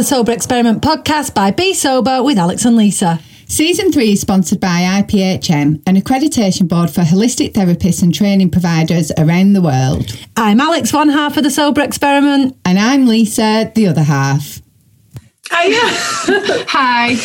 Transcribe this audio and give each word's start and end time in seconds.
the 0.00 0.04
Sober 0.04 0.32
Experiment 0.32 0.80
podcast 0.80 1.34
by 1.34 1.50
Bee 1.50 1.74
Sober 1.74 2.22
with 2.22 2.38
Alex 2.38 2.64
and 2.64 2.74
Lisa. 2.74 3.20
Season 3.48 3.92
3 3.92 4.12
is 4.12 4.22
sponsored 4.22 4.58
by 4.58 5.02
IPHM, 5.02 5.82
an 5.86 5.96
accreditation 5.96 6.66
board 6.66 6.88
for 6.88 7.02
holistic 7.02 7.52
therapists 7.52 8.02
and 8.02 8.14
training 8.14 8.50
providers 8.50 9.12
around 9.18 9.52
the 9.52 9.60
world. 9.60 10.18
I'm 10.38 10.58
Alex, 10.58 10.94
one 10.94 11.10
half 11.10 11.36
of 11.36 11.44
the 11.44 11.50
Sober 11.50 11.82
Experiment. 11.82 12.56
And 12.64 12.78
I'm 12.78 13.08
Lisa, 13.08 13.70
the 13.74 13.88
other 13.88 14.02
half. 14.02 14.62
Hiya. 15.50 15.80
Hi. 16.70 17.16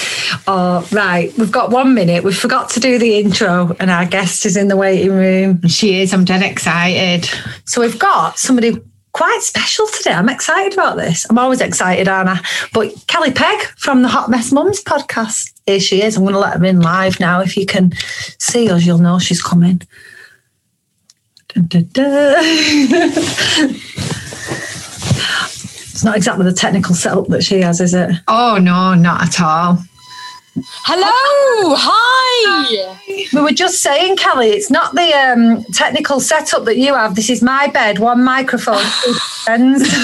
Oh, 0.45 0.85
right. 0.91 1.31
We've 1.37 1.53
got 1.53 1.71
one 1.71 1.93
minute. 1.93 2.25
We 2.25 2.33
forgot 2.33 2.71
to 2.71 2.81
do 2.81 2.99
the 2.99 3.19
intro, 3.19 3.73
and 3.79 3.89
our 3.89 4.05
guest 4.05 4.45
is 4.45 4.57
in 4.57 4.67
the 4.67 4.75
waiting 4.75 5.13
room. 5.13 5.65
She 5.69 6.01
is. 6.01 6.13
I'm 6.13 6.25
dead 6.25 6.41
excited. 6.41 7.29
So 7.63 7.79
we've 7.79 7.97
got 7.97 8.37
somebody 8.37 8.81
quite 9.15 9.41
special 9.41 9.87
today. 9.87 10.11
I'm 10.11 10.27
excited 10.27 10.73
about 10.73 10.97
this. 10.97 11.25
I'm 11.29 11.37
always 11.37 11.61
excited, 11.61 12.09
Anna. 12.09 12.41
But 12.73 12.93
Kelly 13.07 13.31
Pegg 13.31 13.61
from 13.77 14.01
the 14.01 14.09
Hot 14.09 14.29
Mess 14.29 14.51
Mums 14.51 14.83
podcast. 14.83 15.53
Here 15.65 15.79
she 15.79 16.01
is. 16.01 16.17
I'm 16.17 16.23
going 16.23 16.33
to 16.33 16.39
let 16.39 16.57
her 16.57 16.65
in 16.65 16.81
live 16.81 17.17
now. 17.21 17.39
If 17.39 17.55
you 17.55 17.65
can 17.65 17.93
see 18.39 18.69
us, 18.69 18.85
you'll 18.85 18.97
know 18.97 19.17
she's 19.17 19.41
coming. 19.41 19.81
Dun, 21.47 21.67
dun, 21.67 21.89
dun. 21.93 22.43
it's 25.93 26.03
not 26.03 26.17
exactly 26.17 26.43
the 26.43 26.51
technical 26.51 26.93
setup 26.93 27.27
that 27.27 27.45
she 27.45 27.61
has, 27.61 27.79
is 27.79 27.93
it? 27.93 28.11
Oh, 28.27 28.57
no, 28.61 28.95
not 28.95 29.21
at 29.21 29.39
all. 29.39 29.79
Hello, 30.83 31.75
hi. 31.77 32.97
We 33.07 33.41
were 33.41 33.51
just 33.51 33.81
saying, 33.81 34.17
Kelly, 34.17 34.49
it's 34.49 34.71
not 34.71 34.95
the 34.95 35.13
um, 35.13 35.63
technical 35.73 36.19
setup 36.19 36.65
that 36.65 36.77
you 36.77 36.93
have. 36.95 37.15
This 37.15 37.29
is 37.29 37.41
my 37.41 37.67
bed, 37.67 37.99
one 37.99 38.23
microphone, 38.23 38.83
friends. 39.43 39.87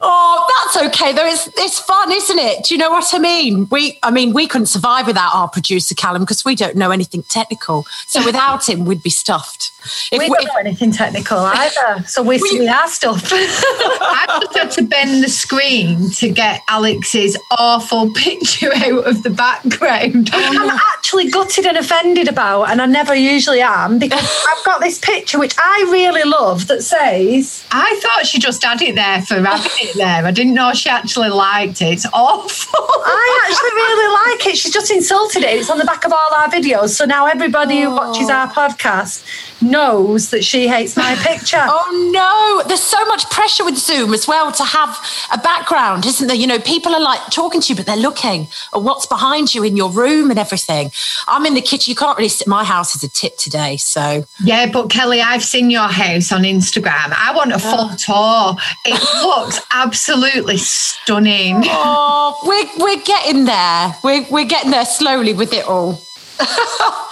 Oh, 0.00 0.46
that's 0.72 0.94
okay 0.94 1.12
though. 1.12 1.26
It's 1.26 1.48
it's 1.58 1.80
fun, 1.80 2.12
isn't 2.12 2.38
it? 2.38 2.64
Do 2.64 2.74
you 2.74 2.78
know 2.78 2.90
what 2.90 3.12
I 3.12 3.18
mean? 3.18 3.66
We, 3.68 3.98
I 4.04 4.12
mean, 4.12 4.32
we 4.32 4.46
couldn't 4.46 4.66
survive 4.68 5.08
without 5.08 5.34
our 5.34 5.48
producer 5.48 5.94
Callum 5.96 6.22
because 6.22 6.44
we 6.44 6.54
don't 6.54 6.76
know 6.76 6.92
anything 6.92 7.24
technical. 7.24 7.84
So 8.06 8.24
without 8.24 8.68
him, 8.68 8.84
we'd 8.84 9.02
be 9.02 9.10
stuffed. 9.10 9.72
If 10.12 10.20
we 10.20 10.28
don't 10.28 10.44
know 10.46 10.54
anything 10.60 10.92
technical 10.92 11.38
either, 11.38 12.04
so 12.06 12.22
we 12.22 12.36
Well, 12.40 12.52
you- 12.54 12.60
we 12.60 12.68
are 12.68 12.86
stuffed. 12.86 13.26
I 13.32 14.38
just 14.40 14.56
had 14.56 14.70
to 14.72 14.82
bend 14.82 15.24
the 15.24 15.28
screen 15.28 16.10
to 16.10 16.30
get 16.30 16.62
Alex's 16.68 17.36
awful 17.58 18.12
picture 18.12 18.70
out 18.76 19.04
of 19.04 19.24
the 19.24 19.30
background. 19.30 20.30
I'm 20.32 20.70
actually 20.96 21.28
gutted 21.38 21.66
and 21.66 21.76
offended 21.76 22.26
about, 22.26 22.64
and 22.64 22.82
I 22.82 22.86
never 22.86 23.14
usually 23.14 23.60
am 23.60 24.00
because 24.00 24.44
I've 24.48 24.64
got 24.64 24.80
this 24.80 24.98
picture 24.98 25.38
which 25.38 25.54
I 25.56 25.86
really 25.88 26.28
love 26.28 26.66
that 26.66 26.82
says. 26.82 27.64
I 27.70 27.98
thought 28.02 28.26
she 28.26 28.40
just 28.40 28.64
had 28.64 28.82
it 28.82 28.96
there 28.96 29.22
for 29.22 29.36
having 29.36 29.70
it 29.76 29.96
there. 29.96 30.26
I 30.26 30.32
didn't 30.32 30.54
know 30.54 30.72
she 30.72 30.88
actually 30.88 31.28
liked 31.28 31.80
it. 31.80 31.92
It's 31.92 32.06
awful. 32.12 32.84
I 33.04 33.46
actually 33.46 33.70
really 33.70 34.08
like 34.32 34.52
it. 34.52 34.58
She's 34.58 34.72
just 34.72 34.90
insulted 34.90 35.44
it. 35.44 35.60
It's 35.60 35.70
on 35.70 35.78
the 35.78 35.84
back 35.84 36.04
of 36.04 36.12
all 36.12 36.34
our 36.34 36.48
videos. 36.48 36.90
So 36.90 37.04
now 37.04 37.26
everybody 37.26 37.82
who 37.82 37.90
watches 37.90 38.28
our 38.28 38.48
oh. 38.48 38.52
podcast 38.52 39.24
knows 39.62 40.30
that 40.30 40.44
she 40.44 40.66
hates 40.66 40.96
my 40.96 41.14
picture. 41.16 41.66
Oh 41.80 42.10
no, 42.12 42.68
there's 42.68 42.82
so 42.82 43.02
much 43.06 43.28
pressure 43.30 43.64
with 43.64 43.76
Zoom 43.76 44.12
as 44.12 44.26
well 44.26 44.50
to 44.52 44.64
have 44.64 44.98
a 45.32 45.38
background, 45.38 46.06
isn't 46.06 46.26
there? 46.26 46.36
You 46.36 46.46
know, 46.46 46.58
people 46.58 46.94
are 46.94 47.00
like 47.00 47.20
talking 47.30 47.60
to 47.60 47.68
you, 47.68 47.76
but 47.76 47.86
they're 47.86 47.96
looking 47.96 48.48
at 48.74 48.82
what's 48.82 49.06
behind 49.06 49.54
you 49.54 49.62
in 49.62 49.76
your 49.76 49.90
room 49.90 50.30
and 50.30 50.38
everything. 50.38 50.90
I'm 51.26 51.44
in 51.46 51.54
the 51.54 51.60
kitchen. 51.60 51.90
You 51.90 51.96
can't 51.96 52.16
really 52.16 52.28
sit. 52.28 52.46
My 52.46 52.64
house 52.64 52.94
is 52.94 53.02
a 53.02 53.08
tip 53.08 53.36
today, 53.36 53.76
so 53.76 54.24
Yeah, 54.44 54.70
but 54.70 54.90
Kelly, 54.90 55.20
I've 55.20 55.42
seen 55.44 55.70
your 55.70 55.88
house 55.88 56.30
on 56.32 56.42
Instagram. 56.42 57.12
I 57.16 57.32
want 57.34 57.52
a 57.52 57.58
full 57.58 57.88
tour. 57.96 58.56
It 58.84 59.00
looks 59.24 59.60
absolutely 59.72 60.58
stunning. 60.58 61.62
oh, 61.64 62.38
we're 62.44 62.84
we're 62.84 63.02
getting 63.02 63.44
there. 63.44 63.94
We're 64.04 64.26
we're 64.30 64.44
getting 64.44 64.70
there 64.70 64.84
slowly 64.84 65.32
with 65.34 65.52
it 65.52 65.66
all. 65.66 66.00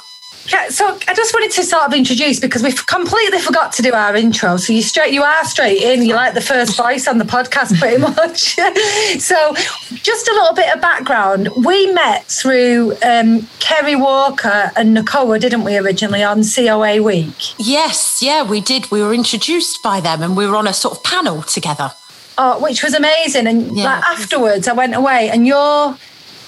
Okay, 0.47 0.69
So 0.71 0.97
I 1.09 1.15
just 1.15 1.35
wanted 1.35 1.51
to 1.53 1.63
sort 1.65 1.83
of 1.85 1.93
introduce 1.93 2.39
because 2.39 2.63
we've 2.63 2.87
completely 2.87 3.39
forgot 3.39 3.73
to 3.75 3.83
do 3.83 3.93
our 3.93 4.15
intro. 4.15 4.57
So 4.59 4.73
you 4.73 4.81
straight, 4.83 5.13
you 5.13 5.23
are 5.23 5.45
straight 5.45 5.83
in. 5.83 6.05
You're 6.05 6.17
like 6.17 6.35
the 6.35 6.41
first 6.41 6.77
voice 6.77 7.09
on 7.09 7.19
the 7.19 7.25
podcast, 7.25 7.79
pretty 7.81 7.97
much. 8.01 8.55
so 9.21 9.55
just 9.95 10.29
a 10.29 10.33
little 10.33 10.55
bit 10.55 10.73
of 10.75 10.81
background. 10.81 11.49
We 11.65 11.93
met 11.93 12.27
through 12.27 12.97
um, 13.05 13.49
Kerry 13.59 13.97
Walker 13.97 14.71
and 14.77 14.97
Nacoa, 14.97 15.41
didn't 15.41 15.65
we, 15.65 15.77
originally 15.77 16.23
on 16.23 16.45
COA 16.45 17.03
Week? 17.03 17.35
Yes, 17.59 18.21
yeah, 18.23 18.43
we 18.49 18.61
did. 18.61 18.91
We 18.91 19.03
were 19.03 19.13
introduced 19.15 19.83
by 19.83 20.01
them, 20.01 20.23
and 20.23 20.37
we 20.37 20.47
were 20.47 20.55
on 20.57 20.69
a 20.69 20.73
sort 20.73 20.97
of 20.97 21.03
panel 21.03 21.43
together. 21.43 21.91
Oh, 22.39 22.63
which 22.63 22.85
was 22.85 22.95
amazing. 22.95 23.47
And 23.49 23.77
Yeah. 23.77 23.85
like 23.97 24.05
afterwards, 24.05 24.69
I 24.69 24.75
went 24.75 24.95
away, 24.95 25.29
and 25.29 25.45
your 25.47 25.97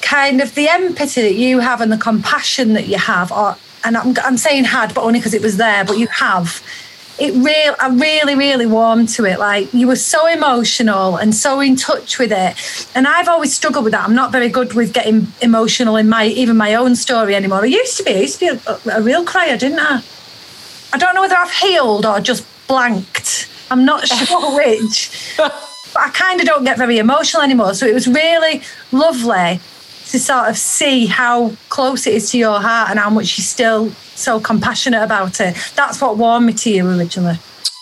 kind 0.02 0.40
of 0.40 0.54
the 0.54 0.68
empathy 0.68 1.22
that 1.22 1.34
you 1.34 1.58
have 1.58 1.80
and 1.80 1.90
the 1.90 1.96
compassion 1.98 2.74
that 2.74 2.86
you 2.86 2.98
have, 2.98 3.32
or 3.32 3.56
and 3.84 3.96
I'm, 3.96 4.14
I'm 4.22 4.36
saying 4.36 4.64
had, 4.64 4.94
but 4.94 5.02
only 5.02 5.18
because 5.18 5.34
it 5.34 5.42
was 5.42 5.56
there, 5.56 5.84
but 5.84 5.98
you 5.98 6.06
have. 6.08 6.62
It 7.18 7.34
real, 7.34 7.74
I 7.80 7.88
really, 7.88 8.36
really 8.36 8.66
warmed 8.66 9.08
to 9.10 9.24
it. 9.24 9.40
Like 9.40 9.74
you 9.74 9.88
were 9.88 9.96
so 9.96 10.28
emotional 10.28 11.16
and 11.16 11.34
so 11.34 11.58
in 11.58 11.74
touch 11.74 12.18
with 12.18 12.30
it, 12.30 12.88
and 12.94 13.08
I've 13.08 13.26
always 13.28 13.52
struggled 13.52 13.84
with 13.84 13.92
that. 13.92 14.04
I'm 14.04 14.14
not 14.14 14.30
very 14.30 14.48
good 14.48 14.74
with 14.74 14.92
getting 14.92 15.26
emotional 15.42 15.96
in 15.96 16.08
my 16.08 16.26
even 16.26 16.56
my 16.56 16.74
own 16.76 16.94
story 16.94 17.34
anymore. 17.34 17.62
I 17.62 17.66
used 17.66 17.96
to 17.96 18.04
be. 18.04 18.14
I 18.14 18.20
used 18.20 18.38
to 18.38 18.40
be 18.40 18.60
a, 18.66 18.98
a 18.98 19.02
real 19.02 19.24
crier, 19.24 19.56
didn't 19.56 19.80
I? 19.80 20.02
I 20.92 20.98
don't 20.98 21.14
know 21.14 21.20
whether 21.20 21.36
I've 21.36 21.52
healed 21.52 22.06
or 22.06 22.20
just 22.20 22.46
blanked. 22.68 23.48
I'm 23.70 23.84
not 23.84 24.06
sure 24.08 24.56
which. 24.56 25.34
but 25.36 25.52
I 25.96 26.10
kind 26.10 26.40
of 26.40 26.46
don't 26.46 26.64
get 26.64 26.78
very 26.78 26.98
emotional 26.98 27.42
anymore. 27.42 27.74
So 27.74 27.86
it 27.86 27.94
was 27.94 28.06
really 28.06 28.62
lovely 28.92 29.60
to 30.08 30.18
sort 30.18 30.48
of 30.48 30.56
see 30.56 31.06
how 31.06 31.52
close 31.68 32.06
it 32.06 32.14
is 32.14 32.30
to 32.30 32.38
your 32.38 32.60
heart 32.60 32.90
and 32.90 32.98
how 32.98 33.10
much 33.10 33.38
you're 33.38 33.44
still 33.44 33.90
so 33.90 34.40
compassionate 34.40 35.02
about 35.02 35.40
it. 35.40 35.56
That's 35.76 36.00
what 36.00 36.16
warmed 36.16 36.46
me 36.46 36.52
to 36.54 36.70
you 36.70 36.88
originally. 36.88 37.38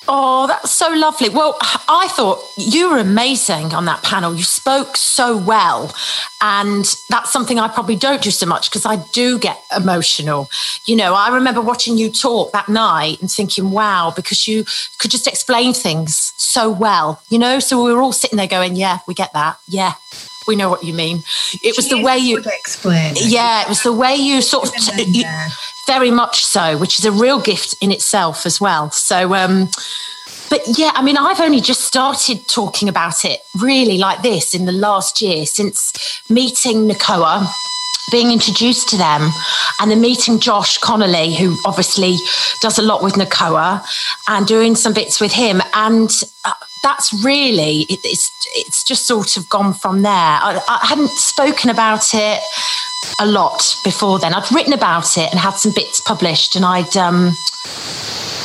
Oh, 0.09 0.47
that's 0.47 0.71
so 0.71 0.89
lovely. 0.89 1.29
Well, 1.29 1.57
I 1.61 2.07
thought 2.11 2.39
you 2.57 2.91
were 2.91 2.99
amazing 2.99 3.75
on 3.75 3.87
that 3.87 4.05
panel. 4.05 4.37
You 4.37 4.45
spoke 4.45 4.97
so 4.97 5.37
well. 5.37 5.93
And 6.41 6.85
that's 7.11 7.33
something 7.33 7.59
I 7.59 7.67
probably 7.67 7.97
don't 7.97 8.23
do 8.23 8.31
so 8.31 8.47
much 8.47 8.71
because 8.71 8.87
I 8.87 9.03
do 9.13 9.39
get 9.39 9.59
emotional. 9.77 10.49
You 10.85 10.95
know, 10.95 11.15
I 11.15 11.35
remember 11.35 11.61
watching 11.61 11.99
you 11.99 12.11
talk 12.11 12.53
that 12.53 12.69
night 12.69 13.21
and 13.21 13.29
thinking, 13.31 13.73
wow, 13.73 14.13
because 14.15 14.47
you 14.47 14.65
could 14.99 15.11
just 15.11 15.27
explain 15.27 15.75
things 15.75 16.33
so 16.37 16.71
well, 16.71 17.21
you 17.29 17.39
know? 17.39 17.59
So 17.59 17.83
we 17.83 17.93
were 17.93 18.01
all 18.01 18.13
sitting 18.13 18.37
there 18.37 18.47
going, 18.47 18.77
yeah, 18.77 18.99
we 19.09 19.15
get 19.15 19.33
that. 19.33 19.59
Yeah, 19.67 19.95
we 20.47 20.57
know 20.57 20.69
what 20.69 20.84
you 20.84 20.95
mean. 20.95 21.23
It 21.62 21.77
was 21.77 21.89
the 21.89 22.03
way 22.03 22.19
you. 22.19 22.39
explain. 22.39 23.15
Yeah, 23.17 23.62
it 23.62 23.69
was 23.69 23.83
the 23.83 23.93
way 23.93 24.15
you 24.15 24.43
sort 24.43 24.69
of 24.69 25.09
you, 25.09 25.25
very 25.87 26.11
much 26.11 26.45
so, 26.45 26.77
which 26.79 26.99
is 26.99 27.05
a 27.05 27.12
real 27.12 27.41
gift 27.41 27.77
in 27.81 27.93
itself 27.93 28.47
as 28.47 28.61
well. 28.61 28.91
So, 28.91 29.34
um, 29.34 29.69
but 30.49 30.61
yeah, 30.79 30.93
I 30.95 31.03
mean, 31.03 31.17
I've 31.17 31.41
only 31.41 31.61
just 31.61 31.83
started 31.83 32.47
talking 32.49 32.89
about 32.89 33.25
it 33.25 33.41
really 33.61 33.99
like 33.99 34.23
this 34.23 34.55
in 34.55 34.65
the 34.65 34.73
last 34.73 35.21
year 35.21 35.47
since 35.47 36.23
meeting 36.31 36.89
Nacoa. 36.89 37.47
Being 38.11 38.31
introduced 38.31 38.89
to 38.91 38.97
them 38.97 39.31
and 39.81 39.91
then 39.91 40.00
meeting 40.00 40.39
Josh 40.39 40.78
Connolly, 40.78 41.34
who 41.34 41.56
obviously 41.65 42.17
does 42.61 42.78
a 42.78 42.83
lot 42.83 43.03
with 43.03 43.15
Nacoa, 43.15 43.84
and 44.28 44.47
doing 44.47 44.77
some 44.77 44.94
bits 44.94 45.21
with 45.21 45.33
him. 45.33 45.61
And 45.75 46.11
uh, 46.45 46.53
that's 46.83 47.12
really, 47.25 47.83
it, 47.89 48.00
it's, 48.05 48.31
it's 48.55 48.84
just 48.84 49.06
sort 49.06 49.37
of 49.37 49.49
gone 49.49 49.75
from 49.75 50.03
there. 50.03 50.12
I, 50.12 50.62
I 50.69 50.87
hadn't 50.87 51.11
spoken 51.11 51.69
about 51.71 52.15
it 52.15 52.41
a 53.21 53.27
lot 53.27 53.77
before 53.84 54.19
then. 54.19 54.34
I'd 54.34 54.51
written 54.53 54.72
about 54.72 55.19
it 55.19 55.31
and 55.31 55.41
had 55.41 55.54
some 55.54 55.72
bits 55.75 56.01
published, 56.01 56.57
and 56.57 56.65
I'd 56.65 56.97
um, 56.97 57.33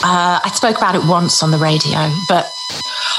uh, 0.03 0.39
I 0.43 0.51
spoke 0.53 0.77
about 0.77 0.95
it 0.95 1.03
once 1.05 1.43
on 1.43 1.51
the 1.51 1.57
radio. 1.57 2.09
But 2.27 2.49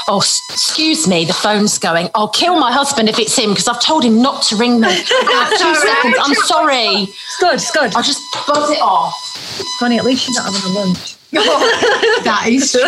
oh, 0.07 0.19
s- 0.21 0.41
excuse 0.49 1.07
me, 1.07 1.25
the 1.25 1.33
phone's 1.33 1.77
going. 1.77 2.09
I'll 2.15 2.27
kill 2.29 2.59
my 2.59 2.71
husband 2.71 3.09
if 3.09 3.19
it's 3.19 3.37
him 3.37 3.51
because 3.51 3.67
I've 3.67 3.81
told 3.81 4.03
him 4.03 4.21
not 4.21 4.43
to 4.43 4.55
ring 4.55 4.79
me. 4.79 4.87
Two 4.97 5.75
seconds. 5.75 6.17
I'm 6.19 6.35
sorry. 6.45 6.85
It's 7.07 7.37
good, 7.39 7.53
it's 7.55 7.71
good. 7.71 7.95
I'll 7.95 8.03
just 8.03 8.21
buzz 8.47 8.69
it 8.69 8.81
off. 8.81 9.13
It's 9.59 9.75
Funny, 9.77 9.97
at 9.97 10.05
least 10.05 10.27
you're 10.27 10.35
not 10.43 10.53
having 10.53 10.71
a 10.71 10.79
lunch. 10.79 11.15
That 11.33 12.43
is 12.47 12.71
true. 12.71 12.81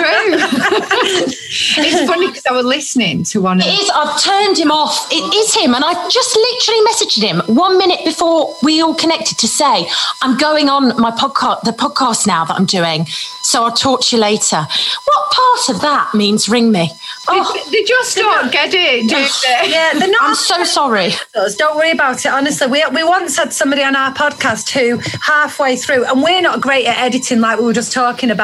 it's 1.77 2.09
funny 2.09 2.27
because 2.27 2.45
I 2.45 2.51
was 2.53 2.65
listening 2.65 3.23
to 3.25 3.41
one 3.41 3.59
of 3.59 3.65
It 3.67 3.79
is. 3.79 3.89
I've 3.93 4.21
turned 4.21 4.57
him 4.57 4.71
off. 4.71 5.07
It 5.11 5.33
is 5.33 5.53
him, 5.55 5.73
and 5.73 5.83
I 5.85 5.93
just 6.09 6.35
literally 6.35 6.81
messaged 6.87 7.21
him 7.21 7.55
one 7.55 7.77
minute 7.77 7.99
before 8.05 8.55
we 8.63 8.81
all 8.81 8.95
connected 8.95 9.37
to 9.39 9.47
say 9.47 9.87
I'm 10.21 10.37
going 10.37 10.69
on 10.69 10.99
my 11.01 11.11
podcast, 11.11 11.61
the 11.61 11.71
podcast 11.71 12.27
now 12.27 12.45
that 12.45 12.55
I'm 12.55 12.65
doing. 12.65 13.05
So 13.41 13.63
I'll 13.63 13.71
talk 13.71 14.01
to 14.05 14.15
you 14.15 14.21
later. 14.21 14.57
What 14.57 15.31
part 15.31 15.69
of 15.69 15.81
that 15.81 16.11
means 16.15 16.49
ring 16.49 16.71
me? 16.71 16.89
Oh, 17.27 17.63
They 17.71 17.83
just 17.83 18.15
don't 18.17 18.51
get 18.51 18.73
it, 18.73 19.07
do 19.07 19.15
they? 19.15 19.71
Yeah, 19.71 19.93
they're 19.97 20.09
not. 20.09 20.21
I'm 20.21 20.35
so 20.35 20.63
sorry. 20.63 21.11
Don't 21.57 21.75
worry 21.75 21.91
about 21.91 22.25
it. 22.25 22.31
Honestly, 22.31 22.67
we 22.67 22.83
we 22.93 23.03
once 23.03 23.37
had 23.37 23.53
somebody 23.53 23.83
on 23.83 23.95
our 23.95 24.13
podcast 24.13 24.69
who 24.69 24.97
halfway 25.21 25.75
through, 25.75 26.05
and 26.05 26.21
we're 26.21 26.41
not 26.41 26.61
great 26.61 26.85
at 26.85 26.97
editing, 26.97 27.39
like 27.39 27.59
we 27.59 27.65
were 27.65 27.73
just 27.73 27.91
talking 27.93 28.29
about. 28.31 28.34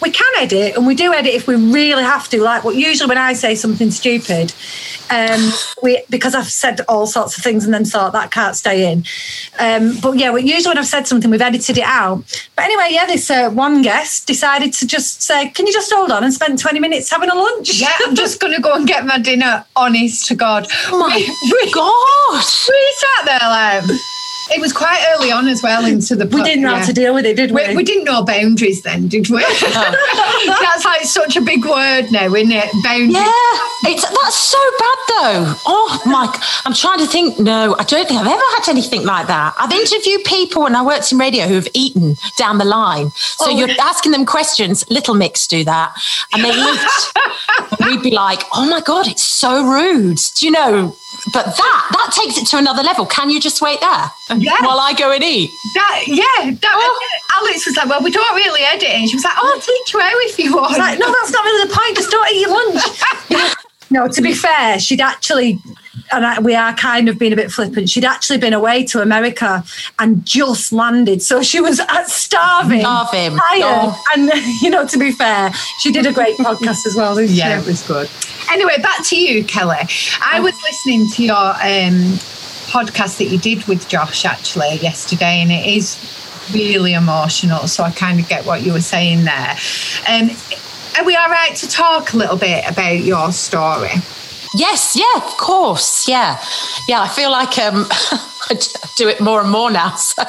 We 0.00 0.10
can 0.10 0.32
edit, 0.38 0.76
and 0.76 0.86
we 0.86 0.94
do 0.94 1.12
edit 1.12 1.34
if 1.34 1.46
we 1.46 1.56
really 1.56 2.02
have 2.02 2.28
to. 2.30 2.42
Like, 2.42 2.64
what 2.64 2.76
usually 2.76 3.08
when 3.08 3.18
I 3.18 3.32
say 3.32 3.54
something 3.54 3.90
stupid, 3.90 4.52
um, 5.10 5.52
we 5.82 6.02
because 6.10 6.34
I've 6.34 6.50
said 6.50 6.80
all 6.88 7.06
sorts 7.06 7.36
of 7.36 7.44
things 7.44 7.64
and 7.64 7.72
then 7.74 7.84
thought 7.84 8.12
that 8.12 8.30
can't 8.30 8.56
stay 8.56 8.90
in. 8.90 9.04
Um, 9.58 9.98
but 10.00 10.18
yeah, 10.18 10.32
we, 10.32 10.42
usually 10.42 10.70
when 10.70 10.78
I've 10.78 10.86
said 10.86 11.06
something, 11.06 11.30
we've 11.30 11.42
edited 11.42 11.78
it 11.78 11.84
out. 11.84 12.24
But 12.56 12.64
anyway, 12.64 12.88
yeah, 12.90 13.06
this 13.06 13.30
uh, 13.30 13.50
one 13.50 13.82
guest 13.82 14.26
decided 14.26 14.72
to 14.74 14.86
just 14.86 15.22
say, 15.22 15.48
"Can 15.50 15.66
you 15.66 15.72
just 15.72 15.92
hold 15.92 16.10
on?" 16.10 16.24
and 16.24 16.32
spend 16.32 16.58
twenty 16.58 16.80
minutes 16.80 17.10
having 17.10 17.30
a 17.30 17.34
lunch. 17.34 17.80
Yeah, 17.80 17.96
I'm 18.06 18.14
just 18.14 18.40
going 18.40 18.54
to 18.54 18.60
go 18.60 18.74
and 18.74 18.86
get 18.86 19.04
my 19.06 19.18
dinner. 19.18 19.64
Honest 19.76 20.26
to 20.28 20.34
God, 20.34 20.66
Oh 20.88 20.98
my 20.98 21.16
we, 21.16 21.72
God. 21.72 22.44
we 22.68 22.94
sat 22.96 23.24
there 23.26 23.48
like. 23.48 24.00
It 24.54 24.60
was 24.60 24.72
quite 24.72 25.02
early 25.14 25.30
on 25.32 25.48
as 25.48 25.62
well 25.62 25.84
into 25.84 26.14
the. 26.16 26.26
We 26.26 26.42
didn't 26.42 26.62
know 26.62 26.74
how 26.76 26.84
to 26.84 26.92
deal 26.92 27.14
with 27.14 27.24
it, 27.26 27.36
did 27.36 27.50
we? 27.52 27.66
We, 27.68 27.76
we 27.76 27.84
didn't 27.84 28.04
know 28.04 28.22
boundaries 28.24 28.82
then, 28.82 29.08
did 29.08 29.28
we? 29.30 29.42
Oh. 29.44 30.58
That's 30.62 30.84
like 30.84 31.02
such 31.02 31.36
a 31.36 31.40
big 31.40 31.64
word 31.64 32.10
now, 32.12 32.32
isn't 32.34 32.52
it? 32.52 32.70
Boundaries. 32.82 33.14
Yeah, 33.14 33.90
it's 33.90 34.02
that's 34.08 34.36
so 34.36 34.58
bad 34.78 34.98
though. 35.08 35.54
Oh 35.66 36.02
my! 36.06 36.26
I'm 36.64 36.74
trying 36.74 36.98
to 36.98 37.06
think. 37.06 37.38
No, 37.38 37.74
I 37.78 37.84
don't 37.84 38.06
think 38.06 38.20
I've 38.20 38.26
ever 38.26 38.42
had 38.56 38.68
anything 38.68 39.04
like 39.04 39.26
that. 39.28 39.54
I've 39.58 39.72
interviewed 39.72 40.24
people 40.24 40.62
when 40.62 40.74
I 40.76 40.82
worked 40.84 41.10
in 41.12 41.18
radio 41.18 41.46
who 41.46 41.54
have 41.54 41.68
eaten 41.74 42.16
down 42.36 42.58
the 42.58 42.64
line. 42.64 43.10
So 43.16 43.46
Oh, 43.46 43.50
you're 43.58 43.68
yeah. 43.68 43.76
asking 43.80 44.12
them 44.12 44.24
questions. 44.26 44.88
Little 44.90 45.14
Mix 45.14 45.46
do 45.46 45.64
that, 45.64 45.94
and 46.32 46.44
they 46.44 46.50
eat. 46.50 46.80
and 47.80 47.86
we'd 47.90 48.02
be 48.02 48.10
like, 48.10 48.42
"Oh 48.54 48.68
my 48.68 48.80
god, 48.80 49.06
it's 49.08 49.24
so 49.24 49.64
rude." 49.64 50.18
Do 50.36 50.46
you 50.46 50.52
know? 50.52 50.96
But 51.32 51.46
that 51.46 51.88
that 51.92 52.12
takes 52.20 52.36
it 52.38 52.46
to 52.48 52.58
another 52.58 52.82
level. 52.82 53.06
Can 53.06 53.30
you 53.30 53.40
just 53.40 53.60
wait 53.62 53.80
there 53.80 54.10
Yeah. 54.38 54.56
while 54.64 54.80
I 54.80 54.92
go 54.92 55.12
and 55.12 55.22
eat? 55.22 55.50
That, 55.74 56.02
yeah, 56.06 56.50
that, 56.50 56.74
oh. 56.74 57.08
Alex 57.40 57.66
was 57.66 57.76
like, 57.76 57.88
"Well, 57.88 58.02
we 58.02 58.10
don't 58.10 58.34
really 58.34 58.62
edit," 58.62 58.88
and 58.88 59.08
she 59.08 59.16
was 59.16 59.24
like, 59.24 59.34
"Oh, 59.36 59.52
I'll 59.54 59.60
teach 59.60 59.94
you 59.94 60.00
out 60.00 60.10
if 60.14 60.38
you 60.38 60.54
want." 60.56 60.76
Like, 60.78 60.98
no, 60.98 61.06
that's 61.12 61.30
not 61.30 61.44
really 61.44 61.68
the 61.68 61.74
point. 61.74 61.96
Just 61.96 62.10
don't 62.10 62.28
eat 62.32 62.40
your 62.40 62.50
lunch. 62.50 63.54
no, 63.90 64.08
to 64.08 64.20
be 64.22 64.34
fair, 64.34 64.78
she'd 64.80 65.00
actually, 65.00 65.58
and 66.12 66.26
I, 66.26 66.40
we 66.40 66.54
are 66.54 66.74
kind 66.74 67.08
of 67.08 67.18
being 67.18 67.32
a 67.32 67.36
bit 67.36 67.50
flippant. 67.52 67.88
She'd 67.88 68.04
actually 68.04 68.38
been 68.38 68.52
away 68.54 68.84
to 68.86 69.00
America 69.00 69.64
and 69.98 70.24
just 70.26 70.72
landed, 70.72 71.22
so 71.22 71.42
she 71.42 71.60
was 71.60 71.80
starving, 72.06 72.80
Starving. 72.80 73.30
tired, 73.38 73.62
Oh. 73.94 74.04
and 74.16 74.30
you 74.62 74.70
know, 74.70 74.86
to 74.86 74.98
be 74.98 75.12
fair, 75.12 75.52
she 75.80 75.92
did 75.92 76.06
a 76.06 76.12
great 76.12 76.36
podcast 76.36 76.84
as 76.86 76.94
well. 76.96 77.20
Yeah, 77.20 77.60
it 77.60 77.66
was 77.66 77.82
good. 77.86 78.08
Anyway, 78.50 78.76
back 78.82 79.04
to 79.06 79.16
you, 79.18 79.44
Kelly. 79.44 79.78
I 80.20 80.40
was 80.40 80.60
listening 80.62 81.08
to 81.10 81.24
your 81.24 81.36
um, 81.36 82.18
podcast 82.68 83.18
that 83.18 83.26
you 83.26 83.38
did 83.38 83.64
with 83.64 83.88
Josh 83.88 84.24
actually 84.24 84.76
yesterday, 84.76 85.40
and 85.40 85.50
it 85.50 85.66
is 85.66 85.98
really 86.52 86.94
emotional. 86.94 87.66
So 87.68 87.84
I 87.84 87.90
kind 87.90 88.20
of 88.20 88.28
get 88.28 88.44
what 88.44 88.62
you 88.62 88.72
were 88.72 88.80
saying 88.80 89.24
there. 89.24 89.56
Um, 90.08 90.30
are 90.98 91.04
we 91.04 91.16
all 91.16 91.28
right 91.28 91.54
to 91.56 91.68
talk 91.68 92.12
a 92.12 92.16
little 92.16 92.36
bit 92.36 92.68
about 92.68 92.98
your 92.98 93.32
story? 93.32 93.90
Yes, 94.54 94.94
yeah, 94.94 95.16
of 95.16 95.36
course, 95.38 96.06
yeah, 96.06 96.42
yeah. 96.86 97.00
I 97.00 97.08
feel 97.08 97.30
like 97.30 97.58
um, 97.58 97.86
I 97.90 98.60
do 98.96 99.08
it 99.08 99.20
more 99.20 99.40
and 99.40 99.50
more 99.50 99.70
now. 99.70 99.94
So, 99.94 100.22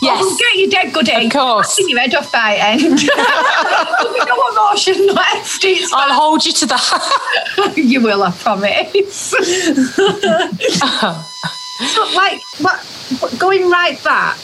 yes, 0.00 0.20
Oh, 0.22 0.36
get 0.38 0.56
you 0.56 0.70
dead 0.70 0.92
good 0.92 1.08
Of 1.08 1.32
course. 1.32 1.78
Your 1.78 1.98
head 1.98 2.14
off 2.14 2.30
by 2.32 2.56
end. 2.56 3.00
No 4.26 4.48
emotion 4.52 5.06
left. 5.14 5.64
It's 5.64 5.92
I'll 5.92 6.12
hold 6.14 6.44
you 6.44 6.52
to 6.52 6.66
that. 6.66 7.72
you 7.76 8.00
will, 8.00 8.22
I 8.22 8.30
promise. 8.30 9.34
So, 11.82 12.04
like, 12.14 12.40
but, 12.62 12.86
but 13.20 13.38
going 13.38 13.68
right 13.68 14.02
back, 14.04 14.38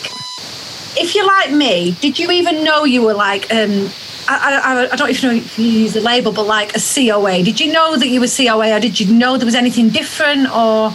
if 0.96 1.14
you're 1.14 1.26
like 1.26 1.52
me, 1.52 1.92
did 2.00 2.18
you 2.18 2.30
even 2.30 2.64
know 2.64 2.84
you 2.84 3.02
were 3.02 3.14
like, 3.14 3.44
um, 3.52 3.88
I, 4.28 4.60
I, 4.62 4.92
I 4.92 4.96
don't 4.96 5.10
even 5.10 5.30
know 5.30 5.36
if 5.36 5.58
you 5.58 5.66
use 5.66 5.94
the 5.94 6.00
label, 6.00 6.32
but 6.32 6.46
like 6.46 6.74
a 6.76 6.80
COA? 6.80 7.42
Did 7.42 7.60
you 7.60 7.72
know 7.72 7.96
that 7.96 8.08
you 8.08 8.20
were 8.20 8.26
COA, 8.26 8.76
or 8.76 8.80
did 8.80 8.98
you 8.98 9.12
know 9.14 9.36
there 9.36 9.46
was 9.46 9.54
anything 9.54 9.88
different, 9.90 10.48
or? 10.48 10.92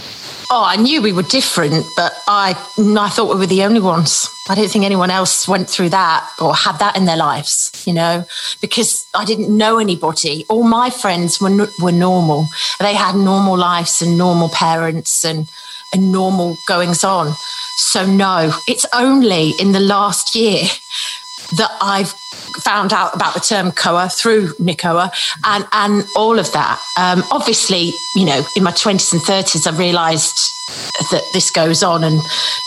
Oh, 0.51 0.65
I 0.67 0.75
knew 0.75 1.01
we 1.01 1.13
were 1.13 1.23
different, 1.23 1.85
but 1.95 2.12
I, 2.33 2.55
I 2.99 3.09
thought 3.09 3.29
we 3.33 3.39
were 3.39 3.45
the 3.45 3.63
only 3.63 3.79
ones. 3.79 4.27
I 4.49 4.55
don't 4.55 4.67
think 4.69 4.83
anyone 4.83 5.11
else 5.11 5.47
went 5.47 5.69
through 5.69 5.89
that 5.89 6.27
or 6.41 6.55
had 6.55 6.79
that 6.79 6.97
in 6.97 7.05
their 7.05 7.17
lives, 7.17 7.83
you 7.85 7.93
know, 7.93 8.25
because 8.59 9.05
I 9.13 9.23
didn't 9.23 9.55
know 9.55 9.77
anybody. 9.77 10.45
All 10.49 10.63
my 10.63 10.89
friends 10.89 11.39
were 11.39 11.67
were 11.81 11.91
normal. 11.91 12.47
They 12.79 12.95
had 12.95 13.15
normal 13.15 13.57
lives 13.57 14.01
and 14.01 14.17
normal 14.17 14.49
parents 14.49 15.23
and 15.23 15.47
and 15.93 16.11
normal 16.11 16.57
goings 16.67 17.03
on. 17.03 17.33
So 17.77 18.05
no, 18.05 18.51
it's 18.67 18.85
only 18.93 19.53
in 19.59 19.71
the 19.71 19.79
last 19.79 20.35
year 20.35 20.63
that 21.57 21.75
I've 21.81 22.13
found 22.61 22.93
out 22.93 23.15
about 23.15 23.33
the 23.33 23.39
term 23.39 23.71
COA 23.71 24.09
through 24.09 24.53
Nacoa 24.53 25.11
and, 25.45 25.67
and 25.71 26.03
all 26.15 26.39
of 26.39 26.51
that. 26.53 26.79
Um, 26.97 27.23
obviously, 27.31 27.91
you 28.15 28.25
know, 28.25 28.43
in 28.55 28.63
my 28.63 28.71
20s 28.71 29.13
and 29.13 29.21
30s, 29.21 29.71
I 29.71 29.77
realised 29.77 30.49
that 31.11 31.23
this 31.33 31.51
goes 31.51 31.83
on 31.83 32.03
and, 32.03 32.19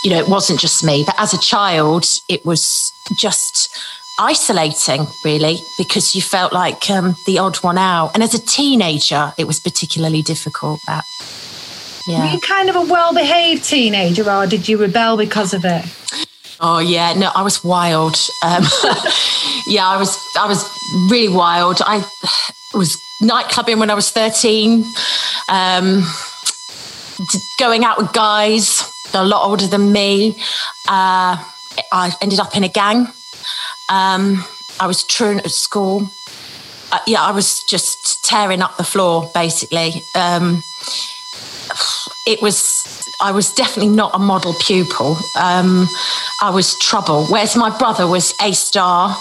you 0.03 0.11
know, 0.11 0.19
it 0.19 0.29
wasn't 0.29 0.59
just 0.59 0.83
me. 0.83 1.03
But 1.05 1.15
as 1.17 1.33
a 1.33 1.39
child, 1.39 2.05
it 2.27 2.45
was 2.45 2.91
just 3.17 3.69
isolating, 4.19 5.07
really, 5.23 5.57
because 5.77 6.15
you 6.15 6.21
felt 6.21 6.53
like 6.53 6.89
um, 6.89 7.15
the 7.25 7.39
odd 7.39 7.57
one 7.57 7.77
out. 7.77 8.11
And 8.13 8.23
as 8.23 8.33
a 8.33 8.43
teenager, 8.43 9.33
it 9.37 9.45
was 9.45 9.59
particularly 9.59 10.21
difficult. 10.21 10.79
That, 10.87 11.03
Were 12.07 12.33
you 12.33 12.39
kind 12.39 12.69
of 12.69 12.75
a 12.75 12.81
well-behaved 12.81 13.63
teenager, 13.63 14.29
or 14.29 14.47
did 14.47 14.67
you 14.67 14.77
rebel 14.77 15.17
because 15.17 15.53
of 15.53 15.65
it? 15.65 15.85
Oh 16.59 16.79
yeah, 16.79 17.13
no, 17.13 17.31
I 17.35 17.43
was 17.43 17.63
wild. 17.63 18.15
Um, 18.43 18.63
yeah, 19.67 19.87
I 19.87 19.97
was. 19.97 20.17
I 20.37 20.47
was 20.47 20.63
really 21.09 21.33
wild. 21.33 21.81
I 21.85 21.97
was 22.73 22.97
nightclubbing 23.21 23.79
when 23.79 23.91
I 23.91 23.93
was 23.93 24.09
thirteen, 24.09 24.83
um, 25.49 26.03
going 27.59 27.83
out 27.83 27.97
with 27.97 28.11
guys 28.13 28.91
a 29.13 29.23
lot 29.23 29.47
older 29.47 29.67
than 29.67 29.91
me. 29.91 30.35
Uh, 30.87 31.37
I 31.91 32.11
ended 32.21 32.39
up 32.39 32.55
in 32.55 32.63
a 32.63 32.69
gang. 32.69 33.07
Um, 33.89 34.43
I 34.79 34.87
was 34.87 35.03
truant 35.03 35.45
at 35.45 35.51
school. 35.51 36.09
Uh, 36.91 36.99
yeah, 37.05 37.21
I 37.21 37.31
was 37.31 37.63
just 37.63 38.23
tearing 38.25 38.61
up 38.61 38.77
the 38.77 38.83
floor, 38.83 39.29
basically. 39.33 40.01
Um, 40.15 40.63
it 42.27 42.41
was 42.41 42.85
I 43.21 43.31
was 43.31 43.51
definitely 43.53 43.95
not 43.95 44.11
a 44.13 44.19
model 44.19 44.53
pupil. 44.59 45.17
Um, 45.39 45.87
I 46.41 46.51
was 46.51 46.77
trouble. 46.79 47.25
Whereas 47.27 47.55
my 47.55 47.75
brother 47.75 48.05
was 48.05 48.35
a 48.41 48.53
star, 48.53 49.17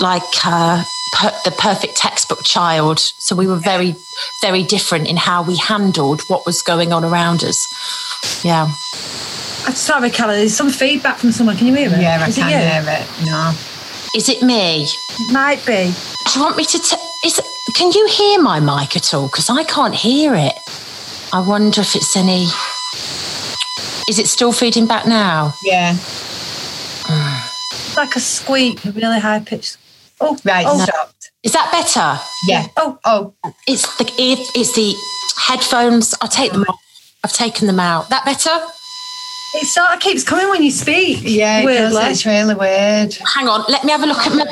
like 0.00 0.22
uh, 0.44 0.84
per- 1.12 1.38
the 1.44 1.52
perfect 1.52 1.96
textbook 1.96 2.44
child. 2.44 2.98
So 2.98 3.34
we 3.34 3.46
were 3.46 3.56
very, 3.56 3.94
very 4.42 4.64
different 4.64 5.08
in 5.08 5.16
how 5.16 5.42
we 5.42 5.56
handled 5.56 6.22
what 6.28 6.44
was 6.44 6.60
going 6.60 6.92
on 6.92 7.04
around 7.04 7.42
us. 7.42 7.58
Yeah. 8.44 8.64
I'm 9.66 9.74
sorry, 9.74 10.10
Kelly. 10.10 10.36
There's 10.36 10.54
some 10.54 10.70
feedback 10.70 11.18
from 11.18 11.32
someone. 11.32 11.56
Can 11.56 11.68
you 11.68 11.74
hear 11.74 11.88
it? 11.88 12.00
Yeah, 12.00 12.18
I 12.22 12.28
Is 12.28 12.36
can 12.36 12.48
it 12.48 12.84
hear 12.84 12.84
it. 12.86 13.26
No. 13.26 13.54
Is 14.14 14.28
it 14.28 14.42
me? 14.42 14.82
It 14.84 15.32
might 15.32 15.64
be. 15.64 15.92
Do 16.26 16.38
you 16.38 16.44
want 16.44 16.56
me 16.56 16.64
to? 16.64 16.78
T- 16.78 16.96
is 17.24 17.38
it, 17.38 17.44
can 17.74 17.92
you 17.92 18.06
hear 18.08 18.42
my 18.42 18.60
mic 18.60 18.96
at 18.96 19.14
all? 19.14 19.28
Because 19.28 19.48
I 19.48 19.64
can't 19.64 19.94
hear 19.94 20.34
it. 20.34 20.54
I 21.32 21.44
wonder 21.46 21.80
if 21.82 21.94
it's 21.94 22.16
any. 22.16 22.44
Is 24.08 24.18
it 24.18 24.26
still 24.26 24.52
feeding 24.52 24.86
back 24.86 25.06
now? 25.06 25.52
Yeah. 25.62 25.92
It's 25.94 27.96
like 27.96 28.16
a 28.16 28.20
squeak, 28.20 28.84
a 28.84 28.90
really 28.92 29.20
high 29.20 29.40
pitched. 29.40 29.76
Oh, 30.20 30.36
Right, 30.44 30.66
Oh, 30.68 30.78
stopped. 30.82 31.30
Is 31.42 31.52
that 31.52 31.70
better? 31.70 32.20
Yeah. 32.46 32.66
oh, 32.76 32.98
Oh, 33.04 33.34
It's 33.66 33.96
the 33.98 34.10
it's 34.18 34.72
the 34.74 34.94
headphones. 35.36 36.14
I'll 36.20 36.28
take 36.28 36.52
them 36.52 36.64
off. 36.68 36.80
I've 37.24 37.32
taken 37.32 37.66
them 37.66 37.80
out. 37.80 38.08
That 38.10 38.24
better? 38.24 38.50
Uh, 39.54 39.58
it 39.58 39.66
sort 39.66 39.90
of 39.94 40.00
keeps 40.00 40.22
coming 40.24 40.48
when 40.48 40.62
you 40.62 40.70
speak. 40.70 41.20
yeah, 41.22 41.60
it 41.60 41.66
does. 41.66 41.96
It's 42.10 42.26
really 42.26 42.54
weird. 42.54 43.14
Hang 43.34 43.48
on. 43.48 43.64
Let 43.68 43.84
me 43.84 43.92
have 43.92 44.02
a 44.02 44.06
look 44.06 44.18
at 44.18 44.34
my 44.34 44.44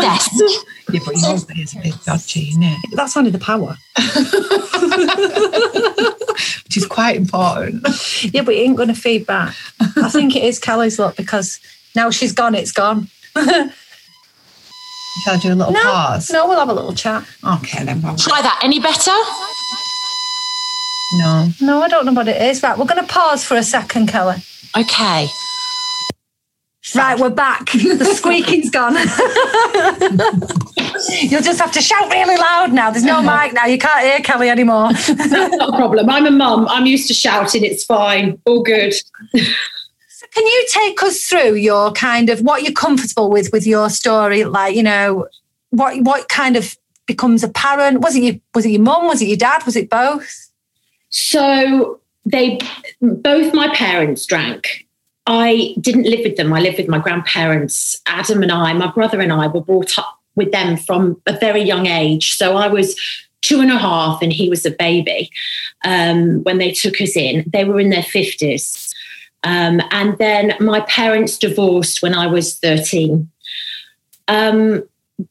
desk. 0.00 0.32
Yeah, 0.92 1.00
but 1.06 1.14
yours 1.16 1.46
is 1.56 1.74
a 1.74 1.78
bit 1.80 1.94
dodgy, 2.04 2.48
isn't 2.50 2.62
it? 2.62 2.76
That's 2.92 3.16
only 3.16 3.30
the 3.30 3.38
power. 3.38 3.78
Which 6.64 6.76
is 6.76 6.86
quite 6.86 7.16
important. 7.16 7.86
Yeah, 8.24 8.42
but 8.42 8.54
it 8.54 8.58
ain't 8.58 8.76
going 8.76 8.88
to 8.88 8.94
feed 8.94 9.24
back. 9.26 9.54
I 9.96 10.10
think 10.10 10.36
it 10.36 10.42
is 10.44 10.58
Kelly's 10.58 10.98
luck 10.98 11.16
because 11.16 11.60
now 11.94 12.10
she's 12.10 12.32
gone, 12.32 12.54
it's 12.54 12.72
gone. 12.72 13.08
Shall 13.34 13.70
I 15.34 15.36
do 15.40 15.52
a 15.52 15.54
little 15.54 15.72
No, 15.72 15.80
pause? 15.82 16.30
no, 16.30 16.46
we'll 16.46 16.58
have 16.58 16.68
a 16.68 16.74
little 16.74 16.92
chat. 16.94 17.24
Okay, 17.42 17.84
then. 17.84 18.02
Well, 18.02 18.16
Try 18.16 18.42
that. 18.42 18.60
Any 18.62 18.80
better? 18.80 19.12
No. 21.18 21.48
No, 21.60 21.82
I 21.82 21.88
don't 21.88 22.06
know 22.06 22.12
what 22.12 22.28
it 22.28 22.40
is. 22.40 22.62
Right, 22.62 22.76
we're 22.76 22.86
going 22.86 23.04
to 23.04 23.12
pause 23.12 23.44
for 23.44 23.56
a 23.56 23.62
second, 23.62 24.08
Kelly. 24.08 24.36
Okay. 24.76 25.28
Right, 26.94 27.18
we're 27.18 27.30
back. 27.30 27.66
The 27.72 28.04
squeaking's 28.04 28.70
gone. 28.70 28.94
You'll 31.30 31.42
just 31.42 31.60
have 31.60 31.72
to 31.72 31.80
shout 31.80 32.10
really 32.10 32.36
loud 32.36 32.72
now. 32.72 32.90
There's 32.90 33.04
no 33.04 33.22
mic 33.22 33.54
now. 33.54 33.66
You 33.66 33.78
can't 33.78 34.04
hear 34.04 34.20
Kelly 34.20 34.50
anymore. 34.50 34.92
That's 34.92 35.30
not 35.30 35.68
a 35.68 35.76
problem. 35.76 36.10
I'm 36.10 36.26
a 36.26 36.30
mum. 36.30 36.66
I'm 36.68 36.86
used 36.86 37.08
to 37.08 37.14
shouting. 37.14 37.64
It's 37.64 37.84
fine. 37.84 38.40
All 38.44 38.62
good. 38.62 38.94
Can 39.32 40.46
you 40.46 40.66
take 40.70 41.02
us 41.02 41.24
through 41.24 41.54
your 41.54 41.92
kind 41.92 42.30
of 42.30 42.40
what 42.40 42.62
you're 42.62 42.72
comfortable 42.72 43.30
with 43.30 43.52
with 43.52 43.66
your 43.66 43.90
story? 43.90 44.44
Like, 44.44 44.74
you 44.74 44.82
know, 44.82 45.28
what 45.70 46.00
what 46.02 46.28
kind 46.28 46.56
of 46.56 46.76
becomes 47.06 47.44
apparent? 47.44 48.00
Was 48.00 48.16
it 48.16 48.22
your 48.22 48.34
was 48.54 48.64
it 48.64 48.70
your 48.70 48.82
mum? 48.82 49.06
Was 49.06 49.22
it 49.22 49.28
your 49.28 49.36
dad? 49.36 49.64
Was 49.66 49.76
it 49.76 49.90
both? 49.90 50.48
So 51.12 52.00
they 52.24 52.58
both 53.00 53.54
my 53.54 53.72
parents 53.74 54.26
drank. 54.26 54.86
I 55.26 55.74
didn't 55.80 56.04
live 56.04 56.20
with 56.24 56.36
them. 56.36 56.52
I 56.52 56.60
lived 56.60 56.78
with 56.78 56.88
my 56.88 56.98
grandparents. 56.98 58.00
Adam 58.06 58.42
and 58.42 58.50
I, 58.50 58.72
my 58.72 58.90
brother 58.90 59.20
and 59.20 59.32
I, 59.32 59.46
were 59.46 59.60
brought 59.60 59.98
up 59.98 60.18
with 60.34 60.50
them 60.50 60.76
from 60.76 61.20
a 61.26 61.38
very 61.38 61.62
young 61.62 61.86
age. 61.86 62.36
So 62.36 62.56
I 62.56 62.66
was 62.66 62.98
two 63.42 63.60
and 63.60 63.70
a 63.70 63.78
half 63.78 64.22
and 64.22 64.32
he 64.32 64.48
was 64.48 64.64
a 64.64 64.70
baby 64.70 65.30
um, 65.84 66.42
when 66.44 66.58
they 66.58 66.72
took 66.72 67.00
us 67.00 67.16
in. 67.16 67.44
They 67.46 67.64
were 67.64 67.78
in 67.78 67.90
their 67.90 68.02
50s. 68.02 68.92
Um, 69.44 69.80
and 69.90 70.16
then 70.18 70.54
my 70.60 70.80
parents 70.80 71.36
divorced 71.36 72.02
when 72.02 72.14
I 72.14 72.26
was 72.26 72.58
13. 72.58 73.28
Um, 74.28 74.84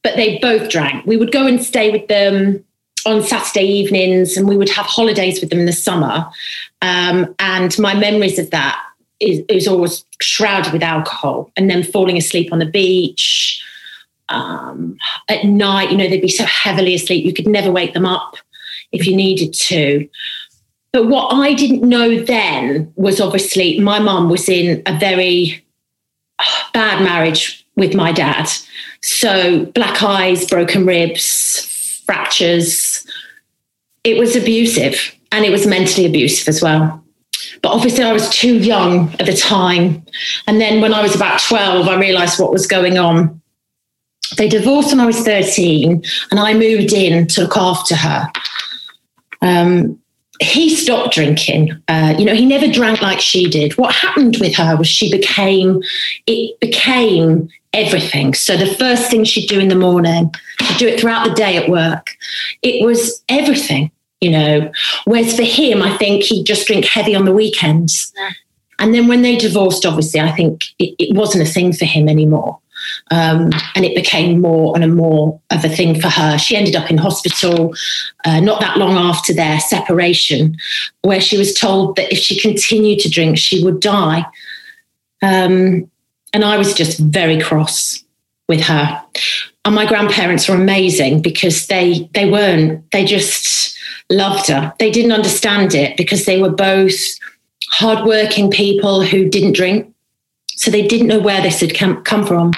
but 0.04 0.16
they 0.16 0.38
both 0.40 0.70
drank. 0.70 1.06
We 1.06 1.18
would 1.18 1.32
go 1.32 1.48
and 1.48 1.62
stay 1.64 1.92
with 1.92 2.08
them 2.08 2.64
on 3.06 3.24
Saturday 3.24 3.66
evenings 3.66 4.38
and 4.38 4.48
we 4.48 4.58
would 4.58 4.70
have 4.70 4.86
holidays 4.86 5.42
with 5.42 5.50
them 5.50 5.60
in 5.60 5.66
the 5.66 5.74
summer. 5.74 6.30
Um, 6.82 7.34
and 7.40 7.78
my 7.80 7.94
memories 7.94 8.40
of 8.40 8.50
that 8.52 8.82
is, 9.20 9.42
is, 9.50 9.68
always 9.68 10.06
shrouded 10.22 10.74
with 10.74 10.84
alcohol 10.84 11.52
and 11.56 11.70
then 11.70 11.84
falling 11.84 12.18
asleep 12.18 12.52
on 12.52 12.60
the 12.60 12.66
beach. 12.66 13.64
Um, 14.30 14.98
at 15.30 15.44
night, 15.44 15.92
you 15.92 15.98
know, 15.98 16.10
they'd 16.10 16.22
be 16.22 16.28
so 16.28 16.46
heavily 16.46 16.96
asleep, 16.96 17.26
you 17.26 17.34
could 17.34 17.48
never 17.48 17.72
wake 17.72 17.94
them 17.94 18.06
up 18.06 18.36
if 18.92 19.06
you 19.06 19.16
needed 19.16 19.54
to. 19.54 20.08
But 20.94 21.08
what 21.08 21.34
I 21.34 21.54
didn't 21.54 21.88
know 21.88 22.20
then 22.20 22.92
was 22.96 23.22
obviously 23.22 23.80
my 23.80 24.00
mum 24.00 24.30
was 24.30 24.50
in 24.50 24.82
a 24.86 24.98
very 24.98 25.64
bad 26.74 27.04
marriage 27.04 27.66
with 27.76 27.96
my 27.96 28.12
dad. 28.12 28.50
So, 29.02 29.66
black 29.68 30.04
eyes, 30.04 30.46
broken 30.46 30.86
ribs, 30.86 31.66
fractures. 32.06 32.91
It 34.04 34.18
was 34.18 34.36
abusive 34.36 35.16
and 35.32 35.46
it 35.46 35.52
was 35.52 35.68
mentally 35.68 36.06
abusive 36.06 36.48
as 36.48 36.62
well. 36.62 37.04
But 37.62 37.70
obviously, 37.70 38.04
I 38.04 38.14
was 38.14 38.30
too 38.30 38.58
young 38.58 39.14
at 39.20 39.26
the 39.26 39.36
time. 39.36 40.04
And 40.48 40.60
then 40.60 40.82
when 40.82 40.94
I 40.94 41.02
was 41.02 41.16
about 41.16 41.40
12, 41.42 41.88
I 41.88 42.00
realized 42.00 42.40
what 42.40 42.52
was 42.52 42.68
going 42.68 42.98
on. 42.98 43.42
They 44.38 44.48
divorced 44.48 44.90
when 44.90 45.00
I 45.00 45.06
was 45.06 45.20
13, 45.22 46.04
and 46.32 46.40
I 46.40 46.54
moved 46.54 46.94
in 46.94 47.28
to 47.28 47.42
look 47.42 47.58
after 47.58 47.96
her. 47.96 48.32
Um, 49.42 50.00
he 50.42 50.76
stopped 50.76 51.14
drinking. 51.14 51.72
Uh, 51.88 52.16
you 52.18 52.26
know, 52.26 52.34
he 52.34 52.46
never 52.46 52.68
drank 52.68 53.02
like 53.02 53.20
she 53.20 53.50
did. 53.50 53.78
What 53.78 53.94
happened 53.94 54.38
with 54.40 54.56
her 54.56 54.76
was 54.76 54.88
she 54.88 55.12
became, 55.12 55.84
it 56.26 56.60
became 56.60 57.50
everything. 57.74 58.34
So 58.34 58.58
the 58.58 58.74
first 58.76 59.10
thing 59.10 59.24
she'd 59.24 59.48
do 59.48 59.60
in 59.60 59.70
the 59.70 59.76
morning, 59.76 60.34
she'd 60.62 60.78
do 60.78 60.88
it 60.88 61.00
throughout 61.00 61.28
the 61.28 61.34
day 61.34 61.58
at 61.58 61.70
work. 61.70 62.16
It 62.62 62.86
was 62.86 63.24
everything, 63.30 63.92
you 64.20 64.32
know. 64.32 64.72
Whereas 65.06 65.36
for 65.36 65.44
him, 65.44 65.82
I 65.82 65.98
think 65.98 66.24
he'd 66.24 66.46
just 66.46 66.68
drink 66.68 66.86
heavy 66.86 67.16
on 67.16 67.26
the 67.26 67.34
weekends. 67.34 68.12
Yeah. 68.18 68.32
And 68.80 68.94
then 68.96 69.08
when 69.08 69.22
they 69.22 69.38
divorced, 69.38 69.86
obviously, 69.86 70.20
I 70.20 70.32
think 70.32 70.66
it, 70.80 70.96
it 70.98 71.16
wasn't 71.16 71.48
a 71.48 71.52
thing 71.52 71.72
for 71.72 71.86
him 71.86 72.10
anymore. 72.10 72.60
Um, 73.12 73.52
and 73.76 73.86
it 73.86 73.96
became 73.96 74.42
more 74.42 74.76
and 74.76 74.96
more 74.96 75.40
of 75.52 75.64
a 75.64 75.70
thing 75.70 76.02
for 76.02 76.10
her. 76.10 76.40
She 76.40 76.56
ended 76.56 76.76
up 76.76 76.90
in 76.90 76.98
hospital 76.98 77.76
uh, 78.26 78.40
not 78.40 78.60
that 78.60 78.78
long 78.78 78.98
after 78.98 79.34
their 79.34 79.60
separation, 79.60 80.58
where 81.04 81.22
she 81.22 81.38
was 81.38 81.54
told 81.54 81.96
that 81.96 82.12
if 82.12 82.18
she 82.18 82.40
continued 82.40 83.00
to 83.00 83.10
drink, 83.10 83.38
she 83.38 83.64
would 83.64 83.80
die. 83.82 84.26
Um, 85.22 85.92
and 86.34 86.44
I 86.44 86.58
was 86.58 86.74
just 86.74 87.00
very 87.00 87.40
cross 87.40 88.04
with 88.48 88.62
her. 88.62 89.04
And 89.64 89.76
my 89.76 89.86
grandparents 89.86 90.48
were 90.48 90.56
amazing 90.56 91.22
because 91.22 91.68
they 91.68 92.10
they 92.14 92.30
weren't. 92.30 92.90
They 92.92 93.06
just 93.06 93.78
loved 94.10 94.48
her. 94.48 94.74
They 94.80 94.92
didn't 94.92 95.12
understand 95.12 95.76
it 95.76 95.96
because 95.98 96.26
they 96.26 96.42
were 96.42 96.50
both 96.50 96.96
hardworking 97.70 98.52
people 98.52 99.04
who 99.04 99.30
didn't 99.30 99.54
drink 99.54 99.92
so 100.62 100.70
they 100.70 100.86
didn't 100.86 101.08
know 101.08 101.20
where 101.20 101.42
this 101.42 101.62
had 101.62 101.74
come, 101.74 102.04
come 102.04 102.26
from. 102.26 102.52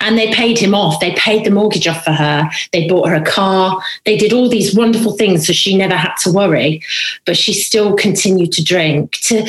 And 0.00 0.16
they 0.16 0.32
paid 0.32 0.58
him 0.58 0.74
off. 0.74 0.98
They 0.98 1.14
paid 1.14 1.44
the 1.44 1.50
mortgage 1.50 1.86
off 1.86 2.04
for 2.04 2.12
her. 2.12 2.48
They 2.72 2.88
bought 2.88 3.08
her 3.08 3.14
a 3.14 3.24
car. 3.24 3.80
They 4.04 4.16
did 4.16 4.32
all 4.32 4.48
these 4.48 4.74
wonderful 4.74 5.16
things 5.16 5.46
so 5.46 5.52
she 5.52 5.76
never 5.76 5.94
had 5.94 6.14
to 6.22 6.32
worry. 6.32 6.82
But 7.26 7.36
she 7.36 7.52
still 7.52 7.94
continued 7.94 8.52
to 8.52 8.64
drink. 8.64 9.18
To 9.24 9.48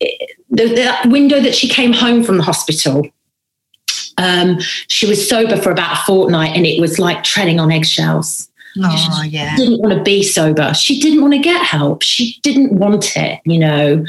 the, 0.00 0.18
the 0.50 1.08
window 1.08 1.40
that 1.40 1.54
she 1.54 1.68
came 1.68 1.92
home 1.92 2.22
from 2.22 2.38
the 2.38 2.42
hospital, 2.42 3.06
um, 4.18 4.58
she 4.88 5.06
was 5.06 5.28
sober 5.28 5.56
for 5.56 5.70
about 5.70 5.92
a 5.92 6.02
fortnight 6.02 6.56
and 6.56 6.66
it 6.66 6.80
was 6.80 6.98
like 6.98 7.22
treading 7.22 7.60
on 7.60 7.70
eggshells. 7.70 8.48
Oh, 8.78 9.22
yeah. 9.22 9.54
She 9.54 9.64
didn't 9.64 9.80
want 9.80 9.94
to 9.94 10.02
be 10.02 10.22
sober. 10.22 10.74
She 10.74 11.00
didn't 11.00 11.22
want 11.22 11.32
to 11.34 11.38
get 11.38 11.64
help. 11.64 12.02
She 12.02 12.38
didn't 12.42 12.72
want 12.72 13.16
it, 13.16 13.40
you 13.44 13.58
know. 13.58 14.04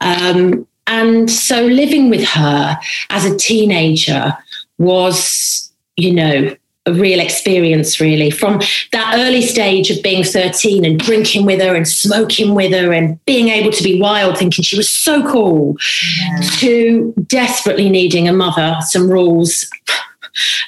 Um, 0.00 0.66
and 0.86 1.30
so 1.30 1.66
living 1.66 2.08
with 2.10 2.24
her 2.28 2.78
as 3.10 3.24
a 3.24 3.36
teenager 3.36 4.36
was, 4.78 5.72
you 5.96 6.14
know, 6.14 6.56
a 6.86 6.92
real 6.92 7.20
experience, 7.20 8.00
really, 8.00 8.30
from 8.30 8.60
that 8.92 9.14
early 9.16 9.42
stage 9.42 9.90
of 9.90 10.02
being 10.02 10.22
13 10.22 10.84
and 10.84 10.98
drinking 10.98 11.44
with 11.44 11.60
her 11.60 11.74
and 11.74 11.86
smoking 11.86 12.54
with 12.54 12.72
her 12.72 12.92
and 12.92 13.22
being 13.24 13.48
able 13.48 13.72
to 13.72 13.82
be 13.82 14.00
wild, 14.00 14.38
thinking 14.38 14.62
she 14.62 14.76
was 14.76 14.88
so 14.88 15.28
cool, 15.30 15.76
yeah. 16.20 16.40
to 16.58 17.12
desperately 17.26 17.90
needing 17.90 18.28
a 18.28 18.32
mother, 18.32 18.76
some 18.82 19.10
rules, 19.10 19.68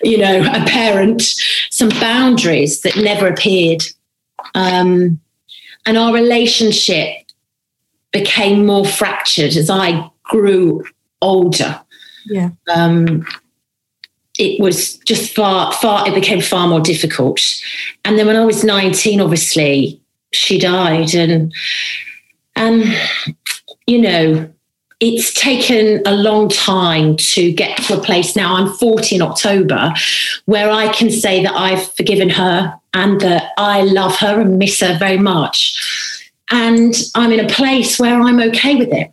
you 0.02 0.18
know, 0.18 0.40
a 0.40 0.64
parent, 0.66 1.22
some 1.70 1.88
boundaries 2.00 2.80
that 2.82 2.96
never 2.96 3.28
appeared. 3.28 3.82
Um, 4.54 5.20
and 5.87 5.96
our 5.96 6.12
relationship 6.12 7.30
became 8.12 8.66
more 8.66 8.84
fractured 8.84 9.56
as 9.56 9.70
I 9.70 10.10
grew 10.25 10.84
older. 11.22 11.80
Yeah. 12.26 12.50
Um, 12.68 13.26
it 14.38 14.61
was 14.61 14.97
just 14.99 15.35
far, 15.35 15.73
far, 15.73 16.07
it 16.09 16.14
became 16.14 16.40
far 16.40 16.68
more 16.68 16.80
difficult. 16.80 17.40
And 18.04 18.18
then 18.18 18.26
when 18.26 18.37
I 18.37 18.45
was 18.45 18.64
19, 18.64 19.21
obviously, 19.21 20.00
she 20.33 20.59
died. 20.59 21.14
And, 21.14 21.52
and, 22.54 22.85
you 23.87 24.00
know, 24.00 24.49
it's 25.00 25.33
taken 25.33 26.02
a 26.07 26.12
long 26.12 26.49
time 26.49 27.16
to 27.16 27.52
get 27.52 27.76
to 27.85 27.99
a 27.99 28.02
place 28.02 28.37
now. 28.37 28.57
I'm 28.57 28.73
40 28.73 29.16
in 29.16 29.23
October 29.23 29.92
where 30.47 30.71
I 30.71 30.92
can 30.92 31.11
say 31.11 31.42
that 31.42 31.54
I've 31.54 31.92
forgiven 31.95 32.30
her 32.30 32.78
and 32.95 33.21
that 33.21 33.52
I 33.59 33.83
love 33.83 34.16
her 34.16 34.40
and 34.40 34.59
miss 34.59 34.80
her 34.80 34.97
very 34.99 35.18
much. 35.18 36.25
And 36.50 36.95
I'm 37.14 37.33
in 37.33 37.45
a 37.45 37.49
place 37.49 37.99
where 37.99 38.21
I'm 38.21 38.40
okay 38.40 38.76
with 38.76 38.92
it. 38.92 39.11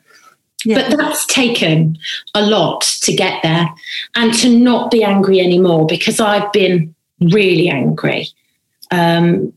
Yeah. 0.64 0.90
But 0.90 0.98
that's 0.98 1.26
taken 1.28 1.98
a 2.34 2.46
lot 2.46 2.82
to 3.02 3.16
get 3.16 3.44
there 3.44 3.68
and 4.16 4.34
to 4.36 4.50
not 4.50 4.90
be 4.90 5.04
angry 5.04 5.40
anymore 5.40 5.86
because 5.86 6.20
I've 6.20 6.52
been 6.52 6.96
really 7.20 7.70
angry. 7.70 8.30
Um, 8.92 9.54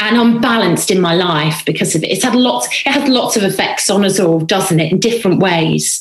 and 0.00 0.16
unbalanced 0.16 0.90
in 0.90 1.00
my 1.00 1.14
life 1.14 1.64
because 1.64 1.94
of 1.96 2.04
it. 2.04 2.10
It's 2.10 2.22
had 2.22 2.34
lots, 2.34 2.66
it 2.68 2.92
has 2.92 3.08
lots 3.08 3.36
of 3.36 3.42
effects 3.42 3.90
on 3.90 4.04
us 4.04 4.20
all, 4.20 4.38
doesn't 4.38 4.78
it, 4.78 4.92
in 4.92 5.00
different 5.00 5.40
ways. 5.40 6.00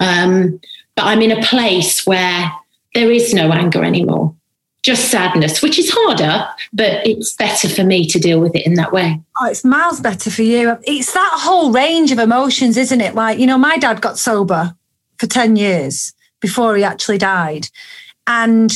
Um, 0.00 0.60
but 0.96 1.04
I'm 1.04 1.20
in 1.20 1.30
a 1.30 1.42
place 1.42 2.06
where 2.06 2.50
there 2.94 3.10
is 3.10 3.34
no 3.34 3.52
anger 3.52 3.84
anymore 3.84 4.34
just 4.84 5.10
sadness, 5.10 5.62
which 5.62 5.78
is 5.78 5.90
harder, 5.90 6.46
but 6.74 7.06
it's 7.06 7.32
better 7.32 7.70
for 7.70 7.82
me 7.82 8.06
to 8.06 8.18
deal 8.18 8.38
with 8.38 8.54
it 8.54 8.66
in 8.66 8.74
that 8.74 8.92
way. 8.92 9.18
Oh, 9.40 9.46
it's 9.46 9.64
miles 9.64 9.98
better 9.98 10.30
for 10.30 10.42
you. 10.42 10.76
It's 10.82 11.14
that 11.14 11.38
whole 11.40 11.72
range 11.72 12.12
of 12.12 12.18
emotions, 12.18 12.76
isn't 12.76 13.00
it? 13.00 13.14
Like, 13.14 13.38
you 13.38 13.46
know, 13.46 13.56
my 13.56 13.78
dad 13.78 14.02
got 14.02 14.18
sober 14.18 14.76
for 15.18 15.26
10 15.26 15.56
years 15.56 16.12
before 16.40 16.76
he 16.76 16.84
actually 16.84 17.16
died. 17.16 17.66
And 18.26 18.70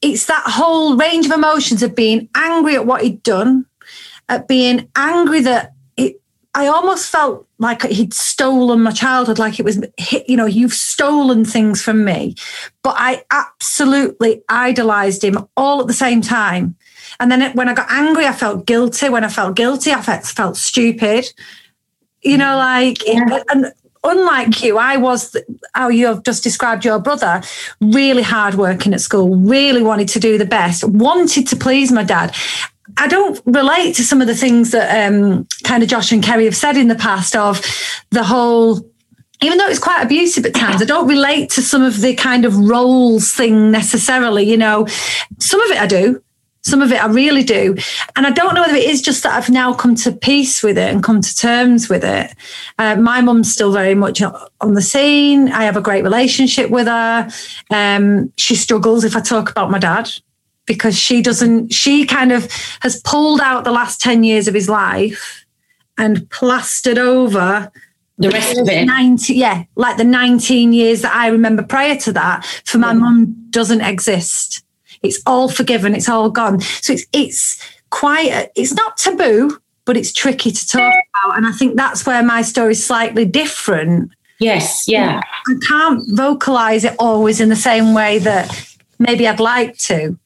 it's 0.00 0.24
that 0.26 0.44
whole 0.46 0.96
range 0.96 1.26
of 1.26 1.32
emotions 1.32 1.82
of 1.82 1.94
being 1.94 2.30
angry 2.34 2.74
at 2.74 2.86
what 2.86 3.02
he'd 3.02 3.22
done, 3.22 3.66
at 4.30 4.48
being 4.48 4.88
angry 4.96 5.42
that 5.42 5.74
it, 5.98 6.22
I 6.54 6.68
almost 6.68 7.10
felt 7.10 7.46
like 7.64 7.82
he'd 7.84 8.12
stolen 8.12 8.82
my 8.82 8.90
childhood, 8.90 9.38
like 9.38 9.58
it 9.58 9.64
was, 9.64 9.82
you 10.28 10.36
know, 10.36 10.44
you've 10.44 10.74
stolen 10.74 11.46
things 11.46 11.80
from 11.80 12.04
me. 12.04 12.34
But 12.82 12.94
I 12.98 13.24
absolutely 13.30 14.42
idolized 14.50 15.24
him 15.24 15.48
all 15.56 15.80
at 15.80 15.86
the 15.86 15.94
same 15.94 16.20
time. 16.20 16.76
And 17.20 17.32
then 17.32 17.56
when 17.56 17.70
I 17.70 17.72
got 17.72 17.90
angry, 17.90 18.26
I 18.26 18.32
felt 18.32 18.66
guilty. 18.66 19.08
When 19.08 19.24
I 19.24 19.28
felt 19.28 19.56
guilty, 19.56 19.92
I 19.92 20.02
felt, 20.02 20.26
felt 20.26 20.58
stupid. 20.58 21.32
You 22.20 22.36
know, 22.36 22.56
like, 22.58 23.06
yeah. 23.06 23.42
and 23.50 23.72
unlike 24.04 24.62
you, 24.62 24.76
I 24.76 24.98
was 24.98 25.34
how 25.74 25.88
you 25.88 26.06
have 26.08 26.22
just 26.22 26.42
described 26.42 26.84
your 26.84 26.98
brother, 26.98 27.42
really 27.80 28.22
hard 28.22 28.56
working 28.56 28.92
at 28.92 29.00
school, 29.00 29.36
really 29.36 29.82
wanted 29.82 30.08
to 30.08 30.20
do 30.20 30.36
the 30.36 30.44
best, 30.44 30.84
wanted 30.84 31.46
to 31.46 31.56
please 31.56 31.90
my 31.90 32.04
dad. 32.04 32.36
I 32.96 33.06
don't 33.08 33.40
relate 33.46 33.94
to 33.96 34.04
some 34.04 34.20
of 34.20 34.26
the 34.26 34.34
things 34.34 34.70
that 34.72 35.08
um, 35.08 35.46
kind 35.64 35.82
of 35.82 35.88
Josh 35.88 36.12
and 36.12 36.22
Kerry 36.22 36.44
have 36.44 36.56
said 36.56 36.76
in 36.76 36.88
the 36.88 36.94
past 36.94 37.34
of 37.34 37.62
the 38.10 38.24
whole 38.24 38.80
even 39.42 39.58
though 39.58 39.66
it's 39.66 39.80
quite 39.80 40.02
abusive 40.02 40.46
at 40.46 40.54
times, 40.54 40.80
I 40.80 40.86
don't 40.86 41.08
relate 41.08 41.50
to 41.50 41.62
some 41.62 41.82
of 41.82 42.00
the 42.00 42.14
kind 42.14 42.44
of 42.44 42.56
roles 42.56 43.32
thing 43.32 43.70
necessarily. 43.70 44.48
You 44.48 44.56
know, 44.56 44.86
some 45.38 45.60
of 45.60 45.70
it 45.70 45.78
I 45.78 45.86
do, 45.86 46.22
Some 46.62 46.80
of 46.80 46.90
it 46.92 47.02
I 47.02 47.08
really 47.08 47.42
do. 47.42 47.76
And 48.16 48.26
I 48.26 48.30
don't 48.30 48.54
know 48.54 48.62
whether 48.62 48.76
it 48.76 48.88
is 48.88 49.02
just 49.02 49.22
that 49.22 49.34
I've 49.34 49.50
now 49.50 49.74
come 49.74 49.96
to 49.96 50.12
peace 50.12 50.62
with 50.62 50.78
it 50.78 50.90
and 50.90 51.02
come 51.02 51.20
to 51.20 51.36
terms 51.36 51.90
with 51.90 52.04
it. 52.04 52.34
Uh, 52.78 52.96
my 52.96 53.20
mum's 53.20 53.52
still 53.52 53.70
very 53.70 53.94
much 53.94 54.22
on 54.22 54.72
the 54.72 54.80
scene. 54.80 55.52
I 55.52 55.64
have 55.64 55.76
a 55.76 55.82
great 55.82 56.04
relationship 56.04 56.70
with 56.70 56.86
her. 56.86 57.28
Um, 57.70 58.32
she 58.38 58.56
struggles 58.56 59.04
if 59.04 59.14
I 59.14 59.20
talk 59.20 59.50
about 59.50 59.70
my 59.70 59.78
dad 59.78 60.10
because 60.66 60.98
she 60.98 61.22
doesn't, 61.22 61.72
she 61.72 62.06
kind 62.06 62.32
of 62.32 62.50
has 62.80 63.00
pulled 63.02 63.40
out 63.40 63.64
the 63.64 63.72
last 63.72 64.00
10 64.00 64.24
years 64.24 64.48
of 64.48 64.54
his 64.54 64.68
life 64.68 65.44
and 65.98 66.28
plastered 66.30 66.98
over 66.98 67.70
the 68.16 68.30
rest 68.30 68.56
of 68.56 68.68
it 68.68 68.84
90 68.84 69.34
yeah 69.34 69.64
like 69.74 69.96
the 69.96 70.04
19 70.04 70.72
years 70.72 71.02
that 71.02 71.12
i 71.16 71.26
remember 71.26 71.64
prior 71.64 71.96
to 71.96 72.12
that 72.12 72.44
for 72.64 72.78
my 72.78 72.92
mum 72.92 73.34
doesn't 73.50 73.80
exist 73.80 74.64
it's 75.04 75.20
all 75.26 75.48
forgiven. 75.48 75.94
It's 75.94 76.08
all 76.08 76.30
gone. 76.30 76.60
So 76.60 76.94
it's 76.94 77.06
it's 77.12 77.60
quite. 77.90 78.30
A, 78.30 78.50
it's 78.56 78.72
not 78.72 78.96
taboo, 78.96 79.58
but 79.84 79.96
it's 79.96 80.12
tricky 80.12 80.50
to 80.50 80.66
talk 80.66 80.80
about. 80.80 81.36
And 81.36 81.46
I 81.46 81.52
think 81.52 81.76
that's 81.76 82.06
where 82.06 82.22
my 82.22 82.42
story 82.42 82.72
is 82.72 82.84
slightly 82.84 83.26
different. 83.26 84.10
Yes. 84.40 84.88
Yeah. 84.88 85.20
I 85.46 85.54
can't 85.68 86.02
vocalize 86.16 86.84
it 86.84 86.96
always 86.98 87.40
in 87.40 87.50
the 87.50 87.56
same 87.56 87.94
way 87.94 88.18
that 88.18 88.66
maybe 88.98 89.28
I'd 89.28 89.40
like 89.40 89.76
to. 89.78 90.18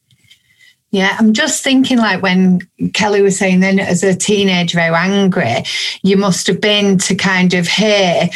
Yeah, 0.90 1.16
I'm 1.18 1.34
just 1.34 1.62
thinking 1.62 1.98
like 1.98 2.22
when 2.22 2.60
Kelly 2.94 3.20
was 3.20 3.38
saying 3.38 3.60
then 3.60 3.78
as 3.78 4.02
a 4.02 4.14
teenager 4.14 4.80
how 4.80 4.94
angry 4.94 5.64
you 6.02 6.16
must 6.16 6.46
have 6.46 6.62
been 6.62 6.96
to 6.98 7.14
kind 7.14 7.52
of 7.52 7.68
hear, 7.68 8.30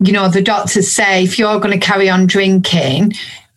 you 0.00 0.12
know, 0.12 0.28
the 0.28 0.42
doctors 0.42 0.92
say 0.92 1.24
if 1.24 1.38
you're 1.38 1.58
going 1.58 1.78
to 1.78 1.86
carry 1.86 2.10
on 2.10 2.26
drinking, 2.26 3.14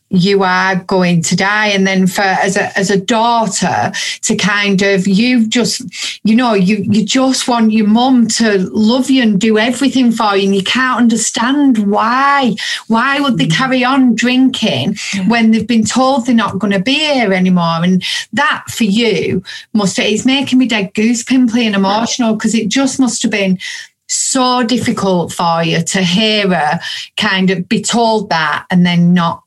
you 0.10 0.44
are 0.44 0.75
going 0.75 1.22
to 1.24 1.36
die. 1.36 1.68
And 1.68 1.86
then 1.86 2.08
for 2.08 2.22
as 2.22 2.58
a 2.58 2.78
as 2.78 2.89
a 2.89 3.00
daughter 3.00 3.92
to 4.24 4.36
kind 4.36 4.82
of 4.82 5.08
you 5.08 5.48
just 5.48 5.82
you 6.24 6.36
know 6.36 6.54
you 6.54 6.78
you 6.78 7.06
just 7.06 7.48
want 7.48 7.72
your 7.72 7.88
mum 7.88 8.28
to 8.30 8.60
love 8.72 9.10
you 9.10 9.22
and 9.22 9.39
do 9.39 9.58
everything 9.58 10.12
for 10.12 10.36
you. 10.36 10.48
And 10.48 10.56
you 10.56 10.63
can't 10.63 11.00
understand 11.00 11.92
why 11.92 12.56
why 12.88 13.20
would 13.20 13.38
they 13.38 13.48
mm. 13.48 13.56
carry 13.56 13.84
on 13.84 14.16
drinking 14.16 14.96
when 15.28 15.51
they've 15.51 15.68
been 15.68 15.86
told 15.86 16.25
they're 16.25 16.36
not 16.36 16.60
going 16.60 16.74
to 16.74 16.80
be 16.80 16.96
here 16.96 17.34
anymore. 17.34 17.84
And 17.84 18.04
that 18.34 18.66
for 18.70 18.86
you 18.86 19.44
must 19.74 20.00
it's 20.00 20.25
making 20.25 20.60
me 20.60 20.68
dead 20.68 20.94
goose 20.94 21.24
pimply 21.24 21.66
and 21.66 21.75
emotional 21.75 22.34
because 22.34 22.56
it 22.56 22.70
just 22.70 23.00
must 23.00 23.22
have 23.22 23.32
been 23.32 23.60
so 24.08 24.63
difficult 24.63 25.32
for 25.32 25.63
you 25.63 25.84
to 25.84 26.01
hear 26.01 26.50
her 26.50 26.80
kind 27.16 27.50
of 27.51 27.70
be 27.70 27.82
told 27.82 28.30
that 28.30 28.66
and 28.72 28.86
then 28.86 29.13
not 29.13 29.44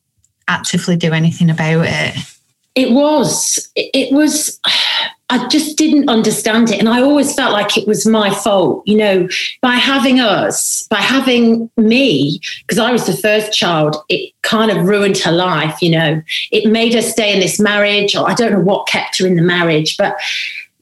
actively 0.49 0.97
do 0.97 1.13
anything 1.13 1.51
about 1.51 1.87
it? 1.87 2.17
It 2.75 2.93
was. 2.93 3.69
It 3.77 4.13
was. 4.13 4.61
I 5.31 5.49
just 5.49 5.79
didn't 5.79 6.11
understand 6.11 6.71
it. 6.71 6.79
And 6.79 6.91
I 6.91 7.01
always 7.01 7.35
felt 7.35 7.55
like 7.55 7.79
it 7.79 7.89
was 7.89 8.07
my 8.07 8.35
fault, 8.35 8.83
you 8.87 8.99
know, 8.99 9.27
by 9.63 9.77
having 9.77 10.21
us, 10.21 10.87
by 10.91 10.99
having 10.99 11.71
me, 11.79 12.39
because 12.61 12.79
I 12.79 12.93
was 12.93 13.07
the 13.07 13.17
first 13.17 13.51
child, 13.51 13.97
it 14.11 14.35
kind 14.43 14.71
of 14.71 14.85
ruined 14.85 15.17
her 15.19 15.33
life, 15.33 15.81
you 15.81 15.91
know. 15.91 16.21
It 16.51 16.71
made 16.71 16.93
her 16.93 17.01
stay 17.01 17.33
in 17.33 17.41
this 17.41 17.59
marriage, 17.59 18.15
or 18.15 18.29
I 18.29 18.35
don't 18.35 18.53
know 18.53 18.61
what 18.61 18.87
kept 18.87 19.21
her 19.21 19.27
in 19.27 19.37
the 19.37 19.43
marriage, 19.43 19.97
but, 19.97 20.17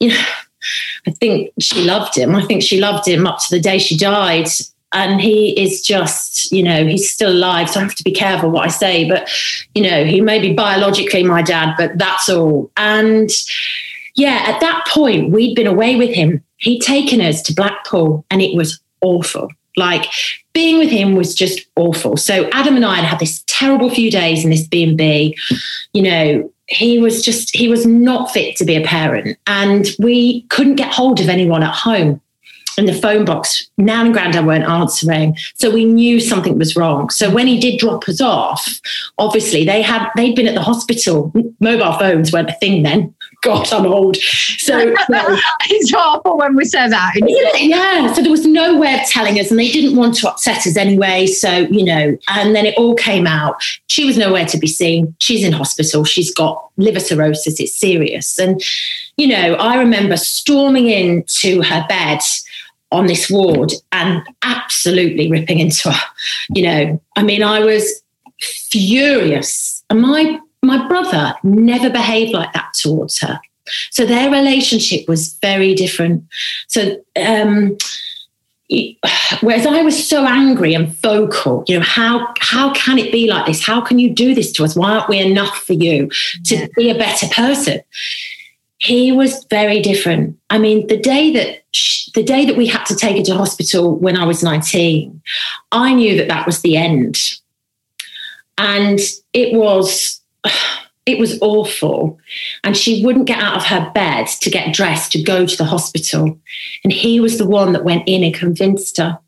you 0.00 0.08
know, 0.08 0.24
I 1.06 1.12
think 1.12 1.52
she 1.60 1.84
loved 1.84 2.16
him. 2.16 2.34
I 2.34 2.44
think 2.44 2.64
she 2.64 2.80
loved 2.80 3.06
him 3.06 3.28
up 3.28 3.38
to 3.38 3.54
the 3.54 3.60
day 3.60 3.78
she 3.78 3.96
died 3.96 4.48
and 4.92 5.20
he 5.20 5.60
is 5.60 5.82
just, 5.82 6.50
you 6.50 6.62
know, 6.62 6.84
he's 6.84 7.10
still 7.10 7.32
alive. 7.32 7.70
So 7.70 7.80
I 7.80 7.84
have 7.84 7.94
to 7.94 8.04
be 8.04 8.12
careful 8.12 8.50
what 8.50 8.66
I 8.66 8.68
say. 8.68 9.08
But, 9.08 9.30
you 9.74 9.82
know, 9.82 10.04
he 10.04 10.20
may 10.20 10.40
be 10.40 10.52
biologically 10.52 11.22
my 11.22 11.42
dad, 11.42 11.74
but 11.78 11.96
that's 11.96 12.28
all. 12.28 12.70
And 12.76 13.30
yeah, 14.16 14.44
at 14.46 14.60
that 14.60 14.84
point, 14.88 15.30
we'd 15.30 15.54
been 15.54 15.68
away 15.68 15.96
with 15.96 16.10
him. 16.10 16.42
He'd 16.56 16.80
taken 16.80 17.20
us 17.20 17.40
to 17.42 17.54
Blackpool 17.54 18.24
and 18.30 18.42
it 18.42 18.56
was 18.56 18.80
awful. 19.00 19.48
Like 19.76 20.06
being 20.52 20.78
with 20.78 20.90
him 20.90 21.14
was 21.14 21.34
just 21.34 21.66
awful. 21.76 22.16
So 22.16 22.50
Adam 22.52 22.74
and 22.74 22.84
I 22.84 22.96
had 22.96 23.04
had 23.04 23.20
this 23.20 23.44
terrible 23.46 23.90
few 23.90 24.10
days 24.10 24.42
in 24.44 24.50
this 24.50 24.66
B&B. 24.66 25.38
You 25.92 26.02
know, 26.02 26.52
he 26.66 26.98
was 26.98 27.24
just, 27.24 27.54
he 27.54 27.68
was 27.68 27.86
not 27.86 28.32
fit 28.32 28.56
to 28.56 28.64
be 28.64 28.74
a 28.74 28.84
parent. 28.84 29.38
And 29.46 29.86
we 30.00 30.42
couldn't 30.42 30.74
get 30.74 30.92
hold 30.92 31.20
of 31.20 31.28
anyone 31.28 31.62
at 31.62 31.74
home 31.74 32.20
in 32.80 32.86
the 32.86 32.94
phone 32.94 33.24
box, 33.24 33.68
Nan 33.78 34.06
and 34.06 34.14
Grandad 34.14 34.46
weren't 34.46 34.64
answering. 34.64 35.36
So 35.54 35.70
we 35.70 35.84
knew 35.84 36.18
something 36.18 36.58
was 36.58 36.74
wrong. 36.74 37.10
So 37.10 37.30
when 37.30 37.46
he 37.46 37.60
did 37.60 37.78
drop 37.78 38.08
us 38.08 38.20
off, 38.20 38.80
obviously 39.18 39.64
they 39.64 39.82
had 39.82 40.08
they'd 40.16 40.34
been 40.34 40.48
at 40.48 40.54
the 40.54 40.62
hospital. 40.62 41.32
Mobile 41.60 41.92
phones 41.98 42.32
weren't 42.32 42.50
a 42.50 42.54
thing 42.54 42.82
then. 42.82 43.14
God, 43.42 43.72
I'm 43.72 43.86
old. 43.86 44.16
So, 44.16 44.94
it's 45.08 45.94
awful 45.94 46.36
when 46.36 46.56
we 46.56 46.64
say 46.66 46.88
that. 46.88 47.12
Yeah. 47.58 48.12
So 48.12 48.20
there 48.20 48.30
was 48.30 48.46
no 48.46 48.78
way 48.78 49.00
of 49.00 49.08
telling 49.08 49.38
us, 49.40 49.50
and 49.50 49.58
they 49.58 49.70
didn't 49.70 49.96
want 49.96 50.14
to 50.16 50.28
upset 50.28 50.66
us 50.66 50.76
anyway. 50.76 51.26
So, 51.26 51.50
you 51.70 51.84
know, 51.84 52.18
and 52.28 52.54
then 52.54 52.66
it 52.66 52.76
all 52.76 52.94
came 52.94 53.26
out. 53.26 53.62
She 53.88 54.04
was 54.04 54.18
nowhere 54.18 54.44
to 54.46 54.58
be 54.58 54.66
seen. 54.66 55.14
She's 55.20 55.42
in 55.42 55.52
hospital. 55.52 56.04
She's 56.04 56.34
got 56.34 56.70
liver 56.76 57.00
cirrhosis. 57.00 57.60
It's 57.60 57.74
serious. 57.74 58.38
And, 58.38 58.62
you 59.16 59.26
know, 59.26 59.54
I 59.54 59.78
remember 59.78 60.18
storming 60.18 60.88
into 60.88 61.62
her 61.62 61.86
bed 61.88 62.20
on 62.92 63.06
this 63.06 63.30
ward 63.30 63.72
and 63.92 64.22
absolutely 64.42 65.30
ripping 65.30 65.60
into 65.60 65.90
her. 65.90 66.06
You 66.54 66.62
know, 66.62 67.02
I 67.16 67.22
mean, 67.22 67.42
I 67.42 67.60
was 67.60 68.02
furious. 68.40 69.84
And 69.90 70.00
my 70.00 70.38
my 70.62 70.86
brother 70.88 71.34
never 71.42 71.88
behaved 71.88 72.32
like 72.32 72.52
that 72.52 72.74
towards 72.74 73.18
her. 73.20 73.40
So 73.90 74.04
their 74.04 74.30
relationship 74.30 75.08
was 75.08 75.34
very 75.40 75.74
different. 75.74 76.24
So 76.68 77.02
um 77.16 77.76
whereas 79.40 79.66
I 79.66 79.82
was 79.82 80.08
so 80.08 80.24
angry 80.24 80.74
and 80.74 80.88
vocal, 80.88 81.64
you 81.66 81.78
know, 81.78 81.84
how 81.84 82.32
how 82.40 82.72
can 82.74 82.98
it 82.98 83.12
be 83.12 83.28
like 83.28 83.46
this? 83.46 83.64
How 83.64 83.80
can 83.80 83.98
you 83.98 84.10
do 84.10 84.34
this 84.34 84.52
to 84.52 84.64
us? 84.64 84.76
Why 84.76 84.92
aren't 84.92 85.08
we 85.08 85.18
enough 85.18 85.56
for 85.58 85.72
you 85.72 86.08
to 86.44 86.56
yeah. 86.56 86.66
be 86.76 86.90
a 86.90 86.98
better 86.98 87.26
person? 87.28 87.80
he 88.80 89.12
was 89.12 89.44
very 89.50 89.80
different. 89.80 90.38
I 90.48 90.58
mean, 90.58 90.86
the 90.86 90.96
day 90.96 91.30
that 91.32 91.62
the 92.14 92.22
day 92.22 92.44
that 92.44 92.56
we 92.56 92.66
had 92.66 92.84
to 92.84 92.96
take 92.96 93.16
her 93.16 93.22
to 93.24 93.34
hospital 93.34 93.96
when 93.96 94.16
I 94.16 94.24
was 94.24 94.42
19, 94.42 95.20
I 95.72 95.94
knew 95.94 96.16
that 96.16 96.28
that 96.28 96.46
was 96.46 96.62
the 96.62 96.76
end. 96.76 97.18
And 98.58 99.00
it 99.32 99.54
was 99.54 100.20
it 101.06 101.18
was 101.18 101.40
awful. 101.40 102.18
And 102.62 102.76
she 102.76 103.04
wouldn't 103.04 103.26
get 103.26 103.40
out 103.40 103.56
of 103.56 103.64
her 103.64 103.90
bed 103.94 104.26
to 104.26 104.50
get 104.50 104.74
dressed 104.74 105.12
to 105.12 105.22
go 105.22 105.46
to 105.46 105.56
the 105.56 105.64
hospital. 105.64 106.38
And 106.84 106.92
he 106.92 107.20
was 107.20 107.38
the 107.38 107.46
one 107.46 107.72
that 107.72 107.84
went 107.84 108.06
in 108.06 108.22
and 108.22 108.34
convinced 108.34 108.98
her. 108.98 109.18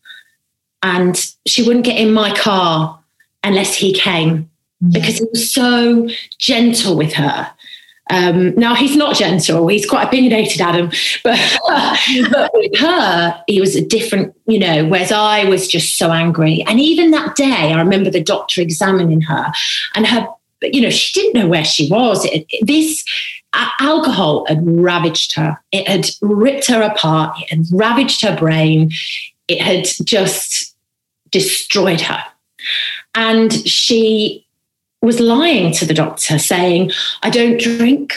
And 0.82 1.16
she 1.46 1.62
wouldn't 1.62 1.84
get 1.84 1.98
in 1.98 2.12
my 2.12 2.36
car 2.36 3.00
unless 3.42 3.74
he 3.74 3.92
came 3.92 4.50
because 4.90 5.18
he 5.18 5.24
was 5.32 5.52
so 5.52 6.08
gentle 6.38 6.96
with 6.96 7.12
her 7.14 7.50
um, 8.10 8.54
now 8.56 8.74
he's 8.74 8.96
not 8.96 9.16
gentle; 9.16 9.66
he's 9.68 9.88
quite 9.88 10.08
opinionated, 10.08 10.60
Adam. 10.60 10.90
But, 11.22 11.58
but 12.30 12.50
with 12.54 12.76
her, 12.78 13.42
he 13.46 13.60
was 13.60 13.76
a 13.76 13.84
different, 13.84 14.34
you 14.46 14.58
know. 14.58 14.86
Whereas 14.86 15.12
I 15.12 15.44
was 15.44 15.68
just 15.68 15.96
so 15.96 16.10
angry, 16.10 16.64
and 16.66 16.80
even 16.80 17.12
that 17.12 17.36
day, 17.36 17.72
I 17.72 17.78
remember 17.78 18.10
the 18.10 18.22
doctor 18.22 18.60
examining 18.60 19.20
her, 19.22 19.52
and 19.94 20.06
her, 20.06 20.26
you 20.62 20.80
know, 20.80 20.90
she 20.90 21.20
didn't 21.20 21.40
know 21.40 21.48
where 21.48 21.64
she 21.64 21.88
was. 21.90 22.24
It, 22.24 22.44
it, 22.48 22.66
this 22.66 23.04
alcohol 23.80 24.46
had 24.48 24.66
ravaged 24.66 25.34
her. 25.34 25.58
It 25.70 25.86
had 25.88 26.10
ripped 26.20 26.66
her 26.66 26.82
apart. 26.82 27.38
It 27.40 27.50
had 27.50 27.66
ravaged 27.72 28.22
her 28.22 28.36
brain. 28.36 28.90
It 29.48 29.60
had 29.60 29.86
just 30.04 30.74
destroyed 31.30 32.00
her, 32.00 32.22
and 33.14 33.52
she 33.66 34.44
was 35.02 35.20
lying 35.20 35.72
to 35.74 35.84
the 35.84 35.94
doctor 35.94 36.38
saying, 36.38 36.92
I 37.22 37.30
don't 37.30 37.60
drink. 37.60 38.14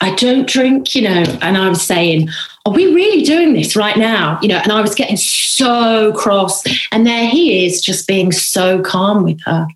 I 0.00 0.14
don't 0.16 0.46
drink, 0.46 0.94
you 0.94 1.02
know, 1.02 1.24
and 1.40 1.56
I 1.56 1.68
was 1.70 1.80
saying, 1.80 2.28
Are 2.66 2.72
we 2.72 2.92
really 2.92 3.22
doing 3.22 3.54
this 3.54 3.76
right 3.76 3.96
now? 3.96 4.38
You 4.42 4.48
know, 4.48 4.58
and 4.58 4.70
I 4.70 4.82
was 4.82 4.94
getting 4.94 5.16
so 5.16 6.12
cross. 6.12 6.62
And 6.92 7.06
there 7.06 7.26
he 7.26 7.64
is 7.64 7.80
just 7.80 8.06
being 8.06 8.30
so 8.30 8.82
calm 8.82 9.24
with 9.24 9.40
her. 9.44 9.66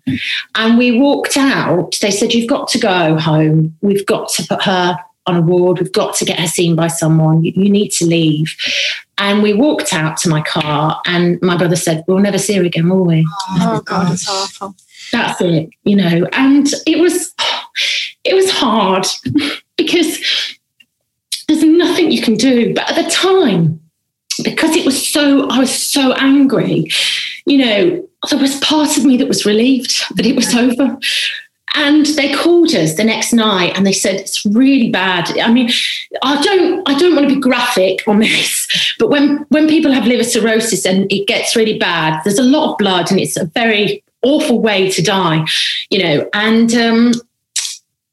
And 0.55 0.77
we 0.77 0.99
walked 0.99 1.37
out. 1.37 1.97
They 2.01 2.11
said, 2.11 2.33
You've 2.33 2.49
got 2.49 2.67
to 2.69 2.79
go 2.79 3.17
home. 3.17 3.75
We've 3.81 4.05
got 4.05 4.29
to 4.33 4.45
put 4.45 4.61
her 4.63 4.95
on 5.25 5.37
a 5.37 5.41
ward. 5.41 5.79
We've 5.79 5.91
got 5.91 6.13
to 6.15 6.25
get 6.25 6.39
her 6.39 6.47
seen 6.47 6.75
by 6.75 6.87
someone. 6.87 7.43
You, 7.43 7.53
you 7.55 7.69
need 7.69 7.89
to 7.93 8.05
leave. 8.05 8.55
And 9.17 9.41
we 9.41 9.53
walked 9.53 9.93
out 9.93 10.17
to 10.17 10.29
my 10.29 10.41
car, 10.41 11.01
and 11.05 11.41
my 11.41 11.57
brother 11.57 11.75
said, 11.75 12.03
We'll 12.07 12.19
never 12.19 12.37
see 12.37 12.55
her 12.55 12.63
again, 12.63 12.89
will 12.89 13.05
we? 13.05 13.25
Oh, 13.59 13.81
God, 13.83 14.13
it's 14.13 14.29
awful 14.29 14.75
that's 15.11 15.41
it 15.41 15.69
you 15.83 15.95
know 15.95 16.27
and 16.33 16.67
it 16.85 16.99
was 16.99 17.33
it 18.23 18.35
was 18.35 18.49
hard 18.51 19.05
because 19.77 20.19
there's 21.47 21.63
nothing 21.63 22.11
you 22.11 22.21
can 22.21 22.35
do. 22.35 22.73
But 22.73 22.89
at 22.89 23.03
the 23.03 23.09
time 23.09 23.79
because 24.43 24.75
it 24.75 24.85
was 24.85 25.11
so 25.11 25.47
i 25.49 25.59
was 25.59 25.71
so 25.71 26.13
angry 26.13 26.87
you 27.45 27.57
know 27.57 28.09
there 28.29 28.39
was 28.39 28.57
part 28.61 28.97
of 28.97 29.05
me 29.05 29.17
that 29.17 29.27
was 29.27 29.45
relieved 29.45 30.01
that 30.15 30.25
it 30.25 30.35
was 30.35 30.55
over. 30.55 30.97
And 31.75 32.05
they 32.05 32.33
called 32.33 32.73
us 32.73 32.95
the 32.95 33.03
next 33.03 33.33
night 33.33 33.77
and 33.77 33.85
they 33.85 33.93
said 33.93 34.15
it's 34.15 34.45
really 34.45 34.89
bad. 34.89 35.37
I 35.39 35.51
mean 35.51 35.69
i 36.23 36.41
don't 36.41 36.87
i 36.87 36.97
don't 36.97 37.15
want 37.15 37.27
to 37.27 37.35
be 37.35 37.41
graphic 37.41 38.07
on 38.07 38.19
this 38.19 38.95
but 38.99 39.09
when 39.09 39.45
when 39.49 39.67
people 39.67 39.91
have 39.91 40.05
liver 40.05 40.23
cirrhosis 40.23 40.85
and 40.85 41.11
it 41.11 41.27
gets 41.27 41.55
really 41.55 41.77
bad 41.77 42.21
there's 42.23 42.39
a 42.39 42.43
lot 42.43 42.71
of 42.71 42.77
blood 42.77 43.09
and 43.11 43.19
it's 43.19 43.37
a 43.37 43.45
very 43.45 44.03
awful 44.23 44.61
way 44.61 44.89
to 44.89 45.01
die 45.01 45.45
you 45.89 46.01
know 46.01 46.29
and 46.33 46.73
um, 46.73 47.13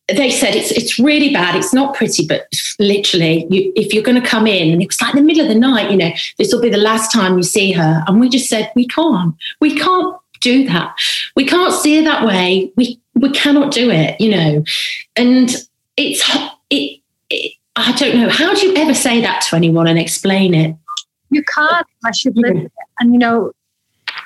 they 0.09 0.31
said 0.31 0.55
it's 0.55 0.71
it's 0.71 0.99
really 0.99 1.33
bad. 1.33 1.55
It's 1.55 1.75
not 1.75 1.94
pretty, 1.94 2.27
but 2.27 2.49
literally, 2.79 3.47
you, 3.51 3.73
if 3.77 3.92
you're 3.92 4.03
going 4.03 4.21
to 4.21 4.27
come 4.27 4.47
in, 4.47 4.73
and 4.73 4.83
it 4.83 4.88
was 4.88 5.01
like 5.03 5.14
the 5.14 5.21
middle 5.21 5.42
of 5.42 5.49
the 5.49 5.59
night, 5.59 5.90
you 5.90 5.99
know, 5.99 6.11
this 6.38 6.53
will 6.53 6.62
be 6.62 6.71
the 6.71 6.79
last 6.79 7.12
time 7.12 7.37
you 7.37 7.42
see 7.42 7.73
her, 7.73 8.03
and 8.07 8.18
we 8.18 8.29
just 8.29 8.49
said 8.49 8.73
we 8.75 8.87
can't, 8.87 9.35
we 9.61 9.79
can't 9.79 10.16
do 10.40 10.66
that. 10.66 10.94
We 11.37 11.44
can't 11.44 11.75
see 11.75 11.97
her 11.97 12.05
that 12.05 12.27
way. 12.27 12.73
We 12.77 12.99
we 13.14 13.31
cannot 13.31 13.71
do 13.71 13.90
it, 13.90 14.18
you 14.18 14.31
know. 14.31 14.64
And 15.16 15.51
it's 15.99 16.23
it, 16.71 17.01
it 17.29 17.53
I 17.77 17.92
don't 17.92 18.16
know. 18.16 18.31
How 18.31 18.55
do 18.55 18.66
you 18.66 18.77
ever 18.77 18.94
say 18.94 19.21
that 19.21 19.42
to 19.42 19.57
anyone 19.57 19.87
and 19.87 19.99
explain 19.99 20.55
it? 20.55 20.75
You 21.31 21.44
can't 21.55 21.87
you've 22.25 22.37
lived 22.37 22.61
it. 22.61 22.73
And 22.99 23.12
you 23.12 23.18
know, 23.18 23.53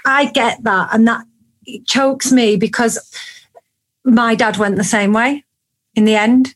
I 0.06 0.26
get 0.26 0.62
that, 0.62 0.90
and 0.92 1.08
that 1.08 1.24
chokes 1.86 2.32
me 2.32 2.56
because 2.56 2.98
my 4.04 4.34
dad 4.34 4.56
went 4.56 4.76
the 4.76 4.84
same 4.84 5.12
way 5.12 5.44
in 5.94 6.04
the 6.04 6.16
end 6.16 6.54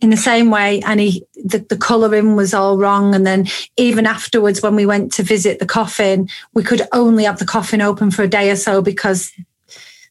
in 0.00 0.10
the 0.10 0.16
same 0.16 0.50
way 0.50 0.80
and 0.82 0.98
he 1.00 1.24
the, 1.44 1.58
the 1.58 1.76
colouring 1.76 2.36
was 2.36 2.54
all 2.54 2.78
wrong. 2.78 3.14
And 3.14 3.26
then 3.26 3.46
even 3.76 4.06
afterwards 4.06 4.62
when 4.62 4.74
we 4.74 4.86
went 4.86 5.12
to 5.12 5.22
visit 5.22 5.58
the 5.58 5.66
coffin 5.66 6.28
we 6.54 6.62
could 6.62 6.82
only 6.92 7.24
have 7.24 7.38
the 7.38 7.44
coffin 7.44 7.80
open 7.82 8.10
for 8.10 8.22
a 8.22 8.28
day 8.28 8.50
or 8.50 8.56
so 8.56 8.82
because 8.82 9.32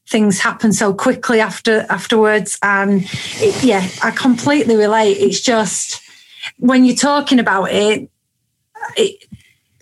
things 0.07 0.39
happen 0.39 0.73
so 0.73 0.93
quickly 0.93 1.39
after 1.39 1.85
afterwards. 1.89 2.57
And 2.61 3.03
it, 3.37 3.63
yeah 3.63 3.87
i 4.03 4.11
completely 4.11 4.75
relate. 4.75 5.17
It's 5.17 5.41
just 5.41 6.01
when 6.57 6.85
you're 6.85 6.95
talking 6.95 7.39
about 7.39 7.71
it, 7.71 8.09
it 8.95 9.23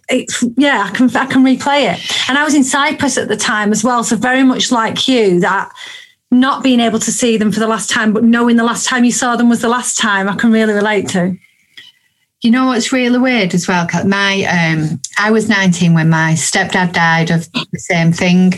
it's 0.10 0.44
yeah 0.56 0.88
i 0.88 0.96
can 0.96 1.14
i 1.16 1.26
can 1.26 1.44
replay 1.44 1.94
it 1.94 2.30
and 2.30 2.38
i 2.38 2.44
was 2.44 2.56
in 2.56 2.64
cyprus 2.64 3.18
at 3.18 3.28
the 3.28 3.36
time 3.36 3.72
as 3.72 3.84
well 3.84 4.04
so 4.04 4.16
very 4.16 4.44
much 4.44 4.72
like 4.72 5.08
you 5.08 5.40
that 5.40 5.72
not 6.32 6.64
being 6.64 6.80
able 6.80 7.00
to 7.00 7.12
see 7.12 7.38
them 7.38 7.52
for 7.52 7.60
the 7.60 7.68
last 7.68 7.90
time, 7.90 8.14
but 8.14 8.24
knowing 8.24 8.58
the 8.58 8.64
last 8.64 8.88
time 8.88 9.06
you 9.06 9.12
saw 9.12 9.36
them 9.36 9.50
was 9.50 9.62
the 9.62 9.70
last 9.70 9.98
time, 9.98 10.28
I 10.28 10.36
can 10.36 10.52
really 10.52 10.74
relate 10.74 11.08
to. 11.10 11.38
You 12.42 12.52
know 12.52 12.68
what's 12.68 12.92
really 12.92 13.18
weird 13.18 13.54
as 13.54 13.68
well? 13.68 13.88
My 14.06 14.44
um, 14.44 15.02
I 15.18 15.32
was 15.32 15.50
19 15.50 15.94
when 15.94 16.10
my 16.10 16.34
stepdad 16.34 16.94
died 16.94 17.32
of 17.32 17.52
the 17.52 17.80
same 17.80 18.12
thing, 18.12 18.54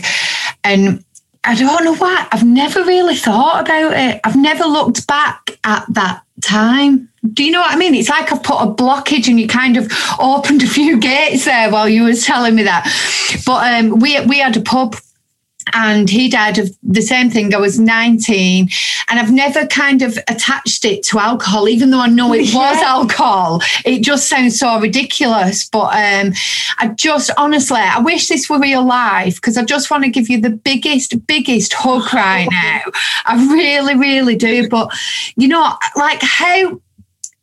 and 0.64 1.02
I 1.44 1.54
don't 1.54 1.84
know 1.84 1.94
why. 1.94 2.28
I've 2.30 2.44
never 2.44 2.84
really 2.84 3.16
thought 3.16 3.62
about 3.62 3.94
it. 3.94 4.20
I've 4.22 4.36
never 4.36 4.64
looked 4.64 5.06
back 5.06 5.58
at 5.64 5.86
that 5.94 6.22
time. 6.40 7.08
Do 7.32 7.44
you 7.44 7.50
know 7.50 7.60
what 7.60 7.72
I 7.72 7.76
mean? 7.76 7.94
It's 7.94 8.08
like 8.08 8.32
I've 8.32 8.42
put 8.42 8.62
a 8.62 8.66
blockage 8.66 9.28
and 9.28 9.38
you 9.38 9.46
kind 9.46 9.76
of 9.76 9.92
opened 10.18 10.62
a 10.62 10.66
few 10.66 10.98
gates 11.00 11.44
there 11.44 11.70
while 11.70 11.88
you 11.88 12.04
was 12.04 12.24
telling 12.24 12.54
me 12.54 12.62
that. 12.64 12.84
But 13.44 13.74
um, 13.74 13.98
we 13.98 14.20
we 14.26 14.38
had 14.38 14.56
a 14.56 14.60
pub 14.60 14.96
and 15.72 16.08
he 16.08 16.28
died 16.28 16.58
of 16.58 16.70
the 16.82 17.02
same 17.02 17.30
thing. 17.30 17.54
I 17.54 17.58
was 17.58 17.78
19 17.78 18.68
and 19.08 19.18
I've 19.18 19.32
never 19.32 19.66
kind 19.66 20.02
of 20.02 20.18
attached 20.28 20.84
it 20.84 21.02
to 21.04 21.18
alcohol, 21.18 21.68
even 21.68 21.90
though 21.90 22.00
I 22.00 22.08
know 22.08 22.32
it 22.32 22.44
yeah. 22.52 22.56
was 22.56 22.82
alcohol. 22.82 23.60
It 23.84 24.02
just 24.02 24.28
sounds 24.28 24.58
so 24.58 24.80
ridiculous. 24.80 25.68
But 25.68 25.94
um, 25.94 26.32
I 26.78 26.88
just 26.96 27.30
honestly, 27.36 27.78
I 27.78 28.00
wish 28.00 28.28
this 28.28 28.48
were 28.48 28.58
real 28.58 28.84
life 28.84 29.36
because 29.36 29.56
I 29.56 29.64
just 29.64 29.90
want 29.90 30.04
to 30.04 30.10
give 30.10 30.28
you 30.28 30.40
the 30.40 30.50
biggest, 30.50 31.26
biggest 31.26 31.72
hug 31.72 32.12
right 32.14 32.48
now. 32.52 32.80
I 33.24 33.52
really, 33.52 33.96
really 33.96 34.36
do. 34.36 34.68
But 34.68 34.92
you 35.36 35.48
know, 35.48 35.74
like 35.96 36.22
how 36.22 36.80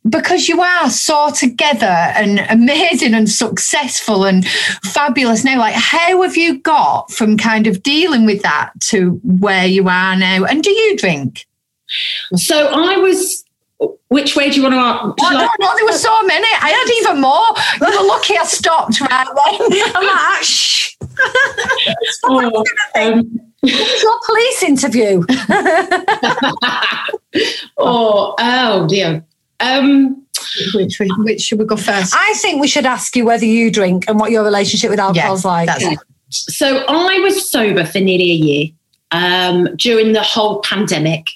because 0.08 0.48
you 0.48 0.60
are 0.60 0.90
so 0.90 1.30
together 1.30 1.86
and 1.86 2.40
amazing 2.50 3.14
and 3.14 3.28
successful 3.28 4.24
and 4.24 4.46
fabulous 4.84 5.44
now 5.44 5.58
like 5.58 5.74
how 5.74 6.22
have 6.22 6.36
you 6.36 6.58
got 6.60 7.10
from 7.10 7.36
kind 7.36 7.66
of 7.66 7.82
dealing 7.82 8.26
with 8.26 8.42
that 8.42 8.70
to 8.80 9.20
where 9.22 9.66
you 9.66 9.88
are 9.88 10.16
now 10.16 10.44
and 10.44 10.62
do 10.62 10.70
you 10.70 10.96
drink 10.96 11.46
so 12.34 12.68
i 12.68 12.96
was 12.96 13.44
which 14.08 14.34
way 14.36 14.50
do 14.50 14.56
you 14.56 14.62
want 14.62 14.74
to 14.74 14.78
ask? 14.78 15.14
Oh, 15.20 15.30
no, 15.30 15.48
no, 15.60 15.76
there 15.76 15.84
were 15.84 15.92
so 15.92 16.22
many. 16.22 16.46
I 16.60 16.70
had 16.70 16.90
even 17.00 17.20
more. 17.20 17.46
You 17.80 17.86
were 18.00 18.08
lucky 18.08 18.36
I 18.36 18.44
stopped 18.44 19.00
right 19.00 19.26
then. 19.26 19.60
I'm 19.94 20.06
like, 20.06 20.42
shh. 20.42 20.96
oh, 22.24 22.64
um, 22.96 23.40
your 23.62 24.20
police 24.26 24.62
interview. 24.62 25.24
oh, 27.76 28.34
oh 28.38 28.86
dear. 28.88 29.24
Um, 29.60 30.24
which, 30.74 30.98
which 30.98 31.40
should 31.40 31.58
we 31.58 31.64
go 31.64 31.76
first? 31.76 32.14
I 32.16 32.34
think 32.36 32.60
we 32.60 32.68
should 32.68 32.86
ask 32.86 33.14
you 33.16 33.24
whether 33.24 33.44
you 33.44 33.70
drink 33.70 34.04
and 34.08 34.18
what 34.18 34.30
your 34.30 34.44
relationship 34.44 34.90
with 34.90 34.98
alcohol 34.98 35.34
is 35.34 35.44
like. 35.44 35.68
Yeah. 35.80 35.94
So 36.30 36.84
I 36.88 37.18
was 37.20 37.48
sober 37.50 37.84
for 37.84 38.00
nearly 38.00 38.30
a 38.30 38.34
year 38.34 38.66
um, 39.10 39.68
during 39.76 40.12
the 40.12 40.22
whole 40.22 40.60
pandemic. 40.60 41.30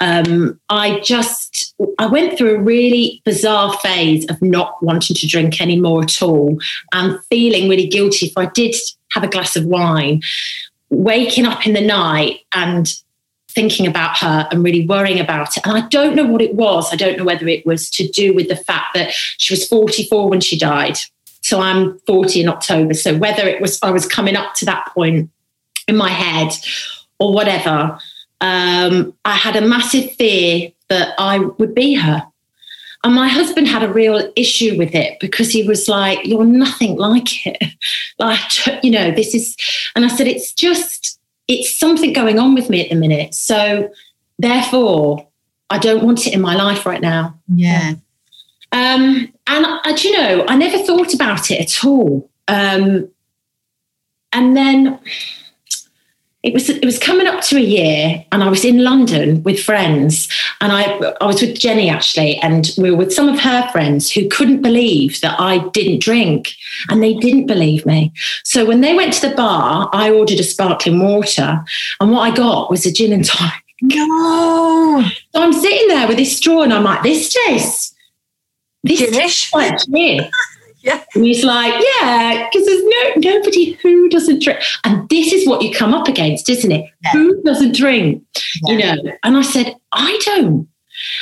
Um, 0.00 0.58
I 0.68 1.00
just 1.00 1.74
I 1.98 2.06
went 2.06 2.38
through 2.38 2.56
a 2.56 2.60
really 2.60 3.20
bizarre 3.24 3.76
phase 3.78 4.24
of 4.26 4.40
not 4.40 4.82
wanting 4.82 5.16
to 5.16 5.26
drink 5.26 5.60
anymore 5.60 6.02
at 6.02 6.22
all 6.22 6.58
and 6.92 7.18
feeling 7.24 7.68
really 7.68 7.88
guilty 7.88 8.26
if 8.26 8.36
I 8.36 8.46
did 8.46 8.74
have 9.12 9.24
a 9.24 9.28
glass 9.28 9.56
of 9.56 9.64
wine. 9.64 10.22
Waking 10.88 11.46
up 11.46 11.66
in 11.66 11.72
the 11.72 11.80
night 11.80 12.40
and 12.54 12.94
thinking 13.56 13.86
about 13.86 14.18
her 14.18 14.46
and 14.52 14.62
really 14.62 14.86
worrying 14.86 15.18
about 15.18 15.56
it. 15.56 15.66
And 15.66 15.76
I 15.76 15.88
don't 15.88 16.14
know 16.14 16.26
what 16.26 16.42
it 16.42 16.54
was. 16.54 16.92
I 16.92 16.96
don't 16.96 17.16
know 17.16 17.24
whether 17.24 17.48
it 17.48 17.66
was 17.66 17.90
to 17.92 18.06
do 18.06 18.34
with 18.34 18.48
the 18.48 18.54
fact 18.54 18.94
that 18.94 19.12
she 19.12 19.54
was 19.54 19.66
44 19.66 20.28
when 20.28 20.40
she 20.42 20.58
died. 20.58 20.98
So 21.40 21.60
I'm 21.60 21.98
40 22.00 22.42
in 22.42 22.48
October. 22.48 22.92
So 22.92 23.16
whether 23.16 23.48
it 23.48 23.60
was 23.60 23.78
I 23.82 23.90
was 23.90 24.06
coming 24.06 24.36
up 24.36 24.54
to 24.56 24.66
that 24.66 24.92
point 24.94 25.30
in 25.88 25.96
my 25.96 26.10
head 26.10 26.52
or 27.18 27.32
whatever, 27.32 27.98
um, 28.42 29.14
I 29.24 29.36
had 29.36 29.56
a 29.56 29.66
massive 29.66 30.12
fear 30.12 30.70
that 30.88 31.14
I 31.18 31.38
would 31.38 31.74
be 31.74 31.94
her. 31.94 32.26
And 33.04 33.14
my 33.14 33.28
husband 33.28 33.68
had 33.68 33.84
a 33.84 33.92
real 33.92 34.32
issue 34.36 34.76
with 34.76 34.94
it 34.94 35.18
because 35.20 35.50
he 35.50 35.62
was 35.62 35.88
like, 35.88 36.18
You're 36.24 36.44
nothing 36.44 36.96
like 36.96 37.46
it. 37.46 37.62
like, 38.18 38.84
you 38.84 38.90
know, 38.90 39.12
this 39.12 39.34
is, 39.34 39.56
and 39.94 40.04
I 40.04 40.08
said, 40.08 40.26
It's 40.26 40.52
just, 40.52 41.15
it's 41.48 41.78
something 41.78 42.12
going 42.12 42.38
on 42.38 42.54
with 42.54 42.68
me 42.68 42.82
at 42.82 42.90
the 42.90 42.96
minute. 42.96 43.34
So 43.34 43.90
therefore, 44.38 45.28
I 45.70 45.78
don't 45.78 46.04
want 46.04 46.26
it 46.26 46.34
in 46.34 46.40
my 46.40 46.54
life 46.54 46.86
right 46.86 47.00
now. 47.00 47.38
Yeah. 47.48 47.94
Um, 48.72 49.32
and 49.46 49.66
I, 49.66 49.96
you 50.02 50.12
know, 50.12 50.44
I 50.48 50.56
never 50.56 50.78
thought 50.78 51.14
about 51.14 51.50
it 51.50 51.60
at 51.60 51.84
all. 51.84 52.28
Um, 52.48 53.08
and 54.32 54.56
then 54.56 54.98
it 56.46 56.54
was 56.54 56.70
it 56.70 56.84
was 56.84 56.96
coming 56.96 57.26
up 57.26 57.42
to 57.42 57.56
a 57.56 57.60
year 57.60 58.24
and 58.30 58.44
I 58.44 58.48
was 58.48 58.64
in 58.64 58.84
London 58.84 59.42
with 59.42 59.60
friends 59.60 60.28
and 60.60 60.72
I 60.72 60.84
I 61.20 61.26
was 61.26 61.42
with 61.42 61.58
Jenny 61.58 61.90
actually 61.90 62.36
and 62.36 62.70
we 62.78 62.92
were 62.92 62.96
with 62.96 63.12
some 63.12 63.28
of 63.28 63.40
her 63.40 63.68
friends 63.72 64.12
who 64.12 64.28
couldn't 64.28 64.62
believe 64.62 65.20
that 65.22 65.40
I 65.40 65.58
didn't 65.70 66.00
drink 66.00 66.52
and 66.88 67.02
they 67.02 67.14
didn't 67.14 67.46
believe 67.46 67.84
me. 67.84 68.12
So 68.44 68.64
when 68.64 68.80
they 68.80 68.94
went 68.94 69.12
to 69.14 69.28
the 69.28 69.34
bar, 69.34 69.90
I 69.92 70.08
ordered 70.10 70.38
a 70.38 70.44
sparkling 70.44 71.00
water 71.00 71.64
and 72.00 72.12
what 72.12 72.20
I 72.20 72.32
got 72.32 72.70
was 72.70 72.86
a 72.86 72.92
gin 72.92 73.12
and 73.12 73.24
tonic. 73.24 73.64
No. 73.82 75.04
So 75.34 75.42
I'm 75.42 75.52
sitting 75.52 75.88
there 75.88 76.06
with 76.06 76.16
this 76.16 76.36
straw 76.36 76.62
and 76.62 76.72
I'm 76.72 76.84
like, 76.84 77.02
this 77.02 77.34
tastes 77.34 77.92
this 78.84 79.02
Ginish. 79.02 79.52
like 79.52 79.78
gin. 79.92 80.30
Yeah. 80.86 81.02
And 81.14 81.24
he's 81.24 81.44
like, 81.44 81.74
yeah, 81.74 82.48
because 82.48 82.66
there's 82.66 82.84
no 82.84 83.32
nobody 83.32 83.72
who 83.82 84.08
doesn't 84.08 84.42
drink. 84.42 84.60
And 84.84 85.08
this 85.08 85.32
is 85.32 85.46
what 85.46 85.60
you 85.60 85.74
come 85.74 85.92
up 85.92 86.06
against, 86.06 86.48
isn't 86.48 86.70
it? 86.70 86.88
Yeah. 87.02 87.10
Who 87.10 87.42
doesn't 87.42 87.74
drink? 87.74 88.22
Yeah. 88.62 88.72
You 88.72 88.78
know. 88.78 89.12
And 89.24 89.36
I 89.36 89.42
said, 89.42 89.74
I 89.92 90.18
don't. 90.24 90.68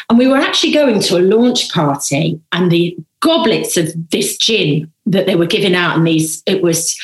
And 0.08 0.18
we 0.18 0.28
were 0.28 0.36
actually 0.36 0.72
going 0.72 1.00
to 1.00 1.16
a 1.16 1.20
launch 1.20 1.72
party, 1.72 2.40
and 2.52 2.70
the 2.70 2.96
goblets 3.20 3.76
of 3.76 3.88
this 4.10 4.36
gin 4.36 4.92
that 5.06 5.26
they 5.26 5.34
were 5.34 5.46
giving 5.46 5.74
out, 5.74 5.96
and 5.96 6.06
these 6.06 6.42
it 6.46 6.62
was, 6.62 6.94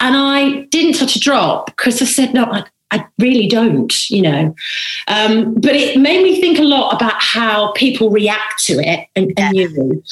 and 0.00 0.16
I 0.16 0.62
didn't 0.70 0.94
touch 0.94 1.16
a 1.16 1.20
drop 1.20 1.66
because 1.66 2.00
I 2.00 2.04
said, 2.04 2.32
no, 2.32 2.44
I, 2.44 2.64
I 2.92 3.04
really 3.18 3.48
don't, 3.48 3.92
you 4.08 4.22
know. 4.22 4.54
Um, 5.08 5.54
but 5.54 5.74
it 5.74 5.98
made 5.98 6.22
me 6.22 6.40
think 6.40 6.58
a 6.58 6.62
lot 6.62 6.94
about 6.94 7.20
how 7.20 7.72
people 7.72 8.10
react 8.10 8.64
to 8.64 8.74
it 8.74 9.08
and, 9.16 9.32
yeah. 9.36 9.48
and 9.48 9.56
you. 9.56 10.02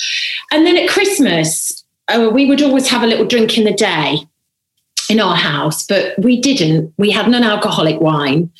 And 0.50 0.66
then 0.66 0.76
at 0.76 0.88
Christmas, 0.88 1.83
oh, 2.08 2.30
we 2.30 2.46
would 2.46 2.62
always 2.62 2.88
have 2.88 3.02
a 3.02 3.06
little 3.06 3.26
drink 3.26 3.56
in 3.58 3.64
the 3.64 3.72
day 3.72 4.18
in 5.10 5.20
our 5.20 5.36
house, 5.36 5.84
but 5.86 6.18
we 6.18 6.40
didn't. 6.40 6.92
We 6.96 7.10
had 7.10 7.28
non 7.28 7.42
alcoholic 7.42 8.00
wine. 8.00 8.50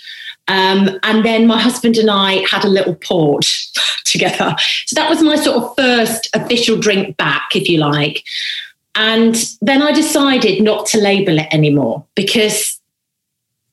Um, 0.47 0.99
and 1.03 1.25
then 1.25 1.47
my 1.47 1.59
husband 1.59 1.97
and 1.97 2.11
I 2.11 2.47
had 2.47 2.65
a 2.65 2.69
little 2.69 2.95
port 2.95 3.47
together. 4.05 4.55
So 4.87 4.95
that 4.95 5.09
was 5.09 5.23
my 5.23 5.37
sort 5.37 5.63
of 5.63 5.75
first 5.77 6.29
official 6.35 6.77
drink 6.79 7.17
back, 7.17 7.51
if 7.55 7.69
you 7.69 7.79
like. 7.79 8.25
And 8.95 9.35
then 9.61 9.83
I 9.83 9.93
decided 9.93 10.63
not 10.63 10.87
to 10.87 11.01
label 11.01 11.39
it 11.39 11.49
anymore 11.53 12.05
because 12.15 12.81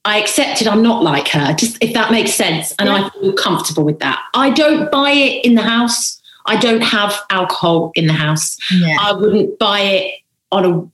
I 0.03 0.19
accepted 0.19 0.67
I'm 0.67 0.81
not 0.81 1.03
like 1.03 1.27
her, 1.29 1.53
just 1.53 1.77
if 1.81 1.93
that 1.93 2.11
makes 2.11 2.33
sense. 2.33 2.73
And 2.79 2.89
yeah. 2.89 2.95
I 2.95 3.09
feel 3.11 3.33
comfortable 3.33 3.83
with 3.83 3.99
that. 3.99 4.19
I 4.33 4.49
don't 4.49 4.91
buy 4.91 5.11
it 5.11 5.45
in 5.45 5.55
the 5.55 5.61
house. 5.61 6.20
I 6.45 6.57
don't 6.57 6.81
have 6.81 7.15
alcohol 7.29 7.91
in 7.95 8.07
the 8.07 8.13
house. 8.13 8.57
Yeah. 8.71 8.97
I 8.99 9.13
wouldn't 9.13 9.59
buy 9.59 9.79
it 9.81 10.15
on 10.51 10.65
a 10.65 10.91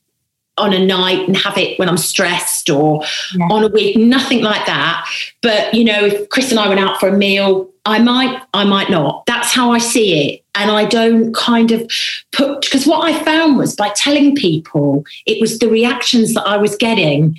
on 0.57 0.73
a 0.73 0.83
night 0.83 1.27
and 1.27 1.37
have 1.37 1.57
it 1.57 1.77
when 1.77 1.87
I'm 1.87 1.97
stressed 1.97 2.69
or 2.69 3.03
yeah. 3.35 3.45
on 3.51 3.63
a 3.63 3.67
week, 3.67 3.95
nothing 3.95 4.41
like 4.41 4.65
that. 4.65 5.07
But 5.41 5.73
you 5.73 5.83
know, 5.83 6.05
if 6.05 6.29
Chris 6.29 6.49
and 6.51 6.59
I 6.59 6.67
went 6.67 6.79
out 6.79 6.99
for 6.99 7.09
a 7.09 7.15
meal, 7.15 7.69
I 7.85 7.99
might, 7.99 8.41
I 8.53 8.63
might 8.65 8.89
not. 8.89 9.25
That's 9.27 9.53
how 9.53 9.71
I 9.71 9.77
see 9.77 10.33
it. 10.33 10.43
And 10.55 10.71
I 10.71 10.85
don't 10.85 11.33
kind 11.33 11.71
of 11.71 11.89
put 12.31 12.61
because 12.61 12.87
what 12.87 13.05
I 13.05 13.23
found 13.23 13.57
was 13.57 13.75
by 13.75 13.89
telling 13.89 14.35
people, 14.35 15.05
it 15.25 15.39
was 15.39 15.59
the 15.59 15.69
reactions 15.69 16.33
that 16.33 16.47
I 16.47 16.57
was 16.57 16.75
getting 16.75 17.37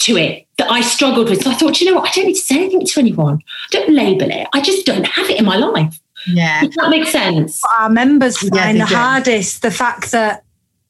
to 0.00 0.16
it 0.16 0.46
that 0.58 0.70
I 0.70 0.82
struggled 0.82 1.30
with. 1.30 1.42
So 1.42 1.50
I 1.50 1.54
thought, 1.54 1.80
you 1.80 1.90
know 1.90 1.98
what, 1.98 2.10
I 2.10 2.12
don't 2.12 2.26
need 2.26 2.34
to 2.34 2.40
say 2.40 2.56
anything 2.56 2.84
to 2.84 3.00
anyone. 3.00 3.36
I 3.36 3.68
don't 3.70 3.94
label 3.94 4.30
it. 4.30 4.46
I 4.52 4.60
just 4.60 4.86
don't 4.86 5.06
have 5.06 5.30
it 5.30 5.38
in 5.38 5.44
my 5.44 5.56
life. 5.56 5.98
Yeah. 6.26 6.62
Does 6.62 6.74
that 6.74 6.90
make 6.90 7.06
sense? 7.06 7.60
Our 7.78 7.90
members 7.90 8.38
find 8.38 8.78
yeah, 8.78 8.84
the 8.84 8.88
do. 8.88 8.94
hardest 8.94 9.62
the 9.62 9.70
fact 9.70 10.10
that 10.12 10.44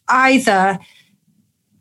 either 0.09 0.79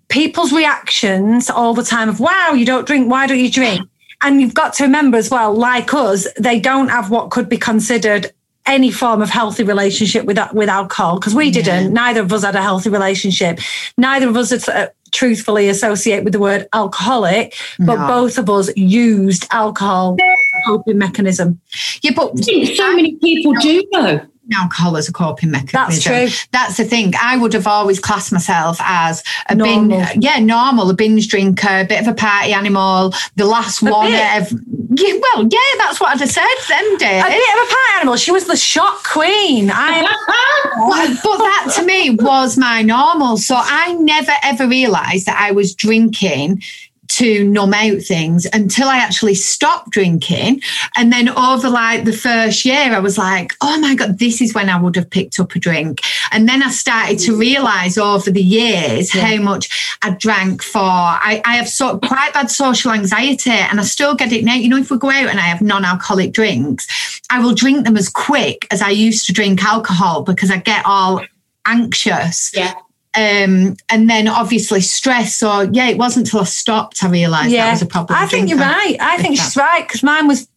people's 0.09 0.51
reactions 0.51 1.49
all 1.49 1.73
the 1.73 1.83
time 1.83 2.09
of, 2.09 2.19
wow, 2.19 2.51
you 2.53 2.65
don't 2.65 2.85
drink, 2.85 3.09
why 3.09 3.27
don't 3.27 3.39
you 3.39 3.51
drink? 3.51 3.87
And 4.21 4.41
you've 4.41 4.53
got 4.53 4.73
to 4.73 4.83
remember 4.83 5.17
as 5.17 5.29
well, 5.29 5.53
like 5.53 5.93
us, 5.93 6.27
they 6.37 6.59
don't 6.59 6.89
have 6.89 7.09
what 7.09 7.31
could 7.31 7.47
be 7.47 7.57
considered 7.57 8.31
any 8.65 8.91
form 8.91 9.21
of 9.21 9.29
healthy 9.29 9.63
relationship 9.63 10.25
with 10.25 10.37
with 10.53 10.69
alcohol 10.69 11.17
because 11.17 11.33
we 11.33 11.49
didn't. 11.49 11.91
Neither 11.91 12.21
of 12.21 12.31
us 12.31 12.43
had 12.43 12.55
a 12.55 12.61
healthy 12.61 12.89
relationship. 12.89 13.59
Neither 13.97 14.27
of 14.27 14.37
us 14.37 14.67
uh, 14.67 14.87
truthfully 15.11 15.69
associate 15.69 16.23
with 16.23 16.33
the 16.33 16.39
word 16.39 16.67
alcoholic, 16.73 17.55
but 17.79 17.95
no. 17.95 18.07
both 18.07 18.37
of 18.37 18.49
us 18.49 18.69
used 18.75 19.47
alcohol 19.51 20.17
coping 20.65 20.97
mechanism. 20.97 21.59
Yeah, 22.01 22.11
but 22.15 22.37
so 22.39 22.95
many 22.95 23.15
people 23.15 23.53
do 23.53 23.83
though 23.91 24.21
alcohol 24.53 24.97
as 24.97 25.07
a 25.07 25.13
coping 25.13 25.51
mechanism. 25.51 25.89
That's 25.89 26.03
true. 26.03 26.47
That's 26.51 26.77
the 26.77 26.83
thing. 26.83 27.13
I 27.19 27.37
would 27.37 27.53
have 27.53 27.67
always 27.67 27.99
classed 27.99 28.31
myself 28.31 28.77
as 28.81 29.23
a 29.47 29.55
normal. 29.55 29.99
bin, 29.99 30.21
yeah, 30.21 30.39
normal, 30.39 30.89
a 30.89 30.93
binge 30.93 31.27
drinker, 31.27 31.81
a 31.81 31.85
bit 31.85 32.01
of 32.01 32.07
a 32.07 32.13
party 32.13 32.53
animal, 32.53 33.13
the 33.35 33.45
last 33.45 33.81
a 33.81 33.85
one. 33.85 34.07
Of, 34.07 34.13
yeah, 34.13 35.13
well, 35.21 35.43
yeah, 35.43 35.77
that's 35.77 35.99
what 35.99 36.09
I'd 36.09 36.19
have 36.19 36.31
said 36.31 36.45
them 36.67 36.97
days. 36.97 37.23
A 37.23 37.27
bit 37.27 37.57
of 37.57 37.67
a 37.67 37.69
party 37.69 37.93
animal. 37.97 38.15
She 38.15 38.31
was 38.31 38.47
the 38.47 38.55
shot 38.55 39.03
queen. 39.03 39.69
I, 39.71 40.01
but, 40.89 41.23
but 41.23 41.37
that 41.37 41.73
to 41.75 41.85
me 41.85 42.11
was 42.11 42.57
my 42.57 42.81
normal. 42.81 43.37
So 43.37 43.55
I 43.57 43.93
never 43.93 44.33
ever 44.43 44.67
realised 44.67 45.25
that 45.27 45.39
I 45.39 45.51
was 45.51 45.75
drinking 45.75 46.61
to 47.09 47.43
numb 47.43 47.73
out 47.73 48.01
things 48.01 48.47
until 48.53 48.87
I 48.87 48.97
actually 48.97 49.35
stopped 49.35 49.89
drinking. 49.89 50.61
And 50.95 51.11
then 51.11 51.27
over 51.29 51.69
like 51.69 52.05
the 52.05 52.13
first 52.13 52.63
year, 52.63 52.93
I 52.93 52.99
was 52.99 53.17
like, 53.17 53.53
oh 53.61 53.79
my 53.79 53.95
God, 53.95 54.19
this 54.19 54.41
is 54.41 54.53
when 54.53 54.69
I 54.69 54.79
would 54.79 54.95
have 54.95 55.09
picked 55.09 55.39
up 55.39 55.55
a 55.55 55.59
drink. 55.59 56.01
And 56.31 56.47
then 56.47 56.61
I 56.61 56.69
started 56.69 57.19
to 57.19 57.35
realize 57.35 57.97
over 57.97 58.29
the 58.29 58.43
years 58.43 59.13
yeah. 59.13 59.21
how 59.21 59.41
much 59.41 59.97
I 60.03 60.11
drank 60.11 60.63
for. 60.63 60.79
I, 60.79 61.41
I 61.45 61.57
have 61.57 61.67
so, 61.67 61.97
quite 61.97 62.33
bad 62.33 62.51
social 62.51 62.91
anxiety 62.91 63.49
and 63.49 63.79
I 63.79 63.83
still 63.83 64.15
get 64.15 64.31
it 64.31 64.45
now. 64.45 64.55
You 64.55 64.69
know, 64.69 64.77
if 64.77 64.91
we 64.91 64.97
go 64.97 65.09
out 65.09 65.29
and 65.29 65.39
I 65.39 65.43
have 65.43 65.61
non 65.61 65.85
alcoholic 65.85 66.31
drinks, 66.31 66.87
I 67.29 67.39
will 67.39 67.55
drink 67.55 67.85
them 67.85 67.97
as 67.97 68.07
quick 68.07 68.67
as 68.71 68.81
I 68.81 68.89
used 68.89 69.25
to 69.25 69.33
drink 69.33 69.63
alcohol 69.63 70.23
because 70.23 70.51
I 70.51 70.57
get 70.57 70.85
all 70.85 71.21
anxious. 71.65 72.51
Yeah 72.55 72.73
um, 73.15 73.75
and 73.89 74.09
then 74.09 74.27
obviously 74.27 74.81
stress. 74.81 75.35
So 75.35 75.61
yeah, 75.71 75.89
it 75.89 75.97
wasn't 75.97 76.27
until 76.27 76.41
I 76.41 76.45
stopped 76.45 77.03
I 77.03 77.09
realised 77.09 77.51
yeah. 77.51 77.65
that 77.65 77.71
was 77.73 77.81
a 77.81 77.85
problem. 77.87 78.17
I 78.19 78.27
think 78.27 78.49
you're 78.49 78.59
right. 78.59 78.97
I 78.99 79.17
think 79.17 79.37
she's 79.37 79.57
right 79.57 79.87
because 79.87 80.03
mine 80.03 80.27
was 80.27 80.47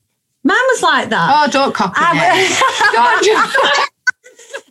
mine 0.45 0.57
was 0.69 0.83
like 0.83 1.09
that. 1.11 1.35
Oh, 1.35 1.51
don't 1.51 1.75
copy 1.75 1.95
I, 1.97 3.87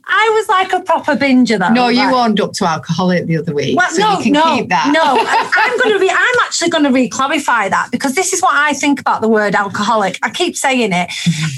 I 0.05 0.29
was 0.33 0.49
like 0.49 0.73
a 0.73 0.81
proper 0.81 1.15
binger 1.15 1.57
though. 1.57 1.69
No, 1.69 1.87
you 1.87 1.99
like, 1.99 2.13
owned 2.13 2.39
up 2.41 2.53
to 2.53 2.65
alcoholic 2.65 3.27
the 3.27 3.37
other 3.37 3.53
week. 3.53 3.77
Well, 3.77 3.89
so 3.91 4.01
no, 4.01 4.19
no, 4.19 4.55
no. 4.59 5.25
I'm 5.27 5.77
going 5.77 5.93
to 5.93 5.99
be. 5.99 6.09
I'm 6.09 6.35
actually 6.43 6.69
going 6.69 6.83
to 6.83 6.91
re-clarify 6.91 7.69
that 7.69 7.89
because 7.91 8.15
this 8.15 8.33
is 8.33 8.41
what 8.41 8.53
I 8.53 8.73
think 8.73 8.99
about 8.99 9.21
the 9.21 9.29
word 9.29 9.55
alcoholic. 9.55 10.19
I 10.21 10.29
keep 10.29 10.57
saying 10.57 10.91
it. 10.93 11.11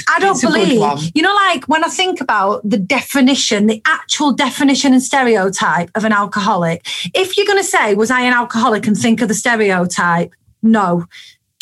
I 0.07 0.19
don't 0.19 0.39
believe. 0.39 0.81
You 1.15 1.21
know, 1.21 1.33
like 1.33 1.65
when 1.65 1.83
I 1.83 1.87
think 1.87 2.21
about 2.21 2.67
the 2.67 2.77
definition, 2.77 3.67
the 3.67 3.81
actual 3.85 4.33
definition 4.33 4.93
and 4.93 5.01
stereotype 5.01 5.89
of 5.95 6.05
an 6.05 6.11
alcoholic. 6.11 6.85
If 7.13 7.37
you're 7.37 7.47
going 7.47 7.59
to 7.59 7.63
say, 7.63 7.95
"Was 7.95 8.11
I 8.11 8.21
an 8.21 8.33
alcoholic?" 8.33 8.85
and 8.87 8.97
think 8.97 9.21
of 9.21 9.27
the 9.27 9.33
stereotype, 9.33 10.33
no. 10.61 11.05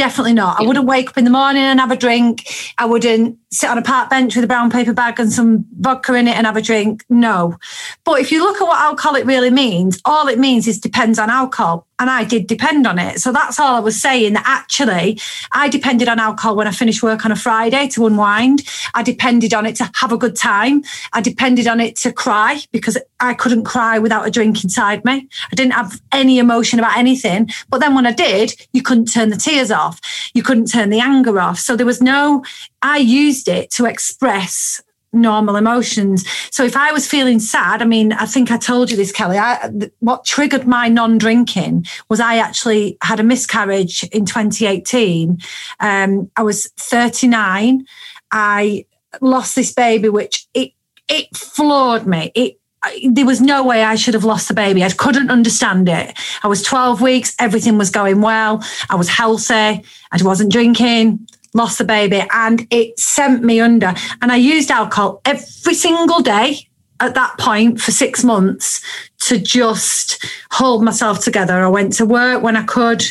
Definitely 0.01 0.33
not. 0.33 0.59
I 0.59 0.63
wouldn't 0.63 0.87
wake 0.87 1.11
up 1.11 1.17
in 1.19 1.25
the 1.25 1.29
morning 1.29 1.61
and 1.61 1.79
have 1.79 1.91
a 1.91 1.95
drink. 1.95 2.51
I 2.79 2.85
wouldn't 2.85 3.37
sit 3.51 3.69
on 3.69 3.77
a 3.77 3.83
park 3.83 4.09
bench 4.09 4.35
with 4.35 4.43
a 4.43 4.47
brown 4.47 4.71
paper 4.71 4.93
bag 4.93 5.19
and 5.19 5.31
some 5.31 5.63
vodka 5.79 6.15
in 6.15 6.27
it 6.27 6.35
and 6.35 6.47
have 6.47 6.57
a 6.57 6.61
drink. 6.61 7.05
No. 7.07 7.59
But 8.03 8.19
if 8.19 8.31
you 8.31 8.41
look 8.41 8.59
at 8.59 8.63
what 8.63 8.81
alcoholic 8.81 9.25
really 9.25 9.51
means, 9.51 10.01
all 10.03 10.27
it 10.27 10.39
means 10.39 10.67
is 10.67 10.79
depends 10.79 11.19
on 11.19 11.29
alcohol 11.29 11.85
and 12.01 12.09
I 12.09 12.23
did 12.23 12.47
depend 12.47 12.87
on 12.87 12.97
it. 12.97 13.19
So 13.19 13.31
that's 13.31 13.59
all 13.59 13.75
I 13.75 13.79
was 13.79 14.01
saying 14.01 14.33
that 14.33 14.43
actually 14.47 15.19
I 15.51 15.69
depended 15.69 16.09
on 16.09 16.19
alcohol 16.19 16.55
when 16.55 16.67
I 16.67 16.71
finished 16.71 17.03
work 17.03 17.25
on 17.25 17.31
a 17.31 17.35
Friday 17.35 17.87
to 17.89 18.07
unwind. 18.07 18.63
I 18.95 19.03
depended 19.03 19.53
on 19.53 19.67
it 19.67 19.75
to 19.75 19.89
have 19.93 20.11
a 20.11 20.17
good 20.17 20.35
time. 20.35 20.83
I 21.13 21.21
depended 21.21 21.67
on 21.67 21.79
it 21.79 21.95
to 21.97 22.11
cry 22.11 22.59
because 22.71 22.97
I 23.19 23.35
couldn't 23.35 23.65
cry 23.65 23.99
without 23.99 24.27
a 24.27 24.31
drink 24.31 24.63
inside 24.63 25.05
me. 25.05 25.29
I 25.51 25.55
didn't 25.55 25.73
have 25.73 26.01
any 26.11 26.39
emotion 26.39 26.79
about 26.79 26.97
anything. 26.97 27.51
But 27.69 27.81
then 27.81 27.93
when 27.93 28.07
I 28.07 28.13
did, 28.13 28.55
you 28.73 28.81
couldn't 28.81 29.05
turn 29.05 29.29
the 29.29 29.37
tears 29.37 29.69
off. 29.69 30.01
You 30.33 30.41
couldn't 30.41 30.71
turn 30.71 30.89
the 30.89 31.01
anger 31.01 31.39
off. 31.39 31.59
So 31.59 31.75
there 31.75 31.85
was 31.85 32.01
no, 32.01 32.43
I 32.81 32.97
used 32.97 33.47
it 33.47 33.69
to 33.71 33.85
express 33.85 34.81
normal 35.13 35.55
emotions. 35.55 36.25
So 36.51 36.63
if 36.63 36.75
I 36.75 36.91
was 36.91 37.07
feeling 37.07 37.39
sad, 37.39 37.81
I 37.81 37.85
mean, 37.85 38.13
I 38.13 38.25
think 38.25 38.51
I 38.51 38.57
told 38.57 38.89
you 38.91 38.97
this, 38.97 39.11
Kelly. 39.11 39.37
I, 39.37 39.69
what 39.99 40.25
triggered 40.25 40.67
my 40.67 40.87
non-drinking 40.87 41.85
was 42.09 42.19
I 42.19 42.37
actually 42.37 42.97
had 43.01 43.19
a 43.19 43.23
miscarriage 43.23 44.03
in 44.05 44.25
2018. 44.25 45.39
Um, 45.79 46.31
I 46.35 46.43
was 46.43 46.67
39. 46.77 47.85
I 48.31 48.85
lost 49.19 49.55
this 49.55 49.73
baby, 49.73 50.09
which 50.09 50.47
it 50.53 50.71
it 51.09 51.35
floored 51.35 52.07
me. 52.07 52.31
It 52.33 52.57
there 53.09 53.25
was 53.25 53.41
no 53.41 53.63
way 53.63 53.83
I 53.83 53.95
should 53.95 54.15
have 54.15 54.23
lost 54.23 54.47
the 54.47 54.53
baby. 54.53 54.83
I 54.83 54.89
couldn't 54.89 55.29
understand 55.29 55.87
it. 55.87 56.17
I 56.41 56.47
was 56.47 56.63
12 56.63 56.99
weeks, 56.99 57.35
everything 57.37 57.77
was 57.77 57.91
going 57.91 58.21
well. 58.21 58.63
I 58.89 58.95
was 58.95 59.07
healthy. 59.07 59.53
I 59.53 60.23
wasn't 60.23 60.51
drinking 60.51 61.27
lost 61.53 61.77
the 61.77 61.83
baby, 61.83 62.25
and 62.31 62.67
it 62.69 62.99
sent 62.99 63.43
me 63.43 63.59
under. 63.59 63.93
And 64.21 64.31
I 64.31 64.37
used 64.37 64.71
alcohol 64.71 65.21
every 65.25 65.73
single 65.73 66.21
day 66.21 66.67
at 67.01 67.15
that 67.15 67.35
point 67.39 67.81
for 67.81 67.91
six 67.91 68.23
months 68.23 68.79
to 69.17 69.39
just 69.39 70.23
hold 70.51 70.83
myself 70.83 71.23
together. 71.23 71.63
I 71.63 71.67
went 71.67 71.93
to 71.93 72.05
work 72.05 72.43
when 72.43 72.55
I 72.55 72.63
could. 72.63 73.03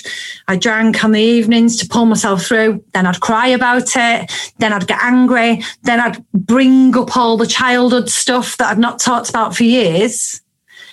I 0.47 0.57
drank 0.57 1.03
on 1.05 1.11
the 1.11 1.21
evenings 1.21 1.77
to 1.79 1.89
pull 1.89 2.07
myself 2.07 2.45
through. 2.45 2.85
Then 2.95 3.07
I'd 3.07 3.21
cry 3.21 3.49
about 3.49 3.97
it. 3.97 4.53
Then 4.59 4.73
I'd 4.73 4.87
get 4.87 5.03
angry. 5.03 5.63
Then 5.83 5.99
I'd 5.99 6.25
bring 6.33 6.97
up 6.97 7.17
all 7.17 7.37
the 7.37 7.47
childhood 7.47 8.09
stuff 8.09 8.57
that 8.59 8.71
I'd 8.71 8.79
not 8.79 9.01
talked 9.01 9.29
about 9.29 9.57
for 9.57 9.65
years. 9.65 10.41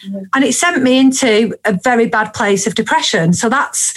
Mm-hmm. 0.03 0.23
And 0.33 0.43
it 0.43 0.53
sent 0.53 0.81
me 0.81 0.97
into 0.97 1.55
a 1.65 1.73
very 1.83 2.07
bad 2.07 2.33
place 2.33 2.65
of 2.65 2.75
depression. 2.75 3.33
So 3.33 3.47
that's 3.47 3.93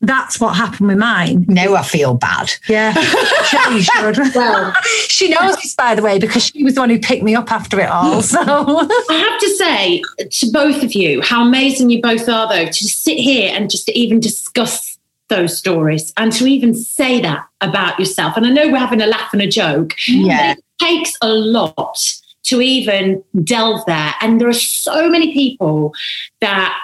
that's 0.00 0.40
what 0.40 0.56
happened 0.56 0.88
with 0.88 0.98
mine. 0.98 1.44
Now 1.48 1.74
I 1.74 1.82
feel 1.82 2.14
bad. 2.14 2.52
Yeah. 2.68 2.92
she 3.44 3.82
should. 3.82 4.18
well, 4.34 4.72
she 5.08 5.28
knows 5.28 5.56
this, 5.56 5.74
by 5.74 5.94
the 5.94 6.02
way, 6.02 6.18
because 6.18 6.44
she 6.44 6.62
was 6.62 6.74
the 6.74 6.80
one 6.80 6.90
who 6.90 7.00
picked 7.00 7.24
me 7.24 7.34
up 7.34 7.50
after 7.50 7.80
it 7.80 7.88
all. 7.88 8.22
So 8.22 8.38
I 8.40 9.28
have 9.30 9.40
to 9.40 9.48
say 9.56 10.02
to 10.30 10.50
both 10.52 10.82
of 10.84 10.94
you 10.94 11.20
how 11.22 11.44
amazing 11.44 11.90
you 11.90 12.00
both 12.00 12.28
are, 12.28 12.48
though, 12.48 12.66
to 12.66 12.84
sit 12.88 13.18
here 13.18 13.52
and 13.54 13.70
just 13.70 13.86
to 13.86 13.98
even 13.98 14.20
discuss 14.20 14.98
those 15.28 15.58
stories 15.58 16.12
and 16.16 16.32
to 16.32 16.46
even 16.46 16.74
say 16.74 17.20
that 17.20 17.46
about 17.60 17.98
yourself. 17.98 18.36
And 18.36 18.46
I 18.46 18.50
know 18.50 18.68
we're 18.68 18.78
having 18.78 19.02
a 19.02 19.06
laugh 19.06 19.32
and 19.32 19.42
a 19.42 19.48
joke. 19.48 19.94
Yeah. 20.06 20.52
it 20.52 20.64
takes 20.78 21.12
a 21.22 21.28
lot 21.28 21.98
to 22.44 22.62
even 22.62 23.22
delve 23.42 23.84
there. 23.86 24.14
And 24.20 24.40
there 24.40 24.48
are 24.48 24.52
so 24.52 25.08
many 25.08 25.32
people 25.32 25.92
that 26.40 26.78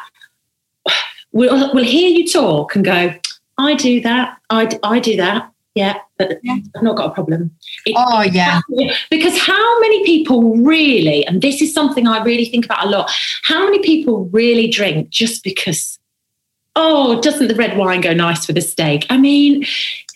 will 1.35 1.75
will 1.75 1.85
hear 1.85 2.09
you 2.09 2.27
talk 2.27 2.75
and 2.75 2.85
go, 2.85 3.15
I 3.59 3.75
do 3.75 4.01
that, 4.01 4.39
I, 4.49 4.79
I 4.83 4.99
do 4.99 5.17
that, 5.17 5.53
yeah, 5.75 5.99
but 6.19 6.39
yeah. 6.43 6.57
I've 6.77 6.83
not 6.83 6.97
got 6.97 7.11
a 7.11 7.15
problem. 7.15 7.51
It, 7.85 7.95
oh, 7.97 8.23
yeah. 8.23 8.61
Because 9.11 9.37
how 9.39 9.81
many 9.81 10.05
people 10.05 10.57
really, 10.57 11.27
and 11.27 11.43
this 11.43 11.61
is 11.61 11.75
something 11.75 12.07
I 12.07 12.23
really 12.23 12.47
think 12.47 12.65
about 12.65 12.87
a 12.87 12.89
lot, 12.89 13.11
how 13.43 13.65
many 13.65 13.81
people 13.81 14.27
really 14.27 14.69
drink 14.69 15.11
just 15.11 15.43
because, 15.43 15.99
oh, 16.77 17.21
doesn't 17.21 17.49
the 17.49 17.55
red 17.57 17.77
wine 17.77 18.01
go 18.01 18.13
nice 18.13 18.47
with 18.47 18.57
a 18.57 18.61
steak? 18.61 19.05
I 19.11 19.17
mean, 19.17 19.65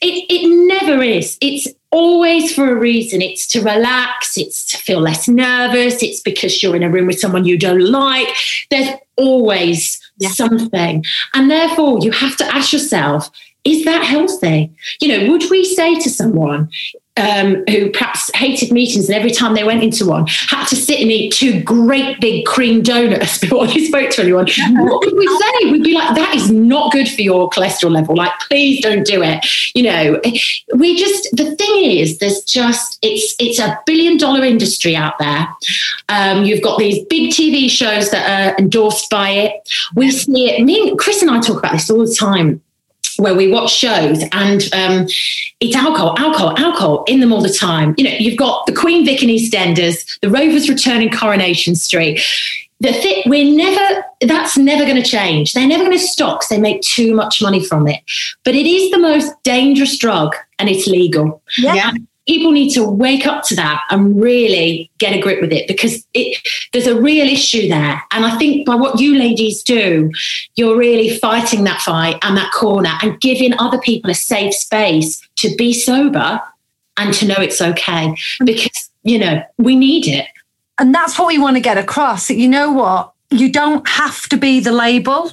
it, 0.01 0.27
it 0.31 0.49
never 0.69 1.03
is. 1.03 1.37
It's 1.41 1.67
always 1.91 2.55
for 2.55 2.71
a 2.71 2.77
reason. 2.77 3.21
It's 3.21 3.49
to 3.49 3.61
relax, 3.61 4.37
it's 4.37 4.65
to 4.71 4.79
feel 4.79 5.01
less 5.01 5.27
nervous, 5.27 6.03
it's 6.03 6.21
because 6.21 6.63
you're 6.63 6.77
in 6.77 6.85
a 6.85 6.91
room 6.91 7.07
with 7.07 7.19
someone 7.19 7.45
you 7.45 7.59
don't 7.59 7.85
like. 7.85 8.29
There's 8.71 8.91
always 9.17 10.01
yeah. 10.19 10.31
something. 10.31 11.05
And 11.35 11.51
therefore, 11.51 11.99
you 12.01 12.11
have 12.13 12.37
to 12.37 12.45
ask 12.45 12.73
yourself 12.73 13.31
is 13.65 13.85
that 13.85 14.05
healthy? 14.05 14.73
You 15.01 15.09
know, 15.09 15.33
would 15.33 15.51
we 15.51 15.65
say 15.65 15.95
to 15.97 16.09
someone, 16.09 16.71
um, 17.19 17.65
who 17.69 17.91
perhaps 17.91 18.31
hated 18.35 18.73
meetings 18.73 19.09
and 19.09 19.17
every 19.17 19.31
time 19.31 19.55
they 19.55 19.65
went 19.65 19.83
into 19.83 20.07
one 20.07 20.27
had 20.49 20.67
to 20.67 20.77
sit 20.77 21.01
and 21.01 21.11
eat 21.11 21.33
two 21.33 21.63
great 21.63 22.21
big 22.21 22.47
cream 22.47 22.83
donuts 22.83 23.39
before 23.41 23.67
they 23.67 23.85
spoke 23.85 24.11
to 24.11 24.23
anyone. 24.23 24.47
what 24.77 25.05
would 25.05 25.17
we 25.17 25.27
say? 25.27 25.71
We'd 25.71 25.83
be 25.83 25.95
like, 25.95 26.15
that 26.15 26.35
is 26.35 26.51
not 26.51 26.93
good 26.93 27.09
for 27.09 27.23
your 27.23 27.51
cholesterol 27.51 27.91
level. 27.91 28.17
Like, 28.17 28.33
please 28.49 28.81
don't 28.81 29.05
do 29.07 29.23
it. 29.23 29.45
You 29.75 29.83
know, 29.85 30.21
we 30.75 30.97
just 30.97 31.29
the 31.37 31.55
thing 31.57 31.85
is, 31.85 32.19
there's 32.19 32.43
just 32.43 32.99
it's 33.03 33.35
it's 33.39 33.59
a 33.59 33.79
billion 33.87 34.17
dollar 34.17 34.45
industry 34.45 34.97
out 34.97 35.19
there. 35.19 35.49
Um, 36.09 36.45
you've 36.45 36.63
got 36.63 36.79
these 36.79 37.05
big 37.07 37.33
TV 37.33 37.69
shows 37.69 38.11
that 38.11 38.29
are 38.29 38.57
endorsed 38.59 39.11
by 39.11 39.31
it. 39.31 39.69
We 39.95 40.11
see 40.11 40.51
it. 40.51 40.65
Me 40.65 40.91
and 40.91 40.99
Chris 40.99 41.23
and 41.23 41.31
I 41.31 41.41
talk 41.41 41.59
about 41.59 41.73
this 41.73 41.91
all 41.91 42.05
the 42.05 42.15
time 42.15 42.63
where 43.19 43.35
we 43.35 43.51
watch 43.51 43.73
shows 43.73 44.23
and 44.33 44.63
um, 44.73 45.07
it's 45.61 45.77
alcohol, 45.77 46.15
alcohol, 46.19 46.57
alcohol 46.57 47.05
in 47.09 47.21
them 47.21 47.33
all 47.33 47.43
the 47.43 47.53
time. 47.53 47.95
You 47.99 48.05
know, 48.05 48.17
you've 48.19 48.39
got 48.39 48.67
the 48.67 48.73
Queen 48.73 49.05
Vic 49.05 49.23
in 49.23 49.29
EastEnders, 49.29 50.19
the 50.21 50.31
Rovers 50.31 50.69
return 50.69 51.03
in 51.03 51.11
Coronation 51.11 51.75
Street. 51.75 52.21
The 52.81 52.93
thing, 52.93 53.25
we're 53.27 53.57
never, 53.57 54.05
that's 54.21 54.57
never 54.57 54.85
going 54.85 55.03
to 55.03 55.09
change. 55.09 55.53
They're 55.53 55.67
never 55.67 55.85
going 55.85 55.99
to 55.99 56.03
stop 56.03 56.39
because 56.39 56.49
they 56.49 56.61
make 56.61 56.81
too 56.83 57.13
much 57.13 57.43
money 57.43 57.65
from 57.65 57.89
it. 57.89 58.01
But 58.45 58.55
it 58.55 58.67
is 58.67 58.93
the 58.93 58.99
most 58.99 59.33
dangerous 59.43 59.99
drug 59.99 60.37
and 60.61 60.69
it's 60.69 60.87
legal. 60.87 61.43
Yeah. 61.59 61.75
yeah 61.75 61.93
people 62.29 62.53
need 62.53 62.71
to 62.75 62.85
wake 62.85 63.27
up 63.27 63.43
to 63.43 63.57
that 63.57 63.83
and 63.91 64.21
really 64.21 64.91
get 64.99 65.17
a 65.17 65.21
grip 65.21 65.41
with 65.41 65.51
it 65.51 65.67
because 65.67 66.07
it, 66.13 66.39
there's 66.73 66.87
a 66.87 67.01
real 67.01 67.27
issue 67.27 67.69
there. 67.69 68.03
And 68.13 68.27
I 68.27 68.37
think 68.39 68.67
by 68.67 68.75
what 68.75 69.01
you 69.01 69.19
ladies 69.19 69.63
do, 69.63 70.13
you're 70.55 70.77
really 70.77 71.19
fighting 71.19 71.65
that 71.65 71.81
fight 71.81 72.19
and 72.23 72.37
that 72.37 72.53
corner 72.53 72.93
and 73.03 73.19
giving 73.21 73.59
other 73.59 73.79
people 73.79 74.11
a 74.11 74.15
safe 74.15 74.55
space 74.55 75.27
to 75.37 75.57
be 75.57 75.73
sober 75.73 76.41
and 76.99 77.15
to 77.15 77.27
know 77.27 77.37
it's 77.39 77.63
okay 77.63 78.15
because, 78.45 78.91
you 79.05 79.19
know, 79.19 79.43
we 79.57 79.75
need 79.75 80.07
it. 80.07 80.27
And 80.79 80.95
that's 80.95 81.19
what 81.19 81.29
we 81.29 81.39
want 81.39 81.57
to 81.57 81.61
get 81.61 81.79
across. 81.79 82.31
You 82.31 82.49
know 82.49 82.71
what? 82.71 83.13
You 83.31 83.51
don't 83.51 83.89
have 83.89 84.29
to 84.29 84.37
be 84.37 84.61
the 84.61 84.73
label. 84.73 85.33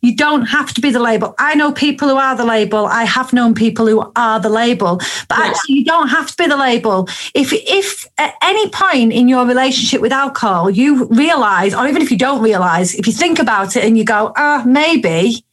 You 0.00 0.16
don't 0.16 0.46
have 0.46 0.72
to 0.74 0.80
be 0.80 0.90
the 0.90 1.00
label. 1.00 1.34
I 1.38 1.54
know 1.54 1.72
people 1.72 2.08
who 2.08 2.16
are 2.16 2.34
the 2.34 2.44
label. 2.44 2.86
I 2.86 3.04
have 3.04 3.32
known 3.32 3.54
people 3.54 3.86
who 3.86 4.10
are 4.16 4.40
the 4.40 4.48
label, 4.48 4.96
but 5.28 5.38
yeah. 5.38 5.44
actually, 5.44 5.74
you 5.76 5.84
don't 5.84 6.08
have 6.08 6.28
to 6.28 6.36
be 6.36 6.46
the 6.46 6.56
label. 6.56 7.08
If 7.34 7.52
if 7.52 8.06
at 8.18 8.34
any 8.42 8.68
point 8.70 9.12
in 9.12 9.28
your 9.28 9.46
relationship 9.46 10.00
with 10.00 10.12
alcohol 10.12 10.70
you 10.70 11.06
realize, 11.06 11.74
or 11.74 11.86
even 11.86 12.02
if 12.02 12.10
you 12.10 12.18
don't 12.18 12.42
realize, 12.42 12.94
if 12.94 13.06
you 13.06 13.12
think 13.12 13.38
about 13.38 13.76
it 13.76 13.84
and 13.84 13.98
you 13.98 14.04
go, 14.04 14.32
ah, 14.36 14.62
oh, 14.62 14.68
maybe 14.68 15.44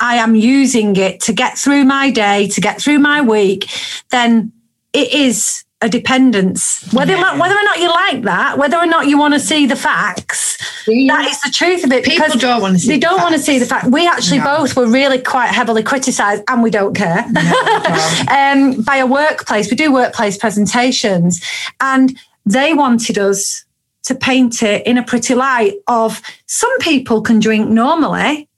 I 0.00 0.16
am 0.16 0.34
using 0.34 0.96
it 0.96 1.20
to 1.22 1.32
get 1.32 1.58
through 1.58 1.84
my 1.84 2.10
day, 2.10 2.48
to 2.48 2.60
get 2.60 2.80
through 2.80 2.98
my 2.98 3.20
week, 3.20 3.68
then 4.10 4.52
it 4.92 5.12
is 5.12 5.64
a 5.84 5.88
dependence. 5.88 6.82
Whether 6.94 7.12
yeah. 7.12 7.18
or 7.18 7.20
not, 7.20 7.38
whether 7.38 7.54
or 7.54 7.62
not 7.62 7.78
you 7.78 7.88
like 7.90 8.22
that, 8.22 8.56
whether 8.56 8.78
or 8.78 8.86
not 8.86 9.06
you 9.06 9.18
want 9.18 9.34
to 9.34 9.40
see 9.40 9.66
the 9.66 9.76
facts, 9.76 10.56
yeah. 10.88 11.14
that 11.14 11.30
is 11.30 11.40
the 11.42 11.50
truth 11.50 11.84
of 11.84 11.92
it. 11.92 12.04
People 12.04 12.24
because 12.24 12.40
don't 12.40 12.62
want 12.62 12.74
to 12.74 12.80
see. 12.80 12.88
They 12.88 12.98
don't 12.98 13.20
want 13.20 13.34
to 13.34 13.38
see 13.40 13.58
the 13.58 13.66
fact. 13.66 13.88
We 13.88 14.08
actually 14.08 14.38
no. 14.38 14.56
both 14.56 14.76
were 14.76 14.86
really 14.86 15.18
quite 15.18 15.48
heavily 15.48 15.82
criticised, 15.82 16.42
and 16.48 16.62
we 16.62 16.70
don't 16.70 16.94
care. 16.94 17.30
No, 17.30 17.40
um, 18.30 18.80
by 18.82 18.96
a 18.96 19.06
workplace, 19.06 19.70
we 19.70 19.76
do 19.76 19.92
workplace 19.92 20.38
presentations, 20.38 21.42
and 21.80 22.18
they 22.46 22.72
wanted 22.72 23.18
us 23.18 23.66
to 24.04 24.14
paint 24.14 24.62
it 24.62 24.86
in 24.86 24.96
a 24.96 25.02
pretty 25.02 25.34
light 25.34 25.74
of 25.86 26.22
some 26.46 26.78
people 26.78 27.20
can 27.20 27.40
drink 27.40 27.68
normally 27.68 28.48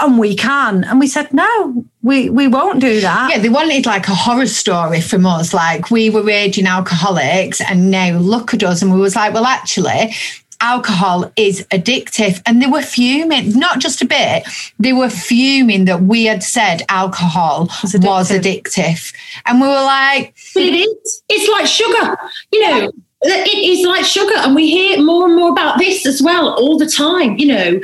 and 0.00 0.18
we 0.18 0.34
can. 0.36 0.84
And 0.84 0.98
we 0.98 1.06
said, 1.06 1.32
no, 1.32 1.84
we, 2.02 2.30
we 2.30 2.48
won't 2.48 2.80
do 2.80 3.00
that. 3.00 3.30
Yeah, 3.30 3.38
they 3.38 3.48
wanted 3.48 3.86
like 3.86 4.08
a 4.08 4.14
horror 4.14 4.46
story 4.46 5.00
from 5.00 5.26
us. 5.26 5.52
Like 5.52 5.90
we 5.90 6.10
were 6.10 6.22
raging 6.22 6.66
alcoholics 6.66 7.60
and 7.60 7.90
now 7.90 8.18
look 8.18 8.54
at 8.54 8.62
us. 8.62 8.82
And 8.82 8.92
we 8.92 9.00
was 9.00 9.16
like, 9.16 9.34
well, 9.34 9.44
actually, 9.44 10.14
alcohol 10.60 11.30
is 11.36 11.66
addictive. 11.70 12.40
And 12.46 12.62
they 12.62 12.66
were 12.66 12.82
fuming, 12.82 13.58
not 13.58 13.80
just 13.80 14.00
a 14.00 14.06
bit, 14.06 14.44
they 14.78 14.92
were 14.92 15.10
fuming 15.10 15.84
that 15.86 16.02
we 16.02 16.24
had 16.24 16.42
said 16.42 16.82
alcohol 16.88 17.68
was 17.82 17.92
addictive. 17.92 18.06
Was 18.06 18.30
addictive. 18.30 19.14
And 19.44 19.60
we 19.60 19.66
were 19.66 19.74
like, 19.74 20.34
but 20.54 20.62
it 20.62 20.74
is. 20.74 21.22
It's 21.28 21.50
like 21.50 21.66
sugar. 21.66 22.16
You 22.50 22.60
know, 22.60 22.92
it 23.24 23.78
is 23.78 23.86
like 23.86 24.04
sugar 24.04 24.34
and 24.36 24.54
we 24.54 24.70
hear 24.70 25.02
more 25.02 25.26
and 25.26 25.36
more 25.36 25.50
about 25.50 25.78
this 25.78 26.04
as 26.06 26.20
well 26.20 26.54
all 26.54 26.78
the 26.78 26.86
time 26.86 27.36
you 27.38 27.46
know. 27.46 27.80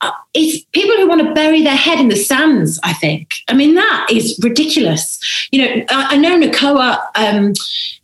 Uh, 0.00 0.10
it's 0.34 0.64
people 0.72 0.96
who 0.96 1.06
want 1.06 1.20
to 1.20 1.32
bury 1.32 1.62
their 1.62 1.76
head 1.76 2.00
in 2.00 2.08
the 2.08 2.16
sands 2.16 2.80
i 2.82 2.92
think. 2.92 3.34
I 3.48 3.54
mean 3.54 3.74
that 3.74 4.08
is 4.10 4.38
ridiculous. 4.42 5.48
You 5.52 5.62
know 5.62 5.84
i, 5.90 6.14
I 6.14 6.16
know 6.16 6.38
Nacoa 6.38 6.98
um, 7.14 7.52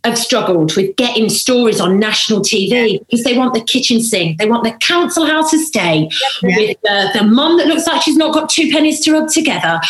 have 0.05 0.17
struggled 0.17 0.77
with 0.77 0.95
getting 0.97 1.29
stories 1.29 1.81
on 1.81 1.99
national 1.99 2.41
tv 2.41 3.01
because 3.01 3.25
they 3.25 3.37
want 3.37 3.55
the 3.55 3.61
kitchen 3.61 4.01
sink 4.01 4.39
they 4.39 4.49
want 4.49 4.65
the 4.65 4.73
council 4.73 5.27
house 5.27 5.53
estate 5.53 6.15
yeah. 6.43 6.57
with 6.57 6.77
the, 6.83 7.11
the 7.15 7.25
mum 7.25 7.59
that 7.59 7.67
looks 7.67 7.87
like 7.87 8.03
she's 8.03 8.17
not 8.17 8.33
got 8.33 8.49
two 8.49 8.71
pennies 8.71 9.01
to 9.01 9.13
rub 9.13 9.29
together 9.29 9.81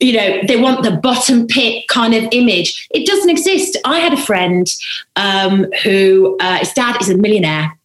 you 0.00 0.12
know, 0.12 0.40
they 0.46 0.60
want 0.60 0.82
the 0.82 0.92
bottom 0.92 1.46
pit 1.46 1.88
kind 1.88 2.14
of 2.14 2.28
image. 2.32 2.86
It 2.90 3.06
doesn't 3.06 3.30
exist. 3.30 3.76
I 3.84 3.98
had 3.98 4.12
a 4.12 4.16
friend 4.16 4.66
um, 5.16 5.66
who 5.82 6.36
uh, 6.40 6.58
his 6.58 6.72
dad 6.72 7.00
is 7.00 7.08
a 7.08 7.16
millionaire, 7.16 7.76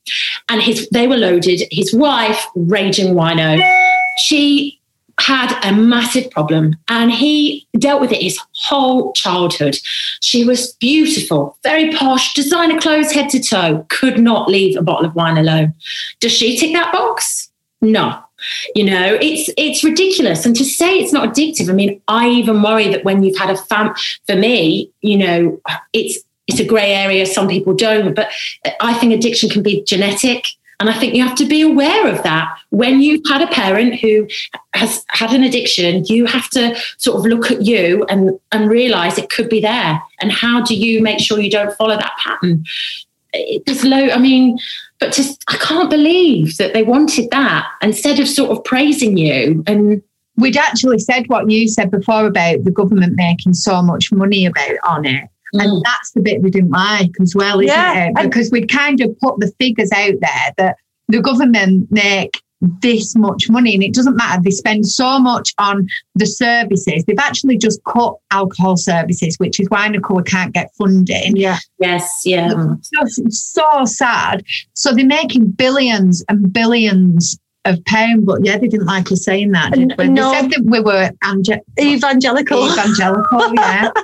and 0.49 0.61
his 0.61 0.89
they 0.89 1.07
were 1.07 1.17
loaded. 1.17 1.63
His 1.71 1.93
wife, 1.93 2.45
raging 2.55 3.13
wino, 3.13 3.61
she 4.17 4.79
had 5.19 5.57
a 5.63 5.73
massive 5.73 6.29
problem, 6.31 6.75
and 6.89 7.11
he 7.11 7.67
dealt 7.77 8.01
with 8.01 8.11
it 8.11 8.21
his 8.21 8.39
whole 8.55 9.13
childhood. 9.13 9.77
She 10.21 10.43
was 10.43 10.73
beautiful, 10.73 11.57
very 11.63 11.93
posh, 11.93 12.33
designer 12.33 12.79
clothes 12.79 13.11
head 13.13 13.29
to 13.29 13.41
toe. 13.41 13.85
Could 13.89 14.19
not 14.19 14.49
leave 14.49 14.77
a 14.77 14.81
bottle 14.81 15.05
of 15.05 15.15
wine 15.15 15.37
alone. 15.37 15.73
Does 16.19 16.33
she 16.33 16.57
tick 16.57 16.73
that 16.73 16.91
box? 16.91 17.49
No 17.81 18.21
you 18.75 18.83
know 18.83 19.17
it's 19.21 19.49
it's 19.57 19.83
ridiculous. 19.83 20.45
And 20.45 20.55
to 20.55 20.65
say 20.65 20.99
it's 20.99 21.13
not 21.13 21.29
addictive 21.29 21.69
i 21.69 21.73
mean 21.73 22.01
i 22.07 22.27
even 22.27 22.61
worry 22.61 22.87
that 22.89 23.03
when 23.03 23.23
you've 23.23 23.37
had 23.37 23.49
a 23.49 23.57
fam 23.57 23.93
for 24.27 24.35
me 24.35 24.91
you 25.01 25.17
know 25.17 25.61
it's 25.93 26.19
it's 26.47 26.59
a 26.59 26.65
grey 26.65 26.93
area 26.93 27.25
some 27.25 27.47
people 27.47 27.73
don't 27.73 28.13
but 28.15 28.29
i 28.79 28.93
think 28.93 29.13
addiction 29.13 29.49
can 29.49 29.63
be 29.63 29.83
genetic. 29.83 30.47
And 30.79 30.89
i 30.89 30.97
think 30.97 31.13
you 31.13 31.23
have 31.23 31.37
to 31.37 31.45
be 31.45 31.61
aware 31.61 32.07
of 32.07 32.23
that. 32.23 32.57
When 32.69 33.01
you've 33.01 33.21
had 33.29 33.41
a 33.41 33.47
parent 33.47 33.99
who 33.99 34.27
has 34.73 35.05
had 35.09 35.31
an 35.31 35.43
addiction 35.43 36.05
you 36.05 36.25
have 36.25 36.49
to 36.51 36.75
sort 36.97 37.19
of 37.19 37.25
look 37.25 37.51
at 37.51 37.61
you 37.61 38.05
and 38.09 38.39
and 38.51 38.69
realize 38.69 39.17
it 39.17 39.29
could 39.29 39.49
be 39.49 39.61
there. 39.61 40.01
And 40.19 40.31
how 40.31 40.61
do 40.61 40.75
you 40.75 41.01
make 41.01 41.19
sure 41.19 41.39
you 41.39 41.51
don't 41.51 41.75
follow 41.77 41.95
that 41.95 42.17
pattern? 42.17 42.65
It's 43.33 43.83
low 43.83 44.09
i 44.09 44.17
mean 44.17 44.57
but 45.01 45.11
just 45.11 45.43
I 45.49 45.57
can't 45.57 45.89
believe 45.89 46.55
that 46.57 46.73
they 46.73 46.83
wanted 46.83 47.29
that 47.31 47.67
instead 47.81 48.19
of 48.19 48.27
sort 48.27 48.51
of 48.51 48.63
praising 48.63 49.17
you 49.17 49.63
and 49.67 50.01
we'd 50.37 50.55
actually 50.55 50.99
said 50.99 51.27
what 51.27 51.49
you 51.49 51.67
said 51.67 51.91
before 51.91 52.25
about 52.25 52.63
the 52.63 52.71
government 52.71 53.15
making 53.15 53.53
so 53.53 53.81
much 53.81 54.11
money 54.11 54.45
about 54.45 54.77
on 54.83 55.05
it. 55.05 55.23
Mm. 55.53 55.63
And 55.63 55.83
that's 55.83 56.11
the 56.11 56.21
bit 56.21 56.41
we 56.41 56.49
didn't 56.49 56.69
like 56.69 57.11
as 57.19 57.35
well, 57.35 57.59
isn't 57.59 57.67
yeah. 57.67 58.09
it? 58.09 58.15
Because 58.21 58.51
we'd 58.51 58.71
kind 58.71 59.01
of 59.01 59.17
put 59.19 59.39
the 59.39 59.51
figures 59.59 59.91
out 59.91 60.13
there 60.21 60.53
that 60.57 60.77
the 61.09 61.21
government 61.21 61.91
make 61.91 62.41
this 62.61 63.15
much 63.15 63.49
money. 63.49 63.73
And 63.73 63.83
it 63.83 63.93
doesn't 63.93 64.15
matter 64.15 64.41
they 64.41 64.51
spend 64.51 64.87
so 64.87 65.19
much 65.19 65.53
on 65.57 65.87
the 66.15 66.25
services. 66.25 67.03
They've 67.05 67.17
actually 67.19 67.57
just 67.57 67.83
cut 67.83 68.15
alcohol 68.31 68.77
services 68.77 69.35
which 69.37 69.59
is 69.59 69.67
why 69.69 69.87
Nacoa 69.89 70.25
can't 70.25 70.53
get 70.53 70.71
funding. 70.77 71.35
Yeah. 71.35 71.57
Yes 71.79 72.21
yeah. 72.25 72.49
So, 72.81 73.23
so 73.29 73.85
sad. 73.85 74.43
So 74.73 74.93
they're 74.93 75.05
making 75.05 75.51
billions 75.51 76.23
and 76.29 76.51
billions 76.53 77.37
of 77.65 77.83
pounds. 77.85 78.25
But 78.25 78.45
yeah 78.45 78.57
they 78.57 78.67
didn't 78.67 78.87
like 78.87 79.11
us 79.11 79.25
saying 79.25 79.51
that 79.51 79.73
did 79.73 79.95
we? 79.97 80.07
No. 80.07 80.31
they 80.31 80.41
said 80.41 80.51
that 80.51 80.63
we 80.65 80.79
were 80.79 81.11
ange- 81.23 81.61
evangelical. 81.79 82.71
Evangelical 82.71 83.53
yeah. 83.55 83.91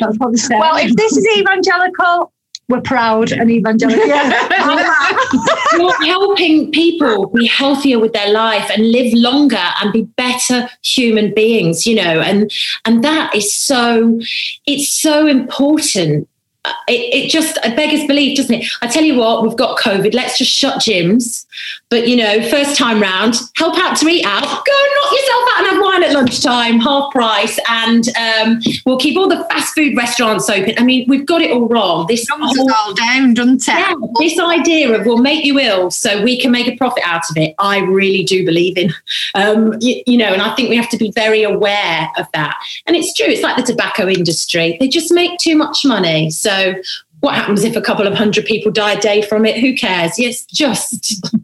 That's 0.00 0.18
what 0.18 0.34
well 0.50 0.76
if 0.76 0.94
this 0.94 1.16
is 1.16 1.26
evangelical 1.36 2.32
we're 2.68 2.80
proud 2.82 3.32
and 3.32 3.50
evangelical. 3.50 4.06
You're 5.72 6.04
helping 6.04 6.70
people 6.70 7.28
be 7.28 7.46
healthier 7.46 7.98
with 7.98 8.12
their 8.12 8.30
life 8.30 8.70
and 8.70 8.90
live 8.90 9.12
longer 9.14 9.56
and 9.80 9.92
be 9.92 10.02
better 10.02 10.68
human 10.82 11.32
beings, 11.34 11.86
you 11.86 11.94
know, 11.94 12.20
and 12.20 12.50
and 12.84 13.02
that 13.02 13.34
is 13.34 13.54
so 13.54 14.20
it's 14.66 14.92
so 14.92 15.26
important. 15.26 16.28
Uh, 16.64 16.72
it, 16.88 17.14
it 17.14 17.30
just 17.30 17.58
beggars 17.62 18.06
belief, 18.06 18.36
doesn't 18.36 18.54
it? 18.54 18.66
I 18.82 18.88
tell 18.88 19.04
you 19.04 19.14
what, 19.14 19.42
we've 19.42 19.56
got 19.56 19.78
COVID. 19.78 20.12
Let's 20.12 20.36
just 20.36 20.50
shut 20.50 20.80
gyms, 20.80 21.46
but 21.90 22.06
you 22.06 22.16
know, 22.16 22.42
first 22.50 22.76
time 22.76 23.00
round, 23.00 23.36
help 23.56 23.78
out 23.78 23.96
to 23.96 24.06
eat 24.08 24.24
out. 24.26 24.42
Go 24.42 24.48
and 24.48 24.92
knock 24.94 25.12
yourself 25.12 25.48
out 25.52 25.58
and 25.58 25.66
have 25.68 25.82
wine 25.82 26.02
at 26.02 26.12
lunchtime, 26.12 26.78
half 26.80 27.10
price, 27.12 27.58
and 27.68 28.08
um, 28.16 28.60
we'll 28.84 28.98
keep 28.98 29.16
all 29.16 29.28
the 29.28 29.42
fast 29.44 29.74
food 29.74 29.96
restaurants 29.96 30.50
open. 30.50 30.74
I 30.76 30.84
mean, 30.84 31.06
we've 31.08 31.24
got 31.24 31.40
it 31.40 31.50
all 31.50 31.66
wrong. 31.66 32.06
This 32.06 32.26
whole, 32.30 32.70
all 32.72 32.94
down, 32.94 33.32
doesn't 33.32 33.62
it? 33.62 33.68
Yeah, 33.68 33.94
this 34.18 34.38
idea 34.38 34.92
of 34.92 35.06
we'll 35.06 35.18
make 35.18 35.44
you 35.46 35.58
ill 35.58 35.90
so 35.90 36.22
we 36.22 36.38
can 36.38 36.50
make 36.50 36.68
a 36.68 36.76
profit 36.76 37.02
out 37.06 37.22
of 37.30 37.36
it, 37.38 37.54
I 37.58 37.78
really 37.78 38.22
do 38.22 38.44
believe 38.44 38.76
in. 38.76 38.92
Um, 39.34 39.74
you, 39.80 40.02
you 40.06 40.18
know, 40.18 40.32
and 40.32 40.42
I 40.42 40.54
think 40.54 40.68
we 40.68 40.76
have 40.76 40.90
to 40.90 40.98
be 40.98 41.10
very 41.12 41.42
aware 41.42 42.10
of 42.18 42.26
that. 42.34 42.58
And 42.86 42.96
it's 42.96 43.14
true. 43.14 43.26
It's 43.26 43.42
like 43.42 43.56
the 43.56 43.62
tobacco 43.62 44.08
industry; 44.08 44.76
they 44.78 44.88
just 44.88 45.10
make 45.10 45.38
too 45.38 45.56
much 45.56 45.86
money. 45.86 46.30
So 46.30 46.74
what 47.20 47.34
happens 47.34 47.64
if 47.64 47.76
a 47.76 47.80
couple 47.80 48.06
of 48.06 48.14
hundred 48.14 48.44
people 48.44 48.70
die 48.70 48.92
a 48.92 49.00
day 49.00 49.22
from 49.22 49.46
it? 49.46 49.58
Who 49.58 49.74
cares? 49.74 50.12
It's 50.18 50.44
just 50.44 51.34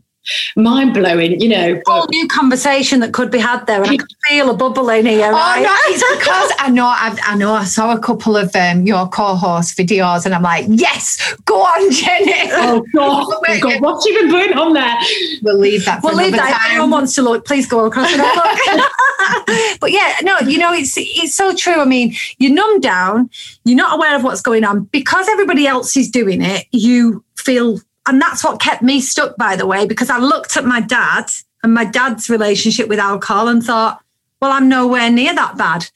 mind 0.57 0.95
blowing, 0.95 1.41
you 1.41 1.49
know. 1.49 1.81
But... 1.85 1.93
Whole 1.93 2.07
new 2.11 2.27
conversation 2.29 3.01
that 3.01 3.13
could 3.13 3.31
be 3.31 3.39
had 3.39 3.67
there, 3.67 3.83
and 3.83 3.91
I 3.91 3.97
can 3.97 4.07
feel 4.29 4.51
a 4.51 4.55
bubble 4.55 4.89
in 4.91 5.07
here. 5.07 5.29
Oh 5.29 5.33
right? 5.33 5.63
no, 5.63 5.75
it's 5.85 6.19
because 6.19 6.53
I 6.59 6.71
know 6.71 6.87
I've, 6.87 7.19
i 7.27 7.37
know 7.37 7.53
I 7.53 7.65
saw 7.65 7.95
a 7.95 7.99
couple 7.99 8.37
of 8.37 8.55
um, 8.57 8.87
your 8.87 9.09
co-host 9.09 9.77
videos, 9.77 10.25
and 10.25 10.35
I'm 10.35 10.43
like, 10.43 10.67
yes, 10.69 11.35
go 11.45 11.61
on, 11.63 11.91
Jenny. 11.91 12.51
Oh 12.53 12.85
God, 12.95 13.27
oh, 13.29 13.61
God 13.61 13.81
what's 13.81 14.07
even 14.07 14.31
going 14.31 14.53
on 14.55 14.73
there? 14.73 14.97
We'll 15.43 15.59
leave 15.59 15.85
that. 15.85 16.03
we'll 16.03 16.17
leave 16.17 16.33
that. 16.33 16.53
Time. 16.53 16.61
If 16.67 16.71
anyone 16.73 16.91
wants 16.91 17.15
to 17.17 17.23
look, 17.23 17.45
please 17.45 17.67
go 17.67 17.87
across 17.87 18.11
it. 18.11 18.19
but 19.81 19.91
yeah, 19.91 20.17
no, 20.23 20.39
you 20.41 20.59
know, 20.59 20.73
it's 20.73 20.95
it's 20.97 21.35
so 21.35 21.55
true. 21.55 21.81
I 21.81 21.85
mean, 21.85 22.15
you're 22.39 22.53
numb 22.53 22.81
down, 22.81 23.31
you're 23.65 23.77
not 23.77 23.97
aware 23.97 24.17
of 24.17 24.25
what's 24.25 24.41
going 24.41 24.65
on 24.65 24.85
because 24.85 25.29
everybody 25.29 25.67
else 25.67 25.97
is 25.97 26.11
doing 26.11 26.43
it. 26.43 26.67
You 26.71 27.25
feel 27.37 27.81
and 28.07 28.21
that's 28.21 28.45
what 28.45 28.61
kept 28.61 28.83
me 28.83 29.01
stuck, 29.01 29.37
by 29.37 29.57
the 29.57 29.67
way, 29.67 29.87
because 29.87 30.11
I 30.11 30.19
looked 30.19 30.57
at 30.57 30.65
my 30.65 30.81
dad 30.81 31.27
and 31.63 31.73
my 31.73 31.85
dad's 31.85 32.29
relationship 32.29 32.89
with 32.89 32.99
alcohol 32.99 33.49
and 33.49 33.63
thought, 33.63 34.01
well, 34.41 34.53
I'm 34.53 34.69
nowhere 34.69 35.11
near 35.11 35.35
that 35.35 35.57
bad. 35.57 35.87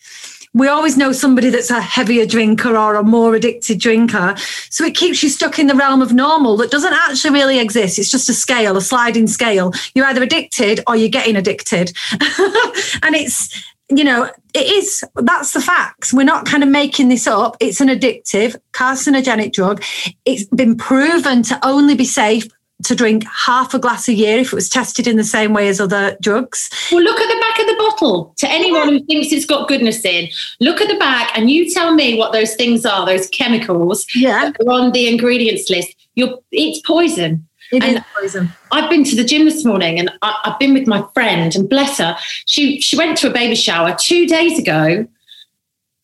We 0.55 0.67
always 0.69 0.97
know 0.97 1.13
somebody 1.13 1.51
that's 1.51 1.71
a 1.71 1.81
heavier 1.81 2.25
drinker 2.25 2.77
or 2.77 2.95
a 2.95 3.03
more 3.03 3.35
addicted 3.35 3.79
drinker. 3.79 4.35
So 4.71 4.85
it 4.85 4.97
keeps 4.97 5.23
you 5.23 5.29
stuck 5.29 5.59
in 5.59 5.67
the 5.67 5.75
realm 5.75 6.01
of 6.01 6.15
normal 6.15 6.57
that 6.57 6.71
doesn't 6.71 6.95
actually 6.95 7.35
really 7.35 7.59
exist. 7.59 7.99
It's 7.99 8.11
just 8.11 8.31
a 8.31 8.35
scale, 8.35 8.77
a 8.79 8.81
sliding 8.81 9.27
scale. 9.27 9.73
You're 9.95 10.07
either 10.07 10.23
addicted 10.23 10.81
or 10.87 10.97
you're 10.97 11.11
getting 11.11 11.37
addicted. 11.37 11.93
and 12.13 13.15
it's, 13.15 13.63
you 13.91 14.05
know, 14.05 14.31
it 14.55 14.67
is, 14.71 15.05
that's 15.15 15.53
the 15.53 15.61
facts. 15.61 16.13
We're 16.13 16.25
not 16.25 16.47
kind 16.47 16.63
of 16.63 16.69
making 16.69 17.09
this 17.09 17.27
up. 17.27 17.57
It's 17.61 17.81
an 17.81 17.89
addictive, 17.89 18.57
carcinogenic 18.73 19.53
drug. 19.53 19.83
It's 20.25 20.45
been 20.45 20.77
proven 20.77 21.43
to 21.45 21.67
only 21.67 21.95
be 21.95 22.05
safe 22.05 22.49
to 22.85 22.95
drink 22.95 23.25
half 23.27 23.75
a 23.75 23.79
glass 23.79 24.09
a 24.09 24.13
year 24.13 24.39
if 24.39 24.49
it 24.49 24.55
was 24.55 24.69
tested 24.69 25.07
in 25.07 25.17
the 25.17 25.25
same 25.25 25.53
way 25.53 25.69
as 25.69 25.81
other 25.81 26.17
drugs. 26.23 26.71
Well, 26.93 27.03
look 27.03 27.19
at 27.19 27.29
the 27.29 27.41
back 27.41 27.59
of 27.59 27.67
the 27.67 27.75
bottle. 27.77 28.35
To 28.39 28.49
anyone 28.49 28.89
who 28.89 29.05
thinks 29.05 29.33
it's 29.33 29.47
got 29.47 29.69
goodness 29.69 30.05
in, 30.05 30.29
look 30.61 30.81
at 30.81 30.89
the 30.89 30.99
back 30.99 31.37
and 31.37 31.51
you 31.51 31.73
tell 31.73 31.95
me 31.95 32.17
what 32.17 32.33
those 32.33 32.55
things 32.55 32.87
are, 32.87 33.05
those 33.05 33.29
chemicals 33.31 34.07
yeah. 34.15 34.51
that 34.51 34.61
are 34.65 34.71
on 34.71 34.93
the 34.93 35.09
ingredients 35.09 35.69
list. 35.71 35.95
You're, 36.15 36.39
it's 36.53 36.81
poison. 36.87 37.48
It 37.73 37.83
and 37.83 37.99
is 37.99 38.03
poison. 38.19 38.53
I've 38.73 38.89
been 38.89 39.05
to 39.05 39.17
the 39.17 39.25
gym 39.25 39.45
this 39.45 39.65
morning 39.65 39.99
and 39.99 40.11
I, 40.23 40.39
have 40.45 40.59
been 40.59 40.75
with 40.75 40.87
my 40.87 41.07
friend 41.15 41.55
and 41.55 41.69
bless 41.69 41.99
her. 41.99 42.17
She 42.47 42.81
she 42.81 42.97
went 42.97 43.19
to 43.19 43.31
a 43.31 43.33
baby 43.33 43.55
shower 43.55 43.95
two 43.99 44.27
days 44.27 44.59
ago. 44.59 45.07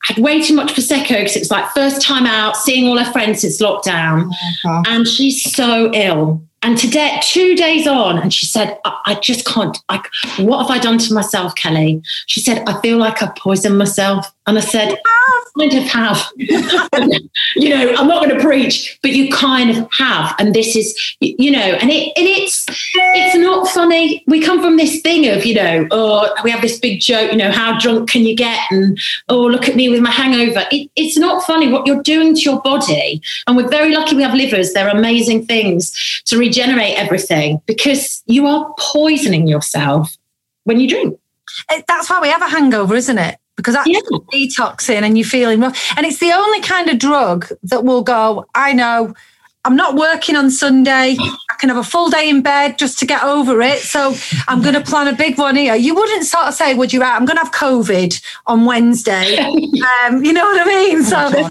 Had 0.02 0.18
way 0.18 0.42
too 0.42 0.54
much 0.54 0.74
prosecco 0.74 1.16
because 1.16 1.36
it 1.36 1.40
was 1.40 1.50
like 1.50 1.70
first 1.70 2.02
time 2.02 2.26
out, 2.26 2.58
seeing 2.58 2.86
all 2.86 2.98
her 2.98 3.10
friends 3.10 3.40
since 3.40 3.62
lockdown, 3.62 4.30
oh, 4.66 4.82
and 4.86 5.08
she's 5.08 5.54
so 5.54 5.90
ill. 5.94 6.42
And 6.64 6.78
today, 6.78 7.20
two 7.22 7.54
days 7.54 7.86
on, 7.86 8.18
and 8.18 8.32
she 8.32 8.46
said, 8.46 8.78
I, 8.86 8.98
I 9.04 9.14
just 9.16 9.44
can't. 9.44 9.76
I, 9.90 10.02
what 10.38 10.62
have 10.62 10.70
I 10.70 10.78
done 10.78 10.96
to 10.96 11.12
myself, 11.12 11.54
Kelly? 11.56 12.02
She 12.26 12.40
said, 12.40 12.66
I 12.66 12.80
feel 12.80 12.96
like 12.96 13.22
I've 13.22 13.36
poisoned 13.36 13.76
myself. 13.76 14.34
And 14.46 14.56
I 14.56 14.62
said, 14.62 14.98
kind 15.58 15.72
of 15.74 15.84
have. 15.84 16.26
you 17.56 17.68
know, 17.68 17.94
I'm 17.94 18.08
not 18.08 18.24
going 18.24 18.36
to 18.36 18.42
preach, 18.42 18.98
but 19.02 19.12
you 19.12 19.32
kind 19.32 19.70
of 19.70 19.88
have. 19.92 20.34
And 20.38 20.54
this 20.54 20.74
is, 20.76 21.16
you 21.20 21.50
know, 21.50 21.58
and 21.58 21.90
it 21.90 22.12
and 22.16 22.26
it's 22.26 22.64
it's 22.94 23.36
not 23.36 23.68
funny. 23.68 24.24
We 24.26 24.40
come 24.40 24.60
from 24.60 24.76
this 24.76 25.00
thing 25.00 25.28
of, 25.28 25.44
you 25.44 25.54
know, 25.54 25.86
oh, 25.90 26.34
we 26.42 26.50
have 26.50 26.62
this 26.62 26.78
big 26.78 27.00
joke, 27.00 27.30
you 27.30 27.38
know, 27.38 27.50
how 27.50 27.78
drunk 27.78 28.10
can 28.10 28.22
you 28.22 28.36
get? 28.36 28.60
And 28.70 28.98
oh, 29.28 29.46
look 29.46 29.68
at 29.68 29.76
me 29.76 29.88
with 29.88 30.00
my 30.00 30.10
hangover. 30.10 30.66
It, 30.70 30.90
it's 30.96 31.16
not 31.16 31.44
funny 31.44 31.70
what 31.70 31.86
you're 31.86 32.02
doing 32.02 32.34
to 32.34 32.40
your 32.40 32.60
body. 32.62 33.22
And 33.46 33.56
we're 33.56 33.68
very 33.68 33.94
lucky 33.94 34.16
we 34.16 34.22
have 34.22 34.34
livers. 34.34 34.72
They're 34.72 34.88
amazing 34.88 35.46
things 35.46 36.22
to 36.26 36.38
regenerate 36.54 36.94
everything 36.96 37.60
because 37.66 38.22
you 38.26 38.46
are 38.46 38.72
poisoning 38.78 39.48
yourself 39.48 40.16
when 40.64 40.78
you 40.80 40.88
drink. 40.88 41.18
That's 41.88 42.08
why 42.08 42.20
we 42.20 42.28
have 42.28 42.42
a 42.42 42.48
hangover, 42.48 42.94
isn't 42.94 43.18
it? 43.18 43.38
because 43.56 43.74
that's 43.74 43.88
yeah. 43.88 44.00
detoxing 44.32 45.02
and 45.02 45.16
you're 45.16 45.24
feeling 45.24 45.60
rough. 45.60 45.92
And 45.96 46.04
it's 46.04 46.18
the 46.18 46.32
only 46.32 46.60
kind 46.60 46.90
of 46.90 46.98
drug 46.98 47.46
that 47.62 47.84
will 47.84 48.02
go, 48.02 48.46
I 48.54 48.72
know 48.72 49.14
I'm 49.64 49.76
not 49.76 49.94
working 49.94 50.34
on 50.34 50.50
Sunday. 50.50 51.16
I 51.54 51.56
can 51.56 51.68
have 51.68 51.78
a 51.78 51.84
full 51.84 52.10
day 52.10 52.28
in 52.28 52.42
bed 52.42 52.78
just 52.78 52.98
to 52.98 53.06
get 53.06 53.22
over 53.22 53.62
it. 53.62 53.78
So 53.78 54.16
I'm 54.48 54.60
going 54.60 54.74
to 54.74 54.80
plan 54.80 55.06
a 55.06 55.12
big 55.12 55.38
one 55.38 55.54
here. 55.54 55.76
You 55.76 55.94
wouldn't 55.94 56.24
sort 56.24 56.48
of 56.48 56.54
say, 56.54 56.74
would 56.74 56.92
you? 56.92 57.00
I'm 57.00 57.26
going 57.26 57.36
to 57.36 57.44
have 57.44 57.52
COVID 57.52 58.20
on 58.46 58.64
Wednesday. 58.64 59.38
Um, 60.04 60.24
you 60.24 60.32
know 60.32 60.44
what 60.44 60.60
I 60.60 60.64
mean? 60.64 61.02
So 61.02 61.16
oh, 61.16 61.50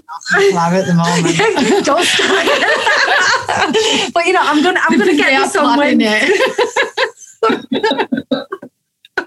at 0.74 0.86
the 0.86 0.94
moment. 0.94 1.36
but 4.14 4.26
you 4.26 4.32
know, 4.32 4.40
I'm 4.42 4.62
going. 4.62 4.76
I'm 4.76 4.98
going 4.98 5.10
to 5.10 5.16
get 5.16 5.40
this 5.40 5.56
on 5.56 5.78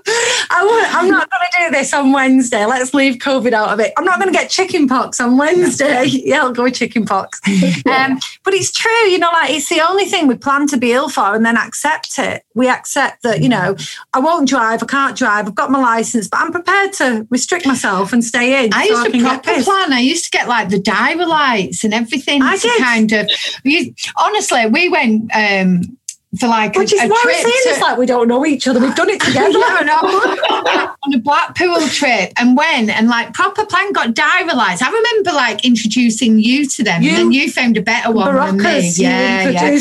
I 0.07 1.01
am 1.01 1.09
not 1.09 1.29
going 1.29 1.41
to 1.51 1.57
do 1.65 1.71
this 1.71 1.93
on 1.93 2.11
Wednesday. 2.11 2.65
Let's 2.65 2.93
leave 2.93 3.15
COVID 3.15 3.53
out 3.53 3.69
of 3.69 3.79
it. 3.79 3.93
I'm 3.97 4.05
not 4.05 4.19
going 4.19 4.31
to 4.31 4.37
get 4.37 4.49
chicken 4.49 4.87
pox 4.87 5.19
on 5.19 5.37
Wednesday. 5.37 6.05
yeah, 6.05 6.41
I'll 6.41 6.53
go 6.53 6.63
with 6.63 6.75
chicken 6.75 7.05
pox. 7.05 7.41
Um, 7.87 8.19
but 8.43 8.53
it's 8.53 8.71
true, 8.71 8.91
you 9.09 9.17
know, 9.17 9.29
like 9.31 9.51
it's 9.51 9.69
the 9.69 9.81
only 9.81 10.05
thing 10.05 10.27
we 10.27 10.35
plan 10.35 10.67
to 10.67 10.77
be 10.77 10.91
ill 10.91 11.09
for 11.09 11.33
and 11.33 11.45
then 11.45 11.57
accept 11.57 12.19
it. 12.19 12.43
We 12.53 12.67
accept 12.67 13.23
that, 13.23 13.41
you 13.41 13.49
know, 13.49 13.75
I 14.13 14.19
won't 14.19 14.47
drive, 14.47 14.83
I 14.83 14.85
can't 14.85 15.17
drive, 15.17 15.47
I've 15.47 15.55
got 15.55 15.71
my 15.71 15.79
license, 15.79 16.27
but 16.27 16.41
I'm 16.41 16.51
prepared 16.51 16.93
to 16.93 17.25
restrict 17.29 17.65
myself 17.65 18.13
and 18.13 18.23
stay 18.23 18.65
in. 18.65 18.73
I 18.73 18.87
so 18.87 18.93
used 18.93 19.13
to 19.13 19.21
proper 19.21 19.63
plan. 19.63 19.93
I 19.93 19.99
used 19.99 20.25
to 20.25 20.31
get 20.31 20.47
like 20.47 20.69
the 20.69 20.79
diver 20.79 21.25
lights 21.25 21.83
and 21.83 21.93
everything. 21.93 22.41
I 22.41 22.57
did. 22.57 22.81
kind 22.81 23.11
of, 23.13 23.29
you, 23.63 23.93
honestly, 24.17 24.65
we 24.67 24.89
went, 24.89 25.31
um, 25.33 25.97
for 26.39 26.47
like 26.47 26.75
Which 26.75 26.91
a, 26.91 26.95
is 26.95 27.03
a 27.03 27.07
why 27.07 27.21
we're 27.25 27.33
saying 27.33 27.45
to, 27.45 27.69
this 27.69 27.81
like 27.81 27.97
we 27.97 28.05
don't 28.05 28.27
know 28.27 28.45
each 28.45 28.67
other. 28.67 28.81
We've 28.81 28.95
done 28.95 29.09
it 29.09 29.21
together. 29.27 29.53
no, 29.53 29.79
no. 29.81 29.97
on 31.03 31.13
a 31.13 31.19
Blackpool 31.19 31.79
trip 31.87 32.33
and 32.37 32.57
when 32.57 32.89
and 32.89 33.07
like 33.07 33.33
proper 33.33 33.65
plan 33.65 33.93
got 33.93 34.13
diarised. 34.13 34.81
I 34.81 34.91
remember 34.91 35.31
like 35.31 35.63
introducing 35.63 36.39
you 36.39 36.67
to 36.67 36.83
them 36.83 37.01
you, 37.01 37.09
and 37.09 37.17
then 37.17 37.31
you 37.31 37.49
found 37.49 37.77
a 37.77 37.81
better 37.81 38.11
one 38.11 38.35
than 38.35 38.57
me. 38.57 38.91
Yeah, 38.95 39.49
yeah. 39.49 39.77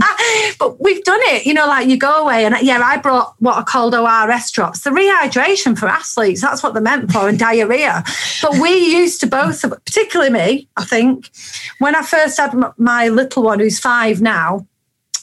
but 0.58 0.80
we've 0.80 1.02
done 1.04 1.20
it, 1.24 1.44
you 1.44 1.52
know, 1.52 1.66
like 1.66 1.88
you 1.88 1.98
go 1.98 2.22
away 2.22 2.46
and 2.46 2.56
yeah, 2.62 2.80
I 2.82 2.96
brought 2.96 3.34
what 3.40 3.56
are 3.56 3.64
called 3.64 3.94
ORS 3.94 4.50
drops, 4.50 4.80
the 4.80 4.90
rehydration 4.90 5.78
for 5.78 5.86
athletes. 5.86 6.40
That's 6.40 6.62
what 6.62 6.72
they're 6.72 6.82
meant 6.82 7.12
for 7.12 7.28
and 7.28 7.38
diarrhea. 7.38 8.04
But 8.40 8.58
we 8.58 8.70
used 8.70 9.20
to 9.20 9.26
both, 9.26 9.62
particularly 9.62 10.30
me, 10.30 10.68
I 10.76 10.84
think, 10.84 11.30
when 11.78 11.94
I 11.94 12.02
first 12.02 12.38
had 12.38 12.54
my 12.78 13.08
little 13.08 13.42
one 13.42 13.58
who's 13.58 13.78
five 13.78 14.22
now, 14.22 14.66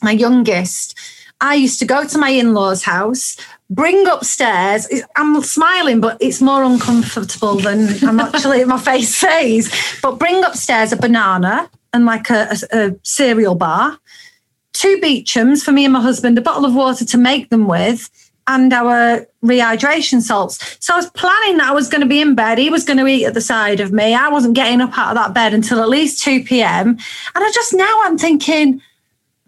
my 0.04 0.12
youngest, 0.12 0.98
I 1.40 1.56
used 1.56 1.80
to 1.80 1.86
go 1.86 2.06
to 2.06 2.18
my 2.18 2.30
in 2.30 2.54
law's 2.54 2.84
house, 2.84 3.38
bring 3.70 4.08
upstairs. 4.08 4.88
I'm 5.16 5.42
smiling, 5.42 6.02
but 6.02 6.18
it's 6.20 6.42
more 6.42 6.64
uncomfortable 6.64 7.58
than 7.58 8.04
I'm 8.04 8.20
actually, 8.20 8.64
my 8.66 8.80
face 8.92 9.16
says. 9.16 9.72
But 10.02 10.18
bring 10.18 10.44
upstairs 10.44 10.92
a 10.92 10.98
banana 10.98 11.70
and 11.94 12.06
like 12.06 12.30
a, 12.30 12.56
a, 12.72 12.88
a 12.88 12.96
cereal 13.04 13.56
bar, 13.56 14.00
two 14.74 14.98
Beechams 15.02 15.64
for 15.64 15.72
me 15.72 15.86
and 15.86 15.94
my 15.94 16.02
husband, 16.02 16.38
a 16.38 16.42
bottle 16.42 16.66
of 16.66 16.74
water 16.74 17.06
to 17.06 17.18
make 17.18 17.50
them 17.50 17.68
with, 17.68 18.10
and 18.48 18.72
our 18.72 19.28
rehydration 19.44 20.22
salts. 20.22 20.78
So 20.80 20.94
I 20.94 20.98
was 20.98 21.10
planning 21.12 21.58
that 21.58 21.70
I 21.70 21.74
was 21.74 21.90
going 21.90 22.02
to 22.02 22.08
be 22.08 22.22
in 22.22 22.34
bed. 22.34 22.58
He 22.58 22.70
was 22.70 22.86
going 22.86 22.98
to 22.98 23.06
eat 23.06 23.26
at 23.26 23.34
the 23.34 23.42
side 23.42 23.80
of 23.80 23.92
me. 23.92 24.14
I 24.14 24.30
wasn't 24.30 24.56
getting 24.56 24.82
up 24.82 24.98
out 24.98 25.10
of 25.10 25.16
that 25.16 25.34
bed 25.34 25.54
until 25.54 25.82
at 25.82 25.90
least 25.90 26.24
2 26.24 26.46
p.m. 26.46 26.90
And 26.90 27.00
I 27.36 27.52
just 27.54 27.74
now 27.74 28.02
I'm 28.04 28.18
thinking, 28.18 28.82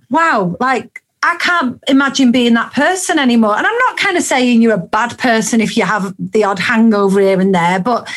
wow, 0.10 0.56
like 0.60 1.04
I 1.24 1.36
can't 1.38 1.84
imagine 1.88 2.32
being 2.32 2.54
that 2.54 2.74
person 2.74 3.20
anymore. 3.20 3.58
And 3.58 3.66
I'm 3.66 3.78
not 3.78 3.98
kind 3.98 4.18
of 4.18 4.24
saying 4.24 4.62
you're 4.62 4.74
a 4.74 4.78
bad 4.78 5.18
person 5.18 5.62
if 5.62 5.76
you 5.76 5.84
have 5.84 6.16
the 6.18 6.44
odd 6.44 6.60
hangover 6.60 7.20
here 7.20 7.40
and 7.40 7.54
there, 7.54 7.80
but 7.80 8.10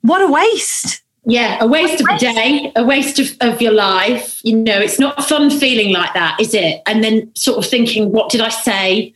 what 0.00 0.22
a 0.22 0.28
waste. 0.28 1.02
Yeah, 1.28 1.58
a 1.60 1.66
waste 1.66 2.00
of 2.00 2.06
a 2.08 2.18
day, 2.18 2.72
a 2.76 2.84
waste 2.84 3.18
of, 3.18 3.36
of 3.40 3.60
your 3.60 3.72
life. 3.72 4.40
You 4.44 4.56
know, 4.56 4.78
it's 4.78 5.00
not 5.00 5.24
fun 5.24 5.50
feeling 5.50 5.92
like 5.92 6.14
that, 6.14 6.40
is 6.40 6.54
it? 6.54 6.80
And 6.86 7.02
then 7.02 7.34
sort 7.34 7.58
of 7.58 7.68
thinking, 7.68 8.12
what 8.12 8.30
did 8.30 8.40
I 8.40 8.48
say? 8.48 9.12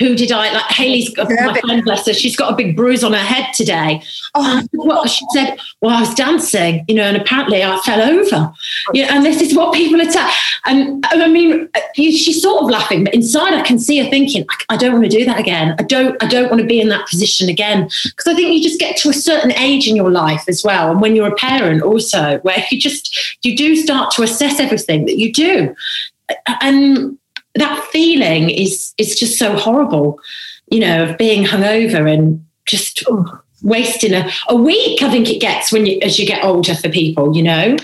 Who 0.00 0.16
did 0.16 0.32
I 0.32 0.50
like? 0.52 0.64
Haley's 0.64 1.14
got 1.14 1.28
my 1.28 1.60
friend, 1.60 1.84
bless 1.84 2.06
her. 2.06 2.14
She's 2.14 2.34
got 2.34 2.52
a 2.52 2.56
big 2.56 2.74
bruise 2.74 3.04
on 3.04 3.12
her 3.12 3.18
head 3.18 3.52
today. 3.52 4.02
Oh, 4.34 4.62
what 4.72 5.10
she 5.10 5.26
said. 5.34 5.58
Well, 5.82 5.94
I 5.94 6.00
was 6.00 6.14
dancing, 6.14 6.86
you 6.88 6.94
know, 6.94 7.02
and 7.02 7.18
apparently 7.18 7.62
I 7.62 7.78
fell 7.80 8.00
over. 8.00 8.50
Yeah, 8.94 9.14
and 9.14 9.24
this 9.24 9.42
is 9.42 9.54
what 9.54 9.74
people 9.74 10.00
attack. 10.00 10.32
And 10.64 11.04
I 11.10 11.28
mean, 11.28 11.68
she's 11.94 12.40
sort 12.40 12.62
of 12.64 12.70
laughing, 12.70 13.04
but 13.04 13.14
inside 13.14 13.52
I 13.52 13.62
can 13.62 13.78
see 13.78 14.02
her 14.02 14.08
thinking, 14.08 14.46
I, 14.48 14.74
I 14.74 14.76
don't 14.78 14.92
want 14.92 15.04
to 15.04 15.10
do 15.10 15.24
that 15.26 15.38
again. 15.38 15.76
I 15.78 15.82
don't. 15.82 16.20
I 16.22 16.26
don't 16.26 16.48
want 16.48 16.62
to 16.62 16.66
be 16.66 16.80
in 16.80 16.88
that 16.88 17.06
position 17.06 17.50
again 17.50 17.84
because 18.04 18.26
I 18.26 18.34
think 18.34 18.54
you 18.54 18.62
just 18.62 18.80
get 18.80 18.96
to 18.98 19.10
a 19.10 19.14
certain 19.14 19.52
age 19.52 19.86
in 19.86 19.96
your 19.96 20.10
life 20.10 20.44
as 20.48 20.64
well, 20.64 20.90
and 20.90 21.00
when 21.02 21.14
you're 21.14 21.28
a 21.28 21.36
parent 21.36 21.82
also, 21.82 22.38
where 22.38 22.64
you 22.70 22.80
just 22.80 23.36
you 23.44 23.54
do 23.54 23.76
start 23.76 24.12
to 24.12 24.22
assess 24.22 24.60
everything 24.60 25.04
that 25.04 25.18
you 25.18 25.30
do, 25.30 25.74
and 26.62 27.18
that 27.54 27.84
feeling 27.90 28.50
is 28.50 28.94
is 28.98 29.18
just 29.18 29.38
so 29.38 29.56
horrible, 29.56 30.20
you 30.70 30.80
know, 30.80 31.04
of 31.04 31.18
being 31.18 31.44
hungover 31.44 32.12
and 32.12 32.44
just 32.66 33.02
oh, 33.08 33.40
wasting 33.62 34.14
a, 34.14 34.30
a 34.48 34.56
week. 34.56 35.02
I 35.02 35.10
think 35.10 35.28
it 35.28 35.40
gets 35.40 35.72
when 35.72 35.86
you 35.86 35.98
as 36.02 36.18
you 36.18 36.26
get 36.26 36.44
older 36.44 36.74
for 36.74 36.88
people, 36.88 37.36
you 37.36 37.42
know. 37.42 37.76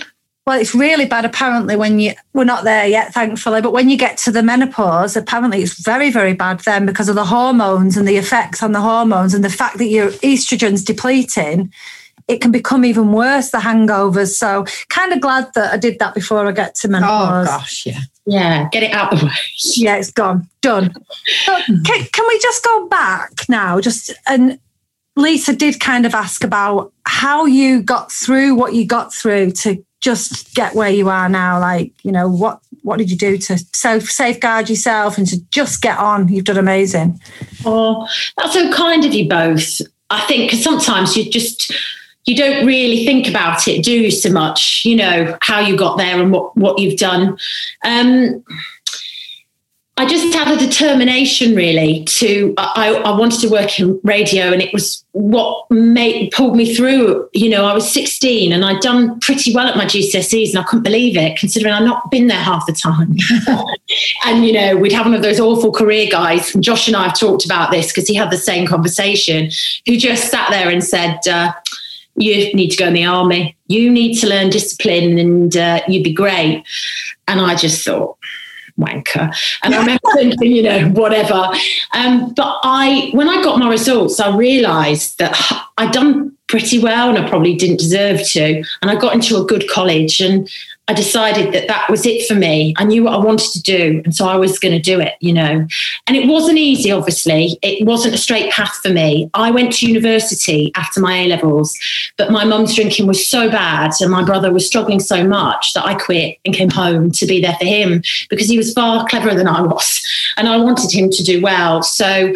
Well, 0.45 0.61
it's 0.61 0.73
really 0.73 1.05
bad 1.05 1.25
apparently 1.25 1.75
when 1.75 1.99
you 1.99 2.13
we're 2.33 2.45
not 2.45 2.63
there 2.63 2.87
yet, 2.87 3.13
thankfully, 3.13 3.61
but 3.61 3.73
when 3.73 3.89
you 3.89 3.97
get 3.97 4.17
to 4.19 4.31
the 4.31 4.41
menopause, 4.41 5.17
apparently 5.17 5.61
it's 5.61 5.77
very, 5.83 6.09
very 6.09 6.33
bad 6.33 6.61
then 6.61 6.85
because 6.85 7.09
of 7.09 7.15
the 7.15 7.25
hormones 7.25 7.97
and 7.97 8.07
the 8.07 8.15
effects 8.15 8.63
on 8.63 8.71
the 8.71 8.79
hormones 8.79 9.33
and 9.33 9.43
the 9.43 9.49
fact 9.49 9.77
that 9.77 9.87
your 9.87 10.11
estrogen's 10.23 10.83
depleting 10.83 11.71
it 12.27 12.41
can 12.41 12.51
become 12.51 12.83
even 12.83 13.11
worse, 13.13 13.51
the 13.51 13.59
hangovers. 13.59 14.35
So 14.35 14.65
kind 14.89 15.13
of 15.13 15.21
glad 15.21 15.53
that 15.55 15.73
I 15.73 15.77
did 15.77 15.99
that 15.99 16.13
before 16.13 16.45
I 16.45 16.51
get 16.51 16.75
to 16.75 16.87
oh, 16.87 16.91
menopause. 16.91 17.47
Oh 17.47 17.57
gosh, 17.57 17.85
yeah. 17.85 17.99
Yeah, 18.27 18.67
get 18.73 18.83
it 18.83 18.91
out 18.91 19.13
of 19.13 19.21
the 19.21 19.25
way. 19.27 19.31
Yeah, 19.77 19.95
it's 19.95 20.11
gone. 20.11 20.47
Done. 20.61 20.93
can, 21.45 22.05
can 22.11 22.27
we 22.27 22.39
just 22.39 22.63
go 22.63 22.87
back 22.87 23.31
now? 23.47 23.79
Just 23.79 24.11
and 24.27 24.59
Lisa 25.15 25.55
did 25.55 25.79
kind 25.79 26.05
of 26.05 26.13
ask 26.13 26.43
about 26.43 26.91
how 27.05 27.45
you 27.45 27.81
got 27.81 28.11
through 28.11 28.53
what 28.55 28.73
you 28.73 28.85
got 28.85 29.13
through 29.13 29.51
to 29.51 29.83
just 30.01 30.53
get 30.53 30.75
where 30.75 30.89
you 30.89 31.09
are 31.09 31.29
now. 31.29 31.59
Like, 31.59 31.93
you 32.03 32.11
know, 32.11 32.29
what 32.29 32.59
what 32.83 32.97
did 32.97 33.09
you 33.09 33.17
do 33.17 33.37
to 33.37 33.57
self 33.73 34.03
safeguard 34.03 34.69
yourself 34.69 35.17
and 35.17 35.25
to 35.27 35.41
just 35.49 35.81
get 35.81 35.97
on? 35.97 36.27
You've 36.27 36.45
done 36.45 36.57
amazing. 36.57 37.19
Oh, 37.65 38.07
that's 38.35 38.53
so 38.53 38.71
kind 38.73 39.05
of 39.05 39.13
you 39.13 39.29
both. 39.29 39.81
I 40.09 40.21
think 40.27 40.51
cause 40.51 40.63
sometimes 40.63 41.15
you 41.15 41.29
just 41.31 41.73
you 42.27 42.35
don't 42.35 42.65
really 42.65 43.05
think 43.05 43.27
about 43.27 43.67
it, 43.67 43.83
do 43.83 43.91
you, 43.91 44.11
so 44.11 44.29
much, 44.29 44.83
you 44.83 44.95
know, 44.95 45.37
how 45.41 45.59
you 45.61 45.77
got 45.77 45.97
there 45.97 46.21
and 46.21 46.31
what, 46.31 46.55
what 46.57 46.77
you've 46.77 46.99
done. 46.99 47.37
Um, 47.85 48.43
I 49.99 50.05
just 50.05 50.31
had 50.35 50.47
a 50.47 50.57
determination 50.57 51.55
really 51.55 52.03
to 52.03 52.53
I, 52.59 52.93
I, 52.93 53.17
wanted 53.17 53.39
to 53.41 53.49
work 53.49 53.79
in 53.79 53.99
radio 54.03 54.51
and 54.51 54.61
it 54.61 54.71
was 54.71 55.03
what 55.13 55.65
made 55.71 56.29
pulled 56.31 56.55
me 56.55 56.75
through. 56.75 57.27
You 57.33 57.49
know, 57.49 57.65
I 57.65 57.73
was 57.73 57.91
16 57.91 58.53
and 58.53 58.63
I'd 58.63 58.79
done 58.81 59.19
pretty 59.21 59.55
well 59.55 59.65
at 59.65 59.75
my 59.75 59.85
GCSEs 59.85 60.49
and 60.49 60.59
I 60.59 60.63
couldn't 60.63 60.83
believe 60.83 61.17
it, 61.17 61.39
considering 61.39 61.73
I'd 61.73 61.83
not 61.83 62.11
been 62.11 62.27
there 62.27 62.37
half 62.37 62.67
the 62.67 62.73
time. 62.73 63.15
and 64.25 64.45
you 64.45 64.53
know, 64.53 64.77
we'd 64.77 64.91
have 64.91 65.07
one 65.07 65.15
of 65.15 65.23
those 65.23 65.39
awful 65.39 65.71
career 65.71 66.07
guys, 66.11 66.53
and 66.53 66.63
Josh 66.63 66.87
and 66.87 66.95
I 66.95 67.07
have 67.07 67.19
talked 67.19 67.43
about 67.43 67.71
this 67.71 67.87
because 67.87 68.07
he 68.07 68.13
had 68.13 68.29
the 68.29 68.37
same 68.37 68.67
conversation, 68.67 69.49
who 69.87 69.97
just 69.97 70.29
sat 70.29 70.51
there 70.51 70.69
and 70.69 70.83
said, 70.83 71.27
uh, 71.27 71.53
you 72.17 72.53
need 72.53 72.69
to 72.71 72.77
go 72.77 72.87
in 72.87 72.93
the 72.93 73.05
army. 73.05 73.55
You 73.67 73.89
need 73.89 74.15
to 74.19 74.27
learn 74.27 74.49
discipline 74.49 75.17
and 75.19 75.55
uh, 75.55 75.81
you'd 75.87 76.03
be 76.03 76.13
great. 76.13 76.63
And 77.27 77.39
I 77.39 77.55
just 77.55 77.85
thought, 77.85 78.17
wanker. 78.79 79.33
And 79.63 79.73
I 79.73 79.79
remember 79.79 80.01
thinking, 80.13 80.51
you 80.51 80.63
know, 80.63 80.89
whatever. 80.89 81.49
Um, 81.93 82.33
but 82.33 82.59
I, 82.63 83.09
when 83.13 83.29
I 83.29 83.43
got 83.43 83.59
my 83.59 83.69
results, 83.69 84.19
I 84.19 84.35
realised 84.35 85.19
that 85.19 85.35
I'd 85.77 85.91
done 85.91 86.35
pretty 86.47 86.79
well 86.79 87.09
and 87.09 87.17
I 87.17 87.29
probably 87.29 87.55
didn't 87.55 87.79
deserve 87.79 88.25
to. 88.29 88.63
And 88.81 88.89
I 88.89 88.95
got 88.95 89.13
into 89.13 89.37
a 89.37 89.45
good 89.45 89.69
college 89.69 90.19
and 90.19 90.49
I 90.89 90.93
decided 90.93 91.53
that 91.53 91.67
that 91.67 91.89
was 91.89 92.05
it 92.05 92.25
for 92.27 92.33
me. 92.33 92.73
I 92.77 92.85
knew 92.85 93.03
what 93.03 93.13
I 93.13 93.17
wanted 93.17 93.51
to 93.51 93.61
do. 93.61 94.01
And 94.05 94.15
so 94.15 94.27
I 94.27 94.37
was 94.37 94.57
going 94.57 94.71
to 94.73 94.79
do 94.79 95.01
it, 95.01 95.15
you 95.19 95.33
know. 95.33 95.67
And 96.07 96.15
it 96.15 96.27
wasn't 96.27 96.59
easy, 96.59 96.91
obviously. 96.91 97.59
It 97.61 97.85
wasn't 97.85 98.15
a 98.15 98.17
straight 98.17 98.51
path 98.51 98.77
for 98.81 98.89
me. 98.89 99.29
I 99.33 99.51
went 99.51 99.73
to 99.73 99.87
university 99.87 100.71
after 100.75 101.01
my 101.01 101.17
A 101.17 101.27
levels, 101.27 101.77
but 102.17 102.31
my 102.31 102.45
mum's 102.45 102.73
drinking 102.73 103.05
was 103.05 103.27
so 103.27 103.49
bad 103.49 103.91
and 103.99 104.09
my 104.09 104.23
brother 104.23 104.53
was 104.53 104.65
struggling 104.65 105.01
so 105.01 105.27
much 105.27 105.73
that 105.73 105.85
I 105.85 105.95
quit 105.95 106.37
and 106.45 106.55
came 106.55 106.69
home 106.69 107.11
to 107.11 107.25
be 107.25 107.41
there 107.41 107.55
for 107.55 107.65
him 107.65 108.01
because 108.29 108.47
he 108.47 108.57
was 108.57 108.71
far 108.71 109.05
cleverer 109.07 109.35
than 109.35 109.47
I 109.47 109.61
was. 109.61 110.01
And 110.37 110.47
I 110.47 110.55
wanted 110.55 110.93
him 110.93 111.09
to 111.09 111.23
do 111.23 111.41
well. 111.41 111.83
So, 111.83 112.33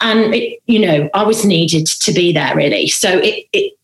and, 0.00 0.34
it, 0.34 0.60
you 0.66 0.80
know, 0.80 1.08
I 1.14 1.22
was 1.22 1.44
needed 1.44 1.86
to 1.86 2.12
be 2.12 2.32
there 2.32 2.56
really. 2.56 2.88
So 2.88 3.18
it, 3.18 3.46
it 3.52 3.74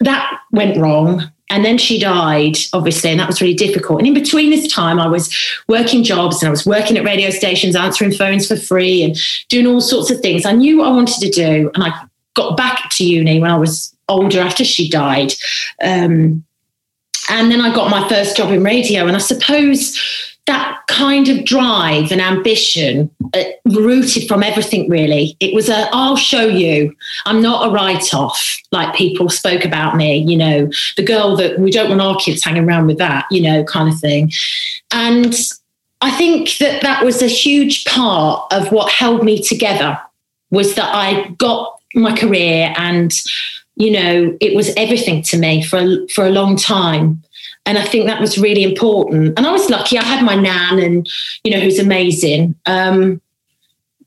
that 0.00 0.40
went 0.50 0.76
wrong 0.78 1.30
and 1.50 1.64
then 1.64 1.76
she 1.78 1.98
died, 1.98 2.56
obviously, 2.72 3.10
and 3.10 3.18
that 3.18 3.26
was 3.26 3.42
really 3.42 3.54
difficult. 3.54 3.98
And 3.98 4.06
in 4.06 4.14
between 4.14 4.50
this 4.50 4.72
time, 4.72 5.00
I 5.00 5.08
was 5.08 5.34
working 5.66 6.04
jobs 6.04 6.40
and 6.40 6.48
I 6.48 6.50
was 6.50 6.64
working 6.64 6.96
at 6.96 7.04
radio 7.04 7.30
stations, 7.30 7.74
answering 7.74 8.12
phones 8.12 8.46
for 8.46 8.56
free 8.56 9.02
and 9.02 9.16
doing 9.48 9.66
all 9.66 9.80
sorts 9.80 10.10
of 10.10 10.20
things 10.20 10.46
I 10.46 10.52
knew 10.52 10.78
what 10.78 10.88
I 10.88 10.92
wanted 10.92 11.20
to 11.20 11.30
do. 11.30 11.70
And 11.74 11.82
I 11.82 11.92
got 12.34 12.56
back 12.56 12.90
to 12.90 13.04
uni 13.04 13.40
when 13.40 13.50
I 13.50 13.58
was 13.58 13.94
older 14.08 14.40
after 14.40 14.64
she 14.64 14.88
died. 14.88 15.34
Um, 15.82 16.44
and 17.28 17.50
then 17.50 17.60
I 17.60 17.74
got 17.74 17.90
my 17.90 18.08
first 18.08 18.36
job 18.36 18.52
in 18.52 18.62
radio. 18.62 19.06
And 19.06 19.16
I 19.16 19.20
suppose 19.20 19.98
that 20.46 20.80
kind 20.88 21.28
of 21.28 21.44
drive 21.44 22.10
and 22.10 22.20
ambition 22.20 23.10
uh, 23.34 23.42
rooted 23.66 24.26
from 24.26 24.42
everything 24.42 24.88
really. 24.88 25.36
It 25.40 25.54
was 25.54 25.68
a 25.68 25.88
i'll 25.92 26.16
show 26.16 26.46
you. 26.46 26.94
I'm 27.26 27.40
not 27.40 27.68
a 27.68 27.70
write-off 27.70 28.58
like 28.72 28.94
people 28.94 29.28
spoke 29.28 29.64
about 29.64 29.96
me 29.96 30.18
you 30.18 30.36
know 30.36 30.70
the 30.96 31.04
girl 31.04 31.36
that 31.36 31.58
we 31.58 31.70
don't 31.70 31.88
want 31.88 32.00
our 32.00 32.16
kids 32.16 32.44
hanging 32.44 32.64
around 32.64 32.86
with 32.86 32.98
that 32.98 33.26
you 33.30 33.42
know 33.42 33.64
kind 33.64 33.88
of 33.88 33.98
thing. 33.98 34.32
And 34.90 35.34
i 36.02 36.10
think 36.10 36.56
that 36.58 36.82
that 36.82 37.04
was 37.04 37.22
a 37.22 37.26
huge 37.26 37.84
part 37.84 38.52
of 38.52 38.72
what 38.72 38.90
held 38.90 39.22
me 39.22 39.42
together 39.42 39.98
was 40.50 40.74
that 40.74 40.94
i 40.94 41.28
got 41.38 41.80
my 41.94 42.16
career 42.16 42.72
and 42.76 43.12
you 43.76 43.90
know 43.90 44.36
it 44.40 44.54
was 44.54 44.72
everything 44.76 45.22
to 45.22 45.38
me 45.38 45.62
for 45.62 46.06
for 46.08 46.26
a 46.26 46.30
long 46.30 46.56
time 46.56 47.22
and 47.70 47.78
I 47.78 47.84
think 47.84 48.06
that 48.06 48.20
was 48.20 48.36
really 48.36 48.64
important. 48.64 49.38
And 49.38 49.46
I 49.46 49.52
was 49.52 49.70
lucky; 49.70 49.96
I 49.96 50.02
had 50.02 50.24
my 50.24 50.34
nan, 50.34 50.80
and 50.80 51.08
you 51.44 51.52
know, 51.52 51.60
who's 51.60 51.78
amazing. 51.78 52.56
Um, 52.66 53.20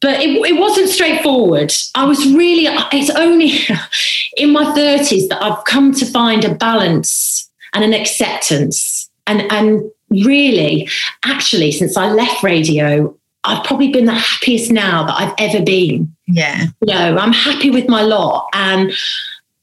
but 0.01 0.19
it, 0.19 0.31
it, 0.31 0.59
wasn't 0.59 0.89
straightforward. 0.89 1.71
I 1.95 2.03
was 2.03 2.19
really, 2.33 2.65
it's 2.91 3.09
only 3.11 3.53
in 4.37 4.51
my 4.51 4.65
30s 4.65 5.29
that 5.29 5.41
I've 5.41 5.63
come 5.63 5.93
to 5.93 6.05
find 6.05 6.43
a 6.43 6.53
balance 6.53 7.49
and 7.73 7.85
an 7.85 7.93
acceptance. 7.93 9.09
And, 9.27 9.49
and 9.49 9.89
really, 10.09 10.89
actually, 11.23 11.71
since 11.71 11.95
I 11.95 12.11
left 12.11 12.43
radio, 12.43 13.17
I've 13.45 13.63
probably 13.63 13.93
been 13.93 14.03
the 14.03 14.13
happiest 14.13 14.71
now 14.71 15.05
that 15.05 15.17
I've 15.17 15.35
ever 15.37 15.63
been. 15.63 16.13
Yeah. 16.27 16.65
You 16.81 16.93
know, 16.93 17.17
I'm 17.17 17.31
happy 17.31 17.69
with 17.69 17.87
my 17.87 18.01
lot. 18.01 18.49
And 18.51 18.91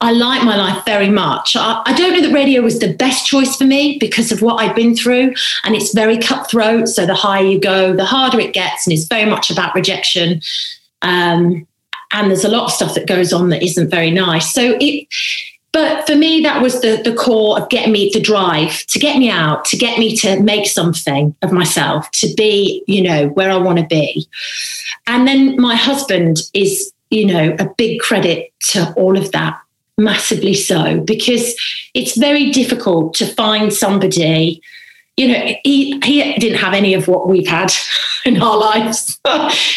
I 0.03 0.13
like 0.13 0.43
my 0.45 0.57
life 0.57 0.83
very 0.87 1.11
much. 1.11 1.57
I, 1.57 1.83
I, 1.85 1.93
don't 1.93 2.15
know 2.15 2.23
that 2.23 2.33
radio 2.33 2.63
was 2.63 2.79
the 2.79 2.95
best 2.95 3.27
choice 3.27 3.57
for 3.57 3.65
me 3.65 3.99
because 3.99 4.33
of 4.33 4.41
what 4.41 4.55
I've 4.55 4.75
been 4.75 4.97
through. 4.97 5.35
And 5.65 5.75
it's 5.75 5.93
very 5.93 6.17
cutthroat. 6.17 6.89
So 6.89 7.05
the 7.05 7.15
higher 7.15 7.45
you 7.45 7.61
go, 7.61 7.95
the 7.95 8.07
harder 8.07 8.41
it 8.41 8.55
gets. 8.55 8.87
And 8.87 8.95
it's 8.95 9.05
very 9.05 9.29
much 9.29 9.51
about 9.51 9.75
rejection. 9.75 10.41
Um, 11.03 11.67
and 12.13 12.31
there's 12.31 12.45
a 12.45 12.49
lot 12.49 12.65
of 12.65 12.73
stuff 12.73 12.95
that 12.95 13.07
goes 13.07 13.33
on 13.33 13.51
that 13.51 13.63
isn't 13.63 13.91
very 13.91 14.11
nice. 14.11 14.55
So 14.55 14.79
it, 14.81 15.07
but 15.73 16.07
for 16.07 16.17
me, 16.17 16.41
that 16.41 16.63
was 16.63 16.81
the, 16.81 17.01
the 17.05 17.15
core 17.15 17.61
of 17.61 17.69
getting 17.69 17.93
me 17.93 18.11
the 18.13 18.21
drive 18.21 18.85
to 18.87 18.99
get 18.99 19.19
me 19.19 19.31
out, 19.31 19.67
to 19.67 19.77
get 19.77 19.99
me 19.99 20.17
to 20.17 20.41
make 20.41 20.67
something 20.67 21.37
of 21.43 21.53
myself, 21.53 22.11
to 22.13 22.35
be, 22.37 22.83
you 22.89 23.03
know, 23.03 23.29
where 23.29 23.51
I 23.51 23.57
want 23.59 23.79
to 23.79 23.87
be. 23.87 24.27
And 25.07 25.29
then 25.29 25.61
my 25.61 25.77
husband 25.77 26.39
is, 26.55 26.93
you 27.11 27.27
know, 27.27 27.55
a 27.59 27.69
big 27.77 28.01
credit 28.01 28.53
to 28.71 28.93
all 28.95 29.17
of 29.17 29.31
that 29.33 29.61
massively 30.03 30.55
so 30.55 31.01
because 31.01 31.55
it's 31.95 32.17
very 32.17 32.51
difficult 32.51 33.15
to 33.15 33.27
find 33.27 33.73
somebody 33.73 34.61
you 35.17 35.29
know 35.29 35.55
he, 35.65 36.01
he 36.05 36.35
didn't 36.39 36.59
have 36.59 36.73
any 36.75 36.95
of 36.95 37.09
what 37.09 37.29
we've 37.29 37.49
had 37.49 37.73
in 38.25 38.41
our 38.43 38.59
lives. 38.59 39.19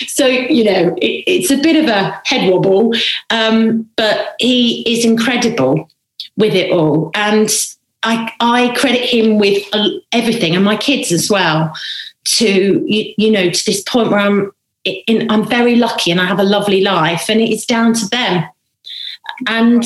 So 0.08 0.28
you 0.28 0.64
know 0.64 0.96
it, 0.98 1.24
it's 1.28 1.52
a 1.52 1.58
bit 1.58 1.76
of 1.76 1.90
a 1.90 2.22
head 2.26 2.50
wobble 2.50 2.94
um, 3.30 3.90
but 3.96 4.36
he 4.40 4.82
is 4.92 5.06
incredible 5.06 5.90
with 6.38 6.54
it 6.54 6.72
all. 6.72 7.12
And 7.16 7.50
i 8.04 8.32
i 8.40 8.74
credit 8.76 9.02
him 9.02 9.38
with 9.38 9.64
everything 10.12 10.56
and 10.56 10.64
my 10.64 10.76
kids 10.76 11.12
as 11.12 11.30
well 11.30 11.74
to 12.26 12.84
you, 12.86 13.14
you 13.18 13.32
know 13.32 13.50
to 13.50 13.66
this 13.66 13.82
point 13.84 14.10
where 14.12 14.20
i'm 14.20 14.52
in, 14.84 15.30
i'm 15.32 15.48
very 15.48 15.76
lucky 15.76 16.12
and 16.12 16.22
i 16.22 16.26
have 16.26 16.40
a 16.40 16.44
lovely 16.44 16.82
life 16.82 17.30
and 17.30 17.42
it's 17.42 17.66
down 17.66 17.94
to 17.94 18.06
them 18.10 18.44
and 19.48 19.84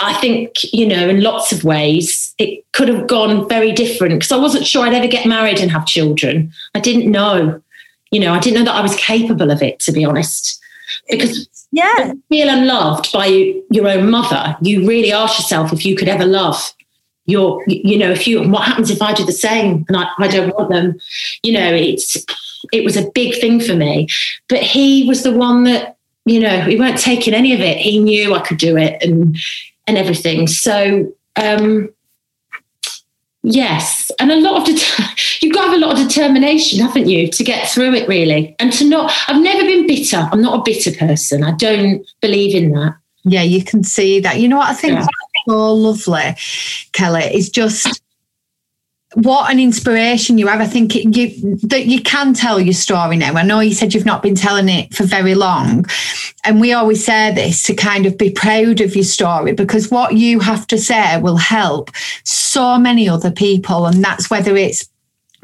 I 0.00 0.14
think, 0.14 0.72
you 0.72 0.86
know, 0.86 1.08
in 1.08 1.22
lots 1.22 1.52
of 1.52 1.64
ways, 1.64 2.34
it 2.38 2.64
could 2.72 2.88
have 2.88 3.06
gone 3.06 3.48
very 3.48 3.72
different 3.72 4.14
because 4.14 4.32
I 4.32 4.36
wasn't 4.36 4.66
sure 4.66 4.84
I'd 4.84 4.94
ever 4.94 5.06
get 5.06 5.26
married 5.26 5.60
and 5.60 5.70
have 5.70 5.86
children. 5.86 6.52
I 6.74 6.80
didn't 6.80 7.10
know, 7.10 7.60
you 8.10 8.20
know, 8.20 8.32
I 8.32 8.40
didn't 8.40 8.58
know 8.58 8.64
that 8.64 8.78
I 8.78 8.82
was 8.82 8.96
capable 8.96 9.50
of 9.50 9.62
it, 9.62 9.78
to 9.80 9.92
be 9.92 10.04
honest. 10.04 10.60
because 11.08 11.48
yeah, 11.72 12.12
feel 12.28 12.48
unloved 12.48 13.12
by 13.12 13.26
your 13.70 13.88
own 13.88 14.10
mother, 14.10 14.56
you 14.60 14.88
really 14.88 15.12
ask 15.12 15.38
yourself 15.38 15.72
if 15.72 15.84
you 15.84 15.96
could 15.96 16.08
ever 16.08 16.24
love 16.24 16.74
your, 17.26 17.62
you 17.66 17.96
know, 17.96 18.10
if 18.10 18.26
you, 18.26 18.42
what 18.48 18.64
happens 18.64 18.90
if 18.90 19.00
I 19.00 19.12
do 19.12 19.24
the 19.24 19.32
same 19.32 19.84
and 19.88 19.96
I, 19.96 20.08
I 20.18 20.26
don't 20.26 20.54
want 20.56 20.70
them, 20.70 20.98
you 21.42 21.52
know, 21.52 21.72
it's, 21.72 22.16
it 22.72 22.84
was 22.84 22.96
a 22.96 23.10
big 23.12 23.40
thing 23.40 23.60
for 23.60 23.74
me. 23.74 24.08
But 24.48 24.62
he 24.62 25.06
was 25.06 25.22
the 25.22 25.32
one 25.32 25.64
that, 25.64 25.96
you 26.30 26.38
know, 26.38 26.60
he 26.60 26.78
weren't 26.78 26.98
taking 26.98 27.34
any 27.34 27.52
of 27.52 27.60
it. 27.60 27.76
He 27.76 27.98
knew 27.98 28.34
I 28.34 28.40
could 28.40 28.58
do 28.58 28.76
it 28.76 29.02
and, 29.02 29.36
and 29.86 29.98
everything. 29.98 30.46
So, 30.46 31.12
um, 31.36 31.90
Yes, 33.42 34.10
and 34.20 34.30
a 34.30 34.36
lot 34.36 34.60
of 34.60 34.66
det- 34.66 35.38
you've 35.40 35.54
got 35.54 35.62
to 35.62 35.70
have 35.70 35.76
a 35.78 35.80
lot 35.80 35.98
of 35.98 36.06
determination, 36.06 36.78
haven't 36.80 37.08
you, 37.08 37.26
to 37.26 37.42
get 37.42 37.70
through 37.70 37.94
it 37.94 38.06
really, 38.06 38.54
and 38.58 38.70
to 38.74 38.84
not. 38.86 39.10
I've 39.28 39.42
never 39.42 39.62
been 39.62 39.86
bitter. 39.86 40.28
I'm 40.30 40.42
not 40.42 40.58
a 40.58 40.62
bitter 40.62 40.92
person. 40.92 41.42
I 41.42 41.52
don't 41.52 42.06
believe 42.20 42.54
in 42.54 42.72
that. 42.72 42.96
Yeah, 43.24 43.40
you 43.40 43.64
can 43.64 43.82
see 43.82 44.20
that. 44.20 44.40
You 44.40 44.48
know 44.48 44.58
what 44.58 44.68
I 44.68 44.74
think 44.74 44.98
yeah. 44.98 45.06
so 45.48 45.72
lovely, 45.72 46.36
Kelly, 46.92 47.34
is 47.34 47.48
just 47.48 48.02
what 49.14 49.50
an 49.50 49.58
inspiration 49.58 50.38
you 50.38 50.46
have. 50.46 50.60
I 50.60 50.66
think 50.66 50.94
you 50.94 51.56
that 51.62 51.86
you 51.86 52.00
can 52.00 52.32
tell 52.32 52.60
your 52.60 52.74
story 52.74 53.16
now. 53.16 53.34
I 53.34 53.42
know 53.42 53.60
you 53.60 53.74
said 53.74 53.92
you've 53.92 54.06
not 54.06 54.22
been 54.22 54.36
telling 54.36 54.68
it 54.68 54.94
for 54.94 55.04
very 55.04 55.34
long. 55.34 55.86
And 56.44 56.60
we 56.60 56.72
always 56.72 57.04
say 57.04 57.34
this 57.34 57.62
to 57.64 57.74
kind 57.74 58.06
of 58.06 58.16
be 58.16 58.30
proud 58.30 58.80
of 58.80 58.94
your 58.94 59.04
story 59.04 59.52
because 59.52 59.90
what 59.90 60.14
you 60.16 60.40
have 60.40 60.66
to 60.68 60.78
say 60.78 61.20
will 61.20 61.36
help 61.36 61.90
so 62.24 62.78
many 62.78 63.08
other 63.08 63.30
people. 63.30 63.86
And 63.86 64.02
that's 64.02 64.30
whether 64.30 64.56
it's 64.56 64.88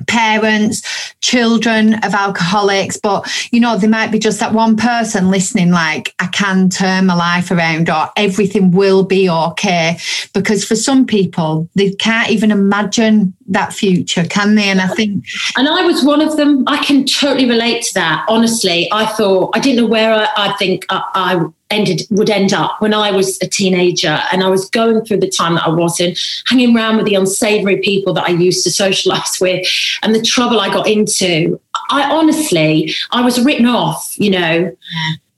parents, 0.06 0.82
children 1.20 1.94
of 2.04 2.14
alcoholics, 2.14 2.96
but 2.96 3.26
you 3.50 3.60
know, 3.60 3.76
there 3.76 3.90
might 3.90 4.10
be 4.12 4.18
just 4.18 4.40
that 4.40 4.52
one 4.52 4.76
person 4.76 5.30
listening, 5.30 5.70
like, 5.70 6.14
I 6.18 6.26
can 6.28 6.68
turn 6.68 7.06
my 7.06 7.14
life 7.14 7.50
around 7.50 7.88
or 7.88 8.10
everything 8.16 8.70
will 8.70 9.04
be 9.04 9.28
okay. 9.28 9.98
Because 10.32 10.64
for 10.64 10.76
some 10.76 11.06
people, 11.06 11.68
they 11.74 11.92
can't 11.92 12.30
even 12.30 12.50
imagine 12.50 13.34
that 13.48 13.72
future, 13.72 14.24
can 14.24 14.54
they? 14.54 14.68
And 14.68 14.80
I 14.80 14.88
think. 14.88 15.24
And 15.56 15.68
I 15.68 15.82
was 15.82 16.04
one 16.04 16.20
of 16.20 16.36
them. 16.36 16.64
I 16.66 16.82
can 16.84 17.06
totally 17.06 17.48
relate 17.48 17.82
to 17.84 17.94
that. 17.94 18.24
Honestly, 18.28 18.88
I 18.92 19.06
thought, 19.06 19.50
I 19.54 19.60
didn't 19.60 19.76
know 19.76 19.86
where 19.86 20.12
I, 20.12 20.28
I 20.36 20.56
think 20.56 20.84
I, 20.88 21.02
I 21.14 21.65
ended 21.70 22.02
would 22.10 22.30
end 22.30 22.52
up 22.52 22.80
when 22.80 22.94
I 22.94 23.10
was 23.10 23.38
a 23.42 23.46
teenager 23.46 24.20
and 24.32 24.42
I 24.42 24.48
was 24.48 24.70
going 24.70 25.04
through 25.04 25.20
the 25.20 25.30
time 25.30 25.54
that 25.54 25.66
I 25.66 25.70
was 25.70 26.00
in, 26.00 26.14
hanging 26.46 26.76
around 26.76 26.96
with 26.96 27.06
the 27.06 27.14
unsavory 27.14 27.78
people 27.78 28.12
that 28.14 28.28
I 28.28 28.30
used 28.30 28.64
to 28.64 28.70
socialize 28.82 29.38
with 29.40 29.66
and 30.02 30.14
the 30.14 30.22
trouble 30.22 30.60
I 30.60 30.72
got 30.72 30.88
into. 30.88 31.60
I 31.90 32.10
honestly, 32.10 32.94
I 33.10 33.22
was 33.22 33.44
written 33.44 33.66
off, 33.66 34.14
you 34.18 34.30
know. 34.30 34.76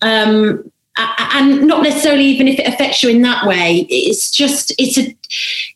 Um, 0.03 0.71
and 0.99 1.67
not 1.67 1.83
necessarily 1.83 2.25
even 2.25 2.49
if 2.49 2.59
it 2.59 2.67
affects 2.67 3.03
you 3.05 3.09
in 3.09 3.23
that 3.23 3.47
way 3.47 3.87
it's 3.89 4.33
just 4.33 4.75
it's 4.79 4.99
a 4.99 5.17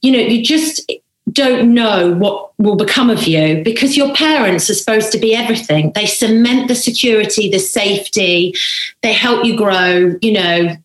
you 0.01 0.11
know 0.11 0.19
you 0.19 0.43
just 0.43 0.91
don't 1.31 1.73
know 1.73 2.13
what 2.15 2.53
will 2.59 2.77
become 2.77 3.11
of 3.11 3.25
you 3.25 3.63
because 3.63 3.97
your 3.97 4.13
parents 4.15 4.69
are 4.69 4.75
supposed 4.75 5.13
to 5.13 5.19
be 5.19 5.35
everything. 5.35 5.93
They 5.95 6.07
cement 6.07 6.69
the 6.69 6.75
security, 6.75 7.51
the 7.51 7.59
safety, 7.59 8.55
they 9.03 9.13
help 9.13 9.45
you 9.45 9.57
grow, 9.57 10.17
you 10.21 10.33
know. 10.33 10.77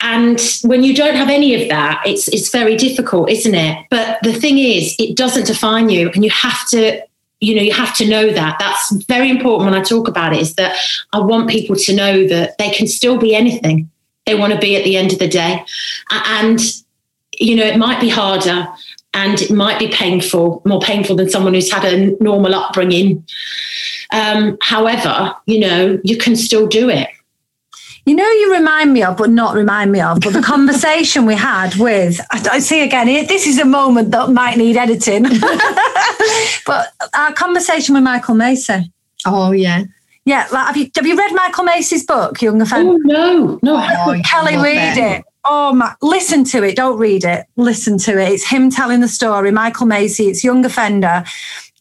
And 0.00 0.40
when 0.62 0.84
you 0.84 0.94
don't 0.94 1.16
have 1.16 1.28
any 1.28 1.60
of 1.60 1.68
that, 1.68 2.02
it's 2.06 2.28
it's 2.28 2.50
very 2.50 2.76
difficult, 2.76 3.30
isn't 3.30 3.54
it? 3.54 3.86
But 3.90 4.18
the 4.22 4.32
thing 4.32 4.58
is, 4.58 4.94
it 4.98 5.16
doesn't 5.16 5.46
define 5.46 5.88
you, 5.88 6.10
and 6.10 6.22
you 6.22 6.30
have 6.30 6.68
to 6.68 7.02
you 7.40 7.54
know 7.54 7.62
you 7.62 7.72
have 7.72 7.94
to 7.96 8.08
know 8.08 8.32
that 8.32 8.56
that's 8.58 8.92
very 9.04 9.28
important 9.28 9.70
when 9.70 9.78
i 9.78 9.82
talk 9.82 10.08
about 10.08 10.32
it 10.32 10.40
is 10.40 10.54
that 10.54 10.74
i 11.12 11.18
want 11.18 11.50
people 11.50 11.76
to 11.76 11.94
know 11.94 12.26
that 12.26 12.56
they 12.58 12.70
can 12.70 12.86
still 12.86 13.18
be 13.18 13.34
anything 13.34 13.90
they 14.24 14.34
want 14.34 14.52
to 14.52 14.58
be 14.58 14.74
at 14.74 14.84
the 14.84 14.96
end 14.96 15.12
of 15.12 15.18
the 15.18 15.28
day 15.28 15.62
and 16.10 16.60
you 17.38 17.54
know 17.54 17.64
it 17.64 17.76
might 17.76 18.00
be 18.00 18.08
harder 18.08 18.66
and 19.16 19.40
it 19.40 19.50
might 19.50 19.78
be 19.78 19.88
painful, 19.88 20.60
more 20.66 20.80
painful 20.80 21.16
than 21.16 21.30
someone 21.30 21.54
who's 21.54 21.72
had 21.72 21.84
a 21.86 22.22
normal 22.22 22.54
upbringing. 22.54 23.26
Um, 24.12 24.58
however, 24.60 25.34
you 25.46 25.58
know, 25.58 25.98
you 26.04 26.18
can 26.18 26.36
still 26.36 26.66
do 26.66 26.90
it. 26.90 27.08
You 28.04 28.14
know, 28.14 28.30
you 28.30 28.52
remind 28.52 28.92
me 28.92 29.02
of, 29.02 29.16
but 29.16 29.30
not 29.30 29.54
remind 29.56 29.90
me 29.90 30.00
of, 30.00 30.20
but 30.20 30.34
the 30.34 30.42
conversation 30.42 31.24
we 31.24 31.34
had 31.34 31.74
with, 31.76 32.20
I 32.30 32.60
see 32.60 32.84
again, 32.84 33.06
this 33.26 33.46
is 33.46 33.58
a 33.58 33.64
moment 33.64 34.10
that 34.10 34.28
might 34.30 34.58
need 34.58 34.76
editing, 34.76 35.22
but 36.66 36.92
our 37.14 37.32
conversation 37.32 37.94
with 37.94 38.04
Michael 38.04 38.34
Mason. 38.34 38.92
Oh, 39.26 39.50
yeah. 39.50 39.84
Yeah, 40.26 40.46
like, 40.52 40.66
have 40.66 40.76
you 40.76 40.90
have 40.96 41.06
you 41.06 41.16
read 41.16 41.32
Michael 41.34 41.64
Macy's 41.64 42.04
book, 42.04 42.42
Young 42.42 42.60
Offender? 42.60 42.92
Oh 42.92 42.96
no, 42.96 43.58
no, 43.62 43.76
oh, 43.76 44.20
Kelly, 44.24 44.56
read 44.56 44.98
it. 44.98 45.24
Oh 45.44 45.72
my, 45.72 45.94
listen 46.02 46.42
to 46.44 46.64
it. 46.64 46.74
Don't 46.74 46.98
read 46.98 47.22
it. 47.22 47.46
Listen 47.54 47.96
to 47.98 48.20
it. 48.20 48.32
It's 48.32 48.44
him 48.44 48.68
telling 48.68 49.00
the 49.00 49.08
story, 49.08 49.52
Michael 49.52 49.86
Macy, 49.86 50.26
it's 50.26 50.42
Young 50.42 50.64
Offender, 50.64 51.24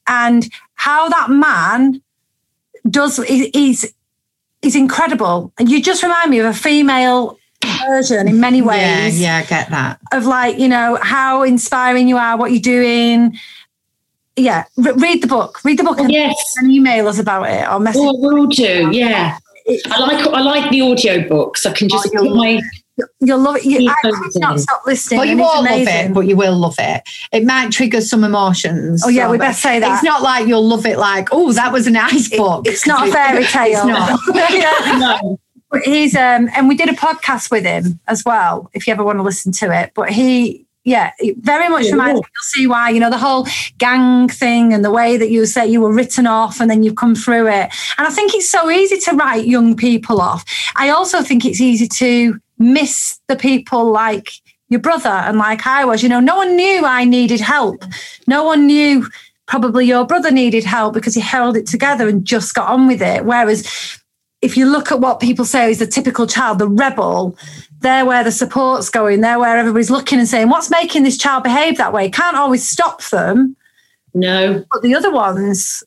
and 0.08 0.48
how 0.76 1.10
that 1.10 1.32
man 1.32 2.04
does, 2.88 3.18
he's, 3.26 3.92
he's 4.62 4.76
incredible. 4.76 5.52
And 5.58 5.68
you 5.68 5.82
just 5.82 6.04
remind 6.04 6.30
me 6.30 6.38
of 6.38 6.46
a 6.46 6.54
female 6.54 7.40
version 7.88 8.28
in 8.28 8.40
many 8.40 8.62
ways. 8.62 9.20
Yeah, 9.20 9.40
yeah, 9.40 9.44
I 9.44 9.50
get 9.50 9.70
that. 9.72 10.00
Of 10.12 10.28
like, 10.28 10.60
you 10.60 10.68
know, 10.68 11.00
how 11.02 11.42
inspiring 11.42 12.08
you 12.08 12.18
are, 12.18 12.38
what 12.38 12.52
you're 12.52 12.62
doing. 12.62 13.40
Yeah, 14.38 14.66
read 14.78 15.24
the 15.24 15.28
book. 15.28 15.64
Read 15.64 15.80
the 15.80 15.84
book 15.84 16.00
and, 16.00 16.12
yes. 16.12 16.36
and 16.58 16.72
email 16.72 17.08
us 17.08 17.20
about 17.20 17.50
it 17.50 17.70
or 17.70 17.80
message. 17.80 18.02
Oh, 18.04 18.18
will 18.18 18.48
do. 18.48 18.90
Yeah, 18.92 19.38
I 19.86 20.00
like 20.00 20.28
I 20.28 20.42
like 20.42 20.72
the 20.72 20.82
audio 20.82 21.28
books. 21.28 21.66
I 21.66 21.72
can 21.72 21.88
just 21.88 22.10
oh, 22.14 22.24
put 22.24 22.36
my 22.36 22.62
You'll 23.20 23.40
love 23.40 23.58
it. 23.58 23.66
You, 23.66 23.90
I 23.90 24.12
can't 24.40 24.60
stop 24.60 24.82
listening. 24.86 25.20
But 25.20 25.28
you 25.28 25.38
won't 25.38 25.70
love 25.70 25.88
it, 25.88 26.14
but 26.14 26.22
you 26.22 26.38
will 26.38 26.56
love 26.56 26.76
it. 26.80 27.04
It 27.34 27.44
might 27.44 27.72
trigger 27.72 28.00
some 28.00 28.24
emotions. 28.24 29.04
Oh 29.06 29.10
yeah, 29.10 29.30
we 29.30 29.38
best 29.38 29.62
say 29.62 29.80
that. 29.80 29.96
It's 29.96 30.04
not 30.04 30.22
like 30.22 30.48
you'll 30.48 30.66
love 30.66 30.86
it 30.86 30.98
like, 30.98 31.30
oh, 31.32 31.52
that 31.54 31.74
was 31.74 31.88
a 31.88 31.92
nice 31.92 32.30
book. 32.30 32.66
It, 32.66 32.72
it's 32.72 32.88
not 32.88 33.10
a 33.10 33.12
fairy 33.12 33.44
tale. 33.44 33.80
It's 33.80 33.86
not. 33.86 34.20
yeah. 34.54 34.98
no. 34.98 35.40
He's 35.84 36.16
um 36.16 36.50
and 36.56 36.70
we 36.70 36.76
did 36.76 36.88
a 36.88 36.94
podcast 36.94 37.52
with 37.52 37.66
him 37.66 38.00
as 38.08 38.24
well, 38.24 38.70
if 38.74 38.88
you 38.88 38.94
ever 38.94 39.04
want 39.04 39.20
to 39.20 39.24
listen 39.24 39.52
to 39.54 39.78
it. 39.78 39.92
But 39.94 40.12
he 40.12 40.65
yeah, 40.86 41.12
it 41.18 41.38
very 41.40 41.68
much 41.68 41.86
yeah, 41.86 41.92
reminds 41.92 42.22
me. 42.22 42.28
You'll 42.36 42.44
see 42.44 42.68
why, 42.68 42.90
you 42.92 43.00
know, 43.00 43.10
the 43.10 43.18
whole 43.18 43.48
gang 43.80 44.30
thing 44.30 44.72
and 44.72 44.86
the 44.86 44.92
way 44.92 45.18
that 45.18 45.32
you 45.32 45.46
say 45.48 45.66
you 45.68 45.82
were 45.82 45.92
written 45.92 46.28
off 46.28 46.62
and 46.62 46.70
then 46.70 46.84
you've 46.84 46.96
come 46.96 47.16
through 47.16 47.48
it. 47.48 47.74
And 47.98 48.08
I 48.08 48.12
think 48.12 48.36
it's 48.36 48.50
so 48.50 48.70
easy 48.70 49.00
to 49.00 49.12
write 49.14 49.48
young 49.48 49.76
people 49.76 50.22
off. 50.22 50.46
I 50.76 50.90
also 50.90 51.24
think 51.24 51.44
it's 51.44 51.60
easy 51.60 51.88
to 51.88 52.40
miss 52.60 53.20
the 53.28 53.36
people 53.36 53.92
like 53.92 54.30
your 54.70 54.80
brother 54.80 55.10
and 55.10 55.40
like 55.40 55.66
I 55.66 55.86
was. 55.86 56.04
You 56.04 56.10
know, 56.10 56.20
no 56.20 56.36
one 56.36 56.56
knew 56.56 56.86
I 56.86 57.04
needed 57.04 57.42
help. 57.42 57.84
No 58.28 58.44
one 58.44 58.68
knew 58.68 59.08
probably 59.48 59.88
your 59.88 60.06
brother 60.06 60.30
needed 60.30 60.64
help 60.64 60.94
because 60.94 61.16
he 61.16 61.22
held 61.22 61.58
it 61.58 61.66
together 61.66 62.08
and 62.08 62.26
just 62.26 62.54
got 62.54 62.70
on 62.70 62.86
with 62.86 63.02
it. 63.02 63.26
Whereas 63.26 64.00
if 64.44 64.56
you 64.56 64.68
look 64.68 64.92
at 64.92 65.00
what 65.00 65.20
people 65.20 65.46
say 65.46 65.72
is 65.72 65.80
the 65.80 65.88
typical 65.88 66.28
child, 66.28 66.60
the 66.60 66.68
rebel, 66.68 67.36
they're 67.86 68.04
where 68.04 68.24
the 68.24 68.32
support's 68.32 68.90
going, 68.90 69.22
they're 69.22 69.38
where 69.38 69.58
everybody's 69.58 69.92
looking 69.92 70.18
and 70.18 70.28
saying, 70.28 70.50
what's 70.50 70.72
making 70.72 71.04
this 71.04 71.20
child 71.20 71.44
behave 71.44 71.78
that 71.78 71.94
way? 71.94 72.10
Can't 72.10 72.36
always 72.36 72.68
stop 72.68 73.04
them. 73.04 73.56
No. 74.16 74.66
But 74.72 74.82
the 74.82 74.96
other 74.96 75.12
ones, 75.12 75.84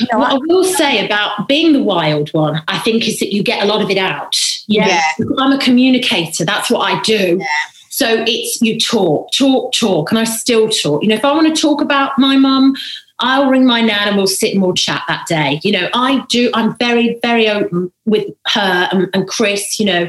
you 0.00 0.06
know, 0.10 0.18
what 0.18 0.32
I 0.32 0.38
will 0.46 0.64
say 0.64 1.04
about 1.04 1.46
being 1.48 1.74
the 1.74 1.82
wild 1.82 2.30
one, 2.30 2.62
I 2.68 2.78
think, 2.78 3.06
is 3.06 3.18
that 3.18 3.34
you 3.34 3.42
get 3.42 3.62
a 3.62 3.66
lot 3.66 3.82
of 3.82 3.90
it 3.90 3.98
out. 3.98 4.34
Yeah. 4.66 4.98
I'm 5.38 5.52
a 5.52 5.58
communicator. 5.58 6.46
That's 6.46 6.70
what 6.70 6.90
I 6.90 7.00
do. 7.02 7.36
Yeah. 7.38 7.46
So 7.90 8.24
it's 8.26 8.62
you 8.62 8.80
talk, 8.80 9.30
talk, 9.32 9.74
talk, 9.74 10.10
and 10.10 10.18
I 10.18 10.24
still 10.24 10.70
talk. 10.70 11.02
You 11.02 11.10
know, 11.10 11.16
if 11.16 11.24
I 11.24 11.32
want 11.32 11.54
to 11.54 11.60
talk 11.60 11.82
about 11.82 12.18
my 12.18 12.38
mum, 12.38 12.74
I'll 13.18 13.50
ring 13.50 13.66
my 13.66 13.82
nan 13.82 14.08
and 14.08 14.16
we'll 14.16 14.26
sit 14.26 14.54
and 14.54 14.62
we'll 14.62 14.72
chat 14.72 15.02
that 15.06 15.26
day. 15.26 15.60
You 15.62 15.72
know, 15.72 15.88
I 15.92 16.24
do. 16.30 16.50
I'm 16.54 16.74
very, 16.78 17.18
very 17.20 17.46
open 17.46 17.92
with 18.06 18.26
her 18.46 18.88
and, 18.90 19.10
and 19.12 19.28
Chris. 19.28 19.78
You 19.78 19.84
know, 19.86 20.08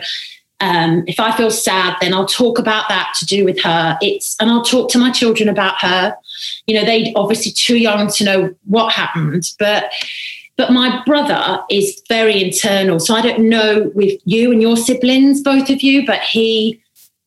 um, 0.64 1.04
if 1.08 1.20
I 1.20 1.36
feel 1.36 1.52
sad, 1.52 1.98
then 2.00 2.14
I'll 2.14 2.26
talk 2.26 2.58
about 2.58 2.88
that 2.88 3.14
to 3.20 3.26
do 3.26 3.44
with 3.44 3.62
her. 3.64 3.98
It's 4.02 4.38
and 4.40 4.50
I'll 4.50 4.64
talk 4.64 4.90
to 4.92 4.98
my 4.98 5.12
children 5.12 5.50
about 5.50 5.76
her. 5.82 6.16
You 6.68 6.76
know, 6.76 6.86
they 6.86 7.14
obviously 7.16 7.52
too 7.52 7.78
young 7.78 8.10
to 8.12 8.24
know 8.24 8.56
what 8.64 8.94
happened, 8.94 9.52
but 9.60 9.92
but 10.56 10.72
my 10.72 11.04
brother 11.06 11.62
is 11.70 12.02
very 12.08 12.42
internal. 12.42 13.00
So 13.00 13.14
I 13.14 13.22
don't 13.22 13.50
know 13.50 13.92
with 13.94 14.22
you 14.24 14.54
and 14.54 14.62
your 14.62 14.78
siblings, 14.78 15.42
both 15.42 15.70
of 15.70 15.82
you, 15.82 16.06
but 16.06 16.22
he, 16.22 16.82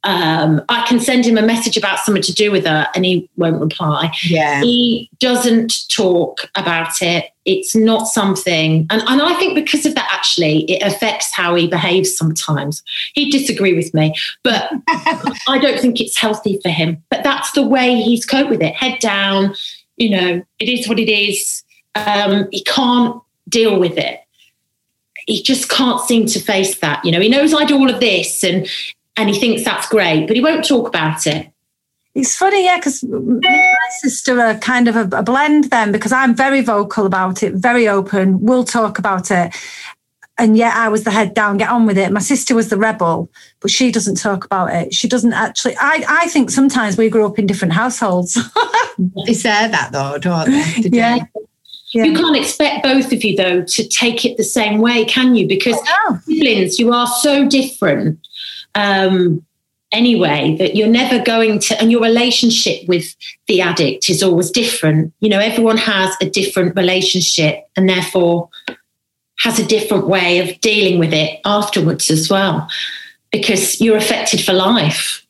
um, 0.07 0.63
I 0.69 0.87
can 0.87 1.01
send 1.01 1.27
him 1.27 1.37
a 1.37 1.43
message 1.43 1.77
about 1.77 1.99
something 1.99 2.23
to 2.23 2.33
do 2.33 2.51
with 2.51 2.65
her 2.65 2.87
and 2.95 3.05
he 3.05 3.29
won't 3.37 3.61
reply. 3.61 4.13
Yeah. 4.23 4.63
He 4.63 5.11
doesn't 5.19 5.89
talk 5.91 6.49
about 6.55 7.03
it. 7.03 7.27
It's 7.45 7.77
not 7.77 8.09
something, 8.09 8.89
and, 8.91 9.03
and 9.07 9.23
I 9.23 9.35
think 9.35 9.55
because 9.55 9.87
of 9.87 9.95
that, 9.95 10.09
actually, 10.11 10.65
it 10.65 10.83
affects 10.83 11.33
how 11.33 11.55
he 11.55 11.69
behaves 11.69 12.17
sometimes. 12.17 12.83
He'd 13.15 13.31
disagree 13.31 13.75
with 13.75 13.95
me, 13.95 14.17
but 14.43 14.69
I 14.89 15.59
don't 15.63 15.79
think 15.79 16.01
it's 16.01 16.19
healthy 16.19 16.59
for 16.61 16.71
him. 16.71 17.05
But 17.09 17.23
that's 17.23 17.53
the 17.53 17.63
way 17.63 17.95
he's 18.03 18.27
coped 18.27 18.51
with 18.51 18.63
it 18.63 18.75
head 18.75 18.99
down, 18.99 19.55
you 19.97 20.11
know, 20.11 20.45
it 20.59 20.69
is 20.69 20.89
what 20.89 20.99
it 20.99 21.09
is 21.09 21.63
um, 21.97 22.49
he 22.51 22.63
can't 22.63 23.21
deal 23.49 23.79
with 23.79 23.97
it. 23.99 24.21
he 25.27 25.43
just 25.43 25.69
can't 25.69 26.01
seem 26.01 26.27
to 26.27 26.39
face 26.39 26.79
that. 26.79 27.05
You 27.05 27.11
know, 27.11 27.21
he 27.21 27.29
knows 27.29 27.53
I 27.53 27.65
do 27.65 27.77
all 27.77 27.91
of 27.91 28.01
this 28.01 28.45
and 28.45 28.69
and 29.17 29.29
he 29.29 29.39
thinks 29.39 29.65
that's 29.65 29.89
great, 29.89 30.27
but 30.27 30.37
he 30.37 30.43
won't 30.43 30.67
talk 30.67 30.89
about 30.89 31.27
it. 31.27 31.51
It's 32.15 32.35
funny, 32.35 32.65
yeah, 32.65 32.79
because 32.79 33.03
my 33.05 33.77
sister 34.01 34.41
are 34.41 34.55
kind 34.55 34.89
of 34.89 34.97
a, 34.97 35.19
a, 35.19 35.23
blend 35.23 35.65
then 35.65 35.93
because 35.93 36.13
I'm 36.13 36.35
very 36.35 36.63
vocal 36.63 37.05
about 37.05 37.43
it, 37.43 37.53
very 37.55 37.87
open, 37.89 38.41
we'll 38.41 38.65
talk 38.65 38.99
about 38.99 39.31
it. 39.31 39.55
And 40.39 40.57
yet 40.57 40.75
I 40.75 40.89
was 40.89 41.05
the 41.05 41.11
head 41.11 41.35
down, 41.35 41.59
get 41.59 41.69
on 41.69 41.87
with 41.87 41.99
it. 41.99 42.13
My 42.13 42.21
sister 42.21 42.55
was 42.55 42.71
the 42.71 42.79
rebel, 42.79 43.31
but 43.61 43.71
she 43.71 43.91
doesn't 43.91 44.17
talk 44.17 44.47
about 44.47 44.73
it. 44.73 44.95
She 44.95 45.09
doesn't 45.09 45.35
actually, 45.35 45.77
I, 45.79 46.05
I 46.09 46.29
think 46.29 46.51
sometimes 46.51 46.97
we 46.97 47.11
grew 47.11 47.27
up 47.27 47.39
in 47.39 47.47
different 47.47 47.75
households. 47.75 48.35
they 49.27 49.35
say 49.35 49.69
that 49.69 49.91
though, 49.93 50.19
don't 50.19 50.51
they? 50.51 50.83
Did 50.83 50.95
yeah. 50.95 51.19
Yeah. 51.93 52.05
You 52.05 52.15
can't 52.15 52.37
expect 52.37 52.83
both 52.83 53.13
of 53.13 53.25
you, 53.25 53.37
though, 53.37 53.63
to 53.63 53.89
take 53.89 54.25
it 54.25 54.37
the 54.37 54.45
same 54.45 54.81
way, 54.81 55.05
can 55.05 55.35
you? 55.35 55.47
Because 55.47 55.79
siblings, 56.25 56.79
you 56.79 56.93
are 56.93 57.07
so 57.07 57.49
different. 57.49 58.19
Um, 58.77 59.45
anyway 59.93 60.57
that 60.59 60.75
you're 60.75 60.89
never 60.89 61.23
going 61.23 61.59
to 61.61 61.81
and 61.81 61.93
your 61.93 62.03
relationship 62.03 62.87
with 62.89 63.15
the 63.47 63.61
addict 63.61 64.11
is 64.11 64.23
always 64.23 64.51
different. 64.51 65.13
You 65.21 65.29
know 65.29 65.39
everyone 65.39 65.79
has 65.79 66.15
a 66.21 66.29
different 66.29 66.77
relationship 66.77 67.67
and 67.77 67.89
therefore 67.89 68.49
has 69.39 69.59
a 69.59 69.67
different 69.67 70.07
way 70.07 70.39
of 70.39 70.61
dealing 70.61 70.99
with 70.99 71.13
it 71.13 71.41
afterwards 71.45 72.11
as 72.11 72.31
well 72.31 72.69
because 73.31 73.81
you're 73.81 73.97
affected 73.97 74.41
for 74.41 74.53
life 74.53 75.26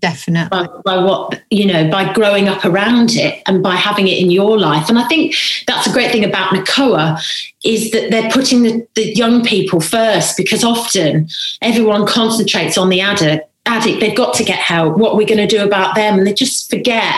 definitely 0.00 0.48
by, 0.50 0.66
by, 0.84 0.96
what 1.02 1.42
you 1.50 1.66
know 1.66 1.88
by 1.90 2.12
growing 2.12 2.48
up 2.48 2.64
around 2.64 3.12
it 3.12 3.42
and 3.46 3.62
by 3.62 3.74
having 3.74 4.08
it 4.08 4.18
in 4.18 4.30
your 4.30 4.58
life 4.58 4.88
and 4.88 4.98
i 4.98 5.06
think 5.08 5.34
that's 5.66 5.86
a 5.86 5.92
great 5.92 6.10
thing 6.10 6.24
about 6.24 6.54
NACOA 6.54 7.20
is 7.64 7.90
that 7.90 8.10
they're 8.10 8.30
putting 8.30 8.62
the, 8.62 8.86
the 8.94 9.14
young 9.14 9.44
people 9.44 9.80
first 9.80 10.36
because 10.36 10.64
often 10.64 11.28
everyone 11.62 12.06
concentrates 12.06 12.78
on 12.78 12.88
the 12.88 13.00
addict 13.00 13.48
addict, 13.66 14.00
they've 14.00 14.16
got 14.16 14.34
to 14.34 14.44
get 14.44 14.58
help. 14.58 14.98
What 14.98 15.12
are 15.12 15.16
we 15.16 15.24
going 15.24 15.38
to 15.38 15.46
do 15.46 15.64
about 15.64 15.94
them? 15.94 16.18
And 16.18 16.26
they 16.26 16.34
just 16.34 16.68
forget 16.70 17.14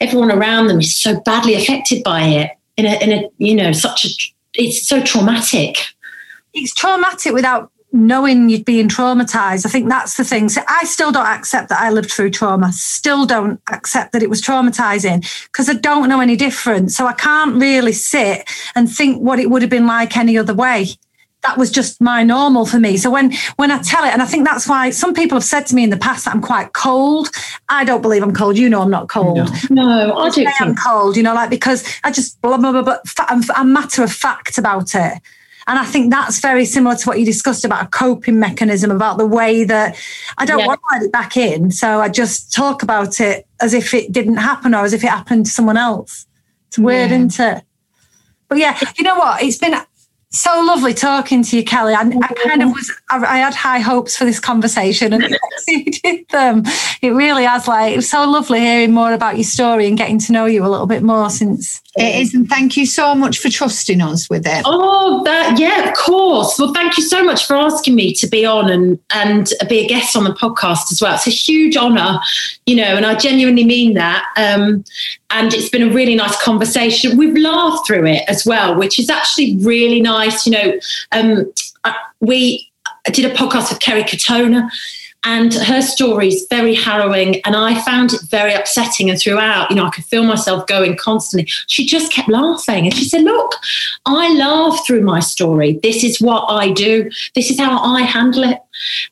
everyone 0.00 0.30
around 0.30 0.66
them 0.66 0.80
is 0.80 0.94
so 0.94 1.20
badly 1.20 1.54
affected 1.54 2.02
by 2.02 2.22
it 2.22 2.50
in 2.76 2.86
a, 2.86 3.02
in 3.02 3.12
a 3.12 3.30
you 3.38 3.54
know, 3.54 3.72
such 3.72 4.04
a, 4.04 4.08
it's 4.54 4.86
so 4.86 5.02
traumatic. 5.02 5.78
It's 6.52 6.74
traumatic 6.74 7.32
without 7.32 7.70
knowing 7.92 8.48
you're 8.48 8.62
being 8.62 8.88
traumatized. 8.88 9.66
I 9.66 9.68
think 9.68 9.88
that's 9.88 10.16
the 10.16 10.24
thing. 10.24 10.48
So 10.48 10.62
I 10.68 10.84
still 10.84 11.12
don't 11.12 11.26
accept 11.26 11.68
that 11.70 11.80
I 11.80 11.90
lived 11.90 12.10
through 12.10 12.30
trauma. 12.30 12.72
Still 12.72 13.26
don't 13.26 13.60
accept 13.72 14.12
that 14.12 14.22
it 14.22 14.30
was 14.30 14.40
traumatizing 14.40 15.20
because 15.44 15.68
I 15.68 15.74
don't 15.74 16.08
know 16.08 16.20
any 16.20 16.36
different. 16.36 16.92
So 16.92 17.06
I 17.06 17.12
can't 17.12 17.60
really 17.60 17.92
sit 17.92 18.48
and 18.74 18.90
think 18.90 19.20
what 19.20 19.38
it 19.38 19.50
would 19.50 19.62
have 19.62 19.70
been 19.70 19.86
like 19.86 20.16
any 20.16 20.38
other 20.38 20.54
way 20.54 20.86
that 21.42 21.56
was 21.56 21.70
just 21.70 22.00
my 22.00 22.22
normal 22.22 22.66
for 22.66 22.78
me. 22.78 22.96
So 22.96 23.10
when 23.10 23.32
when 23.56 23.70
I 23.70 23.80
tell 23.80 24.04
it, 24.04 24.12
and 24.12 24.22
I 24.22 24.26
think 24.26 24.46
that's 24.46 24.68
why 24.68 24.90
some 24.90 25.14
people 25.14 25.36
have 25.36 25.44
said 25.44 25.66
to 25.66 25.74
me 25.74 25.84
in 25.84 25.90
the 25.90 25.96
past 25.96 26.24
that 26.24 26.34
I'm 26.34 26.42
quite 26.42 26.72
cold. 26.72 27.30
I 27.68 27.84
don't 27.84 28.02
believe 28.02 28.22
I'm 28.22 28.34
cold. 28.34 28.58
You 28.58 28.68
know, 28.68 28.82
I'm 28.82 28.90
not 28.90 29.08
cold. 29.08 29.36
No, 29.70 30.06
no 30.06 30.16
I 30.18 30.30
do. 30.30 30.44
I'm 30.60 30.74
cold. 30.74 31.16
You 31.16 31.22
know, 31.22 31.34
like 31.34 31.50
because 31.50 31.84
I 32.04 32.10
just 32.10 32.40
blah 32.42 32.58
blah 32.58 32.72
blah. 32.72 32.82
But 32.82 33.02
I'm, 33.18 33.42
I'm 33.54 33.72
matter 33.72 34.02
of 34.02 34.12
fact 34.12 34.58
about 34.58 34.94
it. 34.94 35.20
And 35.70 35.78
I 35.78 35.84
think 35.84 36.10
that's 36.10 36.40
very 36.40 36.64
similar 36.64 36.96
to 36.96 37.08
what 37.08 37.20
you 37.20 37.24
discussed 37.24 37.64
about 37.64 37.84
a 37.84 37.86
coping 37.86 38.40
mechanism, 38.40 38.90
about 38.90 39.18
the 39.18 39.26
way 39.26 39.62
that 39.62 39.96
I 40.36 40.44
don't 40.44 40.58
yeah. 40.58 40.66
want 40.66 40.80
to 40.80 40.96
let 40.96 41.04
it 41.04 41.12
back 41.12 41.36
in. 41.36 41.70
So 41.70 42.00
I 42.00 42.08
just 42.08 42.52
talk 42.52 42.82
about 42.82 43.20
it 43.20 43.46
as 43.60 43.72
if 43.72 43.94
it 43.94 44.10
didn't 44.10 44.38
happen 44.38 44.74
or 44.74 44.84
as 44.84 44.92
if 44.92 45.04
it 45.04 45.10
happened 45.10 45.44
to 45.44 45.50
someone 45.52 45.76
else. 45.76 46.26
It's 46.66 46.78
weird, 46.78 47.10
yeah. 47.12 47.16
isn't 47.18 47.38
it? 47.38 47.64
But 48.48 48.58
yeah, 48.58 48.80
you 48.98 49.04
know 49.04 49.14
what? 49.14 49.44
It's 49.44 49.58
been 49.58 49.80
so 50.32 50.62
lovely 50.62 50.94
talking 50.94 51.42
to 51.42 51.56
you, 51.56 51.64
Kelly. 51.64 51.92
I, 51.92 52.02
I 52.02 52.34
kind 52.34 52.62
of 52.62 52.70
was, 52.70 52.92
I, 53.10 53.18
I, 53.18 53.38
had 53.38 53.52
high 53.52 53.80
hopes 53.80 54.16
for 54.16 54.24
this 54.24 54.38
conversation 54.38 55.12
and 55.12 55.24
it 55.28 55.40
exceeded 55.42 56.28
them. 56.28 56.62
It 57.02 57.10
really 57.10 57.44
has, 57.44 57.66
like, 57.66 57.92
it 57.92 57.96
was 57.96 58.08
so 58.08 58.30
lovely 58.30 58.60
hearing 58.60 58.92
more 58.92 59.12
about 59.12 59.36
your 59.36 59.44
story 59.44 59.88
and 59.88 59.98
getting 59.98 60.20
to 60.20 60.32
know 60.32 60.46
you 60.46 60.64
a 60.64 60.68
little 60.68 60.86
bit 60.86 61.02
more 61.02 61.30
since. 61.30 61.82
It 61.96 62.22
is, 62.22 62.32
and 62.32 62.48
thank 62.48 62.76
you 62.76 62.86
so 62.86 63.16
much 63.16 63.38
for 63.38 63.48
trusting 63.48 64.00
us 64.00 64.30
with 64.30 64.46
it. 64.46 64.62
Oh, 64.64 65.24
that, 65.24 65.58
yeah, 65.58 65.88
of 65.88 65.96
course. 65.96 66.56
Well, 66.60 66.72
thank 66.72 66.96
you 66.96 67.02
so 67.02 67.24
much 67.24 67.44
for 67.44 67.56
asking 67.56 67.96
me 67.96 68.14
to 68.14 68.28
be 68.28 68.46
on 68.46 68.70
and, 68.70 69.00
and 69.12 69.52
be 69.68 69.80
a 69.80 69.88
guest 69.88 70.16
on 70.16 70.22
the 70.22 70.30
podcast 70.30 70.92
as 70.92 71.02
well. 71.02 71.16
It's 71.16 71.26
a 71.26 71.30
huge 71.30 71.76
honour, 71.76 72.20
you 72.66 72.76
know, 72.76 72.96
and 72.96 73.04
I 73.04 73.16
genuinely 73.16 73.64
mean 73.64 73.94
that. 73.94 74.24
Um, 74.36 74.84
and 75.30 75.52
it's 75.54 75.68
been 75.68 75.82
a 75.82 75.92
really 75.92 76.14
nice 76.14 76.40
conversation. 76.42 77.16
We've 77.16 77.36
laughed 77.36 77.86
through 77.86 78.06
it 78.06 78.22
as 78.28 78.44
well, 78.44 78.76
which 78.76 78.98
is 78.98 79.10
actually 79.10 79.56
really 79.58 80.00
nice. 80.00 80.19
You 80.46 80.52
know, 80.52 80.80
um, 81.12 81.52
we 82.20 82.70
did 83.06 83.24
a 83.24 83.34
podcast 83.34 83.70
with 83.70 83.80
Kerry 83.80 84.02
Katona 84.02 84.70
and 85.24 85.52
her 85.52 85.82
story 85.82 86.28
is 86.28 86.46
very 86.48 86.74
harrowing 86.74 87.40
and 87.44 87.54
i 87.54 87.80
found 87.82 88.12
it 88.12 88.20
very 88.30 88.54
upsetting. 88.54 89.10
And 89.10 89.20
throughout 89.20 89.70
you 89.70 89.76
know 89.76 89.84
i 89.84 89.90
could 89.90 90.04
feel 90.04 90.24
myself 90.24 90.66
going 90.66 90.96
constantly. 90.96 91.46
She 91.66 91.86
just 91.86 92.12
kept 92.12 92.28
laughing 92.28 92.86
and 92.86 92.94
she 92.94 93.04
said 93.04 93.22
look 93.22 93.54
i 94.06 94.32
laugh 94.34 94.86
through 94.86 95.02
my 95.02 95.20
story. 95.20 95.78
This 95.82 96.04
is 96.04 96.20
what 96.20 96.50
i 96.50 96.70
do. 96.70 97.10
This 97.34 97.50
is 97.50 97.58
how 97.58 97.78
i 97.80 98.02
handle 98.02 98.44
it. 98.44 98.60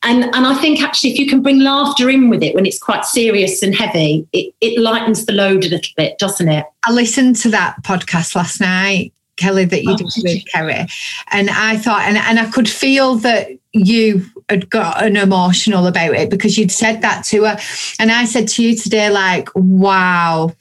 And 0.03 0.23
and 0.35 0.47
i 0.47 0.55
think 0.55 0.81
actually 0.81 1.11
if 1.11 1.19
you 1.19 1.27
can 1.27 1.41
bring 1.43 1.59
laughter 1.59 2.09
in 2.09 2.29
with 2.29 2.43
it 2.43 2.55
when 2.55 2.65
it's 2.65 2.79
quite 2.79 3.05
serious 3.05 3.61
and 3.61 3.75
heavy 3.75 4.27
it, 4.33 4.53
it 4.61 4.79
lightens 4.79 5.25
the 5.25 5.33
load 5.33 5.63
a 5.65 5.69
little 5.69 5.93
bit 5.95 6.17
doesn't 6.17 6.49
it? 6.49 6.65
I 6.85 6.91
listened 6.91 7.35
to 7.37 7.49
that 7.49 7.83
podcast 7.83 8.35
last 8.35 8.59
night 8.59 9.13
Kelly, 9.39 9.65
that 9.65 9.83
you 9.83 9.91
oh, 9.91 9.97
did 9.97 10.07
with 10.23 10.45
Kerry. 10.51 10.85
And 11.31 11.49
I 11.49 11.77
thought, 11.77 12.03
and, 12.03 12.17
and 12.17 12.39
I 12.39 12.49
could 12.49 12.69
feel 12.69 13.15
that 13.15 13.49
you 13.73 14.25
had 14.49 14.69
gotten 14.69 15.15
emotional 15.15 15.87
about 15.87 16.13
it 16.13 16.29
because 16.29 16.57
you'd 16.57 16.71
said 16.71 17.01
that 17.01 17.23
to 17.25 17.45
her. 17.45 17.57
And 17.99 18.11
I 18.11 18.25
said 18.25 18.47
to 18.49 18.63
you 18.63 18.75
today, 18.75 19.09
like, 19.09 19.49
wow, 19.55 20.53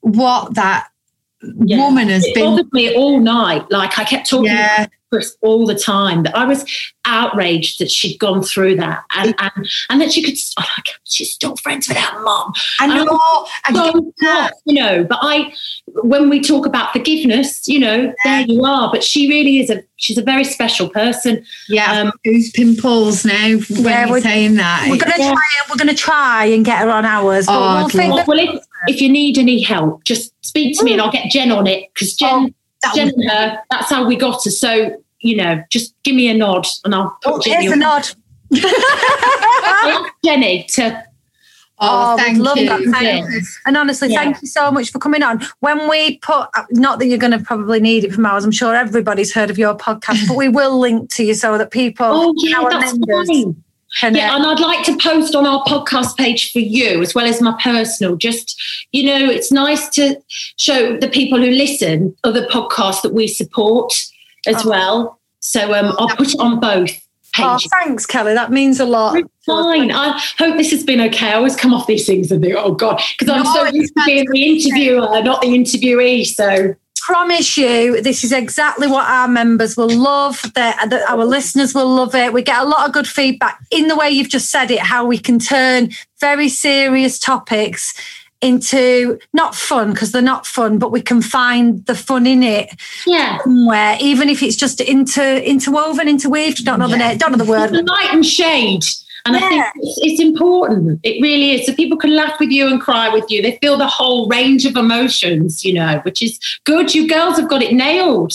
what 0.00 0.54
that 0.54 0.88
yeah. 1.42 1.78
woman 1.78 2.08
has 2.08 2.24
it 2.24 2.34
been. 2.34 2.44
bothered 2.44 2.72
me 2.72 2.94
all 2.94 3.20
night. 3.20 3.70
Like 3.70 3.98
I 3.98 4.04
kept 4.04 4.28
talking 4.28 4.46
yeah. 4.46 4.86
Chris 5.10 5.36
all 5.40 5.66
the 5.66 5.74
time 5.74 6.24
that 6.24 6.36
I 6.36 6.44
was 6.44 6.64
outraged 7.04 7.78
that 7.78 7.90
she'd 7.90 8.18
gone 8.18 8.42
through 8.42 8.76
that 8.76 9.04
and 9.16 9.34
and, 9.38 9.68
and 9.88 10.00
that 10.00 10.12
she 10.12 10.22
could 10.22 10.36
oh, 10.58 10.64
she's 11.04 11.32
still 11.32 11.56
friends 11.56 11.88
with 11.88 11.96
her 11.96 12.22
mom. 12.22 12.52
I 12.80 12.86
know, 12.88 13.46
I 13.64 14.50
you 14.64 14.74
know, 14.74 15.04
but 15.04 15.18
I 15.22 15.54
when 16.02 16.28
we 16.28 16.40
talk 16.40 16.66
about 16.66 16.92
forgiveness, 16.92 17.68
you 17.68 17.78
know, 17.78 18.12
there 18.24 18.40
you 18.42 18.64
are. 18.64 18.90
But 18.90 19.04
she 19.04 19.28
really 19.28 19.60
is 19.60 19.70
a 19.70 19.82
she's 19.96 20.18
a 20.18 20.22
very 20.22 20.44
special 20.44 20.88
person. 20.88 21.44
Yeah, 21.68 22.00
um, 22.00 22.12
who's 22.24 22.50
pimples 22.50 23.24
now 23.24 23.58
when 23.70 23.84
yeah, 23.84 24.06
you're 24.06 24.20
saying 24.20 24.56
that. 24.56 24.88
We're 24.90 24.98
gonna 24.98 25.14
yeah. 25.18 25.32
try 25.32 25.48
we're 25.70 25.76
gonna 25.76 25.94
try 25.94 26.46
and 26.46 26.64
get 26.64 26.80
her 26.80 26.90
on 26.90 27.04
ours. 27.04 27.46
But 27.46 27.54
oh, 27.54 27.88
we'll, 27.94 28.24
well 28.26 28.38
if, 28.38 28.64
if 28.88 29.00
you 29.00 29.08
need 29.08 29.38
any 29.38 29.62
help, 29.62 30.04
just 30.04 30.32
speak 30.44 30.76
to 30.78 30.84
me 30.84 30.92
and 30.92 31.00
I'll 31.00 31.12
get 31.12 31.30
Jen 31.30 31.52
on 31.52 31.66
it 31.66 31.92
because 31.94 32.14
Jen 32.14 32.28
oh 32.30 32.55
Jen 32.94 33.08
and 33.08 33.30
her, 33.30 33.58
that's 33.70 33.90
how 33.90 34.06
we 34.06 34.16
got 34.16 34.44
her. 34.44 34.50
So, 34.50 35.02
you 35.20 35.36
know, 35.36 35.62
just 35.70 35.94
give 36.04 36.14
me 36.14 36.28
a 36.28 36.34
nod 36.34 36.66
and 36.84 36.94
I'll 36.94 37.16
put 37.22 37.34
oh, 37.34 37.38
Jenny 37.40 37.64
here's 37.64 37.72
a 37.72 37.76
nod. 37.76 38.08
Jenny 40.24 40.64
to 40.70 41.04
Oh, 41.78 42.14
oh 42.14 42.16
thank 42.16 42.38
love 42.38 42.56
you. 42.56 42.66
That. 42.66 43.46
And 43.66 43.76
honestly, 43.76 44.10
yeah. 44.10 44.22
thank 44.22 44.40
you 44.40 44.48
so 44.48 44.70
much 44.70 44.90
for 44.90 44.98
coming 44.98 45.22
on. 45.22 45.46
When 45.60 45.90
we 45.90 46.16
put, 46.18 46.48
uh, 46.56 46.64
not 46.70 46.98
that 47.00 47.06
you're 47.06 47.18
going 47.18 47.38
to 47.38 47.38
probably 47.38 47.80
need 47.80 48.02
it 48.02 48.14
from 48.14 48.24
ours, 48.24 48.46
I'm 48.46 48.50
sure 48.50 48.74
everybody's 48.74 49.34
heard 49.34 49.50
of 49.50 49.58
your 49.58 49.76
podcast, 49.76 50.26
but 50.26 50.38
we 50.38 50.48
will 50.48 50.78
link 50.78 51.10
to 51.16 51.24
you 51.24 51.34
so 51.34 51.58
that 51.58 51.70
people, 51.70 52.06
oh, 52.06 52.34
yeah, 52.38 52.66
that's 52.70 52.96
fine 52.96 53.62
yeah, 54.02 54.36
and 54.36 54.46
I'd 54.46 54.60
like 54.60 54.84
to 54.86 54.96
post 54.98 55.34
on 55.34 55.46
our 55.46 55.62
podcast 55.64 56.16
page 56.16 56.52
for 56.52 56.58
you 56.58 57.02
as 57.02 57.14
well 57.14 57.26
as 57.26 57.40
my 57.40 57.58
personal. 57.62 58.16
Just, 58.16 58.60
you 58.92 59.04
know, 59.04 59.30
it's 59.30 59.50
nice 59.50 59.88
to 59.90 60.20
show 60.56 60.96
the 60.96 61.08
people 61.08 61.38
who 61.38 61.50
listen 61.50 62.16
other 62.24 62.46
podcasts 62.48 63.02
that 63.02 63.12
we 63.12 63.26
support 63.26 63.92
as 64.46 64.64
oh. 64.64 64.70
well. 64.70 65.20
So 65.40 65.74
um, 65.74 65.94
I'll 65.98 66.08
put 66.16 66.34
it 66.34 66.40
on 66.40 66.60
both. 66.60 66.90
Oh, 67.38 67.58
thanks, 67.70 68.06
Kelly. 68.06 68.34
That 68.34 68.50
means 68.50 68.80
a 68.80 68.86
lot. 68.86 69.22
fine. 69.44 69.92
I 69.92 70.18
hope 70.38 70.56
this 70.56 70.70
has 70.70 70.82
been 70.82 71.00
okay. 71.02 71.32
I 71.32 71.34
always 71.34 71.54
come 71.54 71.74
off 71.74 71.86
these 71.86 72.06
things 72.06 72.32
and 72.32 72.42
think, 72.42 72.54
oh 72.56 72.72
God, 72.72 73.00
because 73.18 73.32
I'm 73.32 73.44
no, 73.44 73.52
so 73.52 73.64
used 73.66 73.94
to 73.94 74.02
being 74.06 74.24
the 74.30 74.42
interviewer, 74.42 75.22
not 75.22 75.42
the 75.42 75.48
interviewee. 75.48 76.26
So 76.26 76.74
promise 77.06 77.56
you, 77.56 78.02
this 78.02 78.24
is 78.24 78.32
exactly 78.32 78.88
what 78.88 79.08
our 79.08 79.28
members 79.28 79.76
will 79.76 79.88
love. 79.96 80.42
That 80.54 80.92
our 81.08 81.24
listeners 81.24 81.72
will 81.72 81.88
love 81.88 82.16
it. 82.16 82.32
We 82.32 82.42
get 82.42 82.60
a 82.60 82.64
lot 82.64 82.84
of 82.84 82.92
good 82.92 83.06
feedback 83.06 83.60
in 83.70 83.86
the 83.86 83.94
way 83.94 84.10
you've 84.10 84.28
just 84.28 84.50
said 84.50 84.72
it. 84.72 84.80
How 84.80 85.06
we 85.06 85.16
can 85.16 85.38
turn 85.38 85.90
very 86.20 86.48
serious 86.48 87.20
topics 87.20 87.94
into 88.40 89.20
not 89.32 89.54
fun 89.54 89.92
because 89.92 90.10
they're 90.10 90.20
not 90.20 90.46
fun, 90.46 90.78
but 90.78 90.90
we 90.90 91.00
can 91.00 91.22
find 91.22 91.86
the 91.86 91.94
fun 91.94 92.26
in 92.26 92.42
it. 92.42 92.70
Yeah. 93.06 93.38
Somewhere, 93.44 93.96
even 94.00 94.28
if 94.28 94.42
it's 94.42 94.56
just 94.56 94.80
inter 94.80 95.36
interwoven, 95.36 96.08
interweaved. 96.08 96.64
Don't 96.64 96.80
know 96.80 96.88
yeah. 96.88 97.12
the 97.12 97.18
don't 97.20 97.30
know 97.30 97.38
the 97.38 97.48
word. 97.48 97.70
Light 97.70 98.10
and 98.10 98.26
shade. 98.26 98.84
And 99.26 99.34
yeah. 99.34 99.44
I 99.44 99.48
think 99.48 99.64
it's, 99.76 99.98
it's, 100.02 100.20
important. 100.20 101.00
It 101.02 101.20
really 101.20 101.52
is. 101.52 101.66
So 101.66 101.74
people 101.74 101.98
can 101.98 102.14
laugh 102.14 102.38
with 102.38 102.50
you 102.50 102.68
and 102.68 102.80
cry 102.80 103.08
with 103.08 103.24
you. 103.28 103.42
They 103.42 103.58
feel 103.60 103.76
the 103.76 103.86
whole 103.86 104.28
range 104.28 104.64
of 104.66 104.76
emotions, 104.76 105.64
you 105.64 105.74
know, 105.74 106.00
which 106.04 106.22
is 106.22 106.38
good. 106.64 106.94
You 106.94 107.08
girls 107.08 107.36
have 107.36 107.48
got 107.48 107.62
it 107.62 107.72
nailed. 107.72 108.32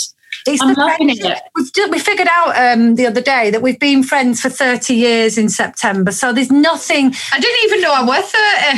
It's 0.47 0.61
I'm 0.61 0.73
the 0.73 0.79
loving 0.79 1.15
friendship. 1.15 1.37
it. 1.37 1.43
We've 1.55 1.71
do, 1.71 1.87
we 1.91 1.99
figured 1.99 2.27
out 2.29 2.57
um, 2.57 2.95
the 2.95 3.05
other 3.05 3.21
day 3.21 3.51
that 3.51 3.61
we've 3.61 3.79
been 3.79 4.03
friends 4.03 4.41
for 4.41 4.49
30 4.49 4.93
years 4.93 5.37
in 5.37 5.49
September. 5.49 6.11
So 6.11 6.33
there's 6.33 6.51
nothing. 6.51 7.13
I 7.31 7.39
didn't 7.39 7.63
even 7.65 7.81
know 7.81 7.93
I 7.93 8.03
was 8.03 8.31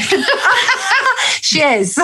30. 0.09 0.23
She 1.41 1.61
is. 1.61 1.99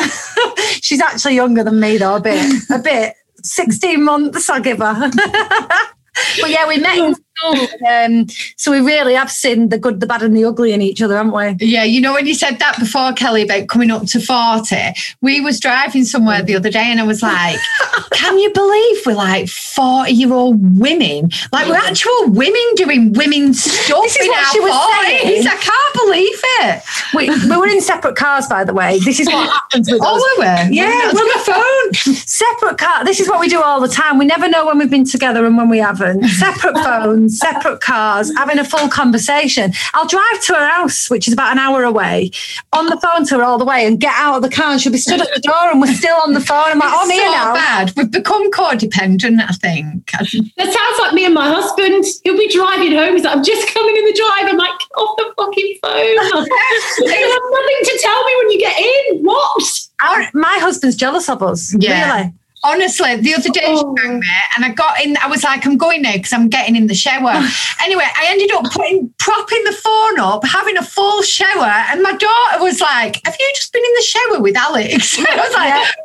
She's 0.82 1.02
actually 1.02 1.36
younger 1.36 1.64
than 1.64 1.80
me, 1.80 1.98
though, 1.98 2.16
a 2.16 2.22
bit. 2.22 2.64
A 2.70 2.80
bit. 2.80 3.16
16 3.44 4.04
months, 4.04 4.50
I'll 4.50 4.62
give 4.62 4.80
her. 4.80 5.12
but 6.42 6.50
yeah, 6.50 6.68
we 6.68 6.78
met 6.78 6.98
in 6.98 7.16
school. 7.16 7.26
Um, 7.46 8.28
so 8.58 8.72
we 8.72 8.80
really 8.80 9.14
have 9.16 9.32
seen 9.32 9.70
the 9.70 9.78
good, 9.78 10.00
the 10.00 10.08
bad, 10.08 10.22
and 10.24 10.36
the 10.36 10.46
ugly 10.46 10.74
in 10.74 10.82
each 10.82 11.02
other, 11.02 11.16
haven't 11.18 11.32
we? 11.34 11.66
Yeah, 11.66 11.84
you 11.84 12.02
know 12.02 12.14
when 12.14 12.26
you 12.28 12.34
said 12.34 12.60
that 12.60 12.78
before, 12.80 13.14
Kelly, 13.14 13.44
about 13.44 13.68
coming 13.68 13.92
up 13.92 14.06
to 14.08 14.20
40, 14.20 14.76
we 15.22 15.40
was 15.42 15.60
driving 15.60 16.04
somewhere 16.06 16.42
the 16.42 16.56
other 16.56 16.70
day 16.70 16.80
and 16.86 17.00
I 17.00 17.04
was 17.04 17.22
like, 17.22 17.58
can 18.12 18.38
you 18.40 18.52
believe 18.54 19.06
we're 19.06 19.16
like 19.16 19.48
40 19.50 20.12
year 20.12 20.34
old 20.34 20.80
women? 20.80 21.30
Like 21.52 21.68
we're 21.68 21.76
actual 21.76 22.30
women 22.30 22.62
doing 22.76 23.14
women 23.14 23.54
stuff 23.54 24.04
This 24.04 24.16
is 24.18 24.26
in 24.26 24.32
what 24.32 24.46
our 24.46 24.52
she 24.52 24.60
was 24.60 24.72
40s. 24.72 25.24
saying. 25.24 25.48
I 25.48 25.56
can't 25.56 25.94
believe 26.06 26.40
it. 26.44 26.84
We, 27.16 27.50
we 27.50 27.58
were 27.58 27.68
in 27.68 27.82
separate 27.82 28.16
cars, 28.16 28.48
by 28.48 28.64
the 28.64 28.74
way. 28.74 29.00
This 29.00 29.20
is 29.20 29.28
what 29.28 29.50
happens 29.54 29.92
with 29.92 30.02
us. 30.02 30.08
Oh, 30.10 30.36
we 30.38 30.46
were? 30.46 30.68
Yeah, 30.72 31.12
we're 31.14 31.20
on 31.20 31.94
the 31.96 32.04
phone. 32.04 32.14
separate 32.16 32.78
car. 32.78 33.04
This 33.06 33.20
is 33.20 33.28
what 33.30 33.40
we 33.40 33.48
do 33.48 33.62
all 33.62 33.80
the 33.80 33.88
time. 33.88 34.18
We 34.18 34.26
never 34.26 34.48
know 34.50 34.66
when 34.66 34.78
we've 34.78 34.90
been 34.90 35.06
together 35.06 35.46
and 35.46 35.58
when 35.58 35.70
we 35.70 35.78
haven't. 35.80 36.24
Separate 36.28 36.76
phones, 36.84 37.29
separate 37.30 37.82
cars, 37.82 38.32
having 38.38 38.60
a 38.60 38.64
full 38.64 38.90
conversation. 38.90 39.74
I'll 39.94 40.08
drive 40.08 40.42
to 40.46 40.54
her 40.54 40.68
house, 40.68 41.10
which 41.10 41.28
is 41.28 41.34
about 41.34 41.52
an 41.52 41.60
hour 41.60 41.84
away, 41.84 42.32
on 42.74 42.88
the 42.88 43.00
phone 43.00 43.26
to 43.28 43.38
her 43.38 43.44
all 43.44 43.58
the 43.58 43.66
way, 43.66 43.86
and 43.86 44.00
get 44.00 44.14
out 44.16 44.38
of 44.38 44.42
the 44.42 44.50
car, 44.50 44.72
and 44.72 44.82
she'll 44.82 44.92
be 44.92 44.98
stood 44.98 45.22
at 45.22 45.28
the 45.34 45.42
door, 45.42 45.72
and 45.72 45.82
we're 45.82 45.94
still 45.94 46.18
on 46.24 46.34
the 46.34 46.42
phone. 46.42 46.72
I'm 46.72 46.80
like, 46.80 46.90
oh, 46.92 47.10
here 47.10 47.26
so 47.26 47.32
now. 47.32 47.54
bad. 47.54 47.94
We've 47.96 48.12
become 48.12 48.52
codependent, 48.52 49.42
I 49.42 49.54
think. 49.54 50.12
That 50.12 50.74
sounds 50.74 51.00
like 51.00 51.14
me 51.14 51.26
and 51.26 51.34
my 51.34 51.50
husband. 51.50 52.06
He'll 52.24 52.38
be 52.38 52.52
driving 52.52 52.94
home. 52.94 53.14
He's 53.16 53.24
like, 53.24 53.36
I'm 53.38 53.44
just 53.44 53.74
coming 53.74 53.96
in 53.96 54.06
the 54.06 54.14
drive. 54.14 54.52
I'm 54.52 54.58
like, 54.58 54.80
get 54.80 54.92
off 54.98 55.18
the 55.18 55.34
fucking 55.38 55.78
phone. 55.82 55.94
you 57.10 57.32
have 57.32 57.46
nothing 57.52 57.80
to 57.84 58.00
tell 58.02 58.24
me 58.26 58.36
when 58.38 58.52
you 58.52 58.60
get 58.60 58.80
in. 58.80 59.24
What? 59.24 59.80
Our- 60.04 60.30
my 60.34 60.58
husband's 60.60 60.96
jealous 60.96 61.30
of 61.30 61.44
us. 61.44 61.76
Yeah. 61.80 62.18
Really. 62.18 62.34
Honestly, 62.64 63.16
the 63.16 63.34
other 63.36 63.50
day 63.50 63.62
Oh. 63.66 63.96
she 63.96 64.04
rang 64.04 64.16
oh. 64.16 64.20
me 64.20 64.28
and 64.56 64.66
I 64.66 64.70
got 64.74 65.02
in. 65.04 65.16
I 65.18 65.28
was 65.28 65.44
like, 65.44 65.66
I'm 65.66 65.78
going 65.78 66.02
now 66.02 66.14
because 66.14 66.34
I'm 66.34 66.50
getting 66.50 66.76
in 66.76 66.88
the 66.88 66.96
shower. 66.96 67.32
anyway, 67.82 68.06
I 68.06 68.26
ended 68.30 68.52
up 68.52 68.66
putting 68.72 69.14
propping 69.18 69.64
the 69.64 69.72
phone 69.72 70.20
up, 70.20 70.46
having 70.46 70.78
a 70.78 70.84
full 70.84 71.22
shower, 71.22 71.72
and 71.92 72.02
my 72.02 72.14
daughter 72.14 72.64
was 72.64 72.82
like, 72.82 73.22
"Have 73.26 73.36
you 73.40 73.52
just 73.56 73.72
been 73.72 73.84
in 73.84 73.94
the 73.96 74.04
shower 74.04 74.42
with 74.42 74.58
Alex?" 74.58 75.18
I 75.20 75.36
was 75.36 75.54
like, 75.54 75.96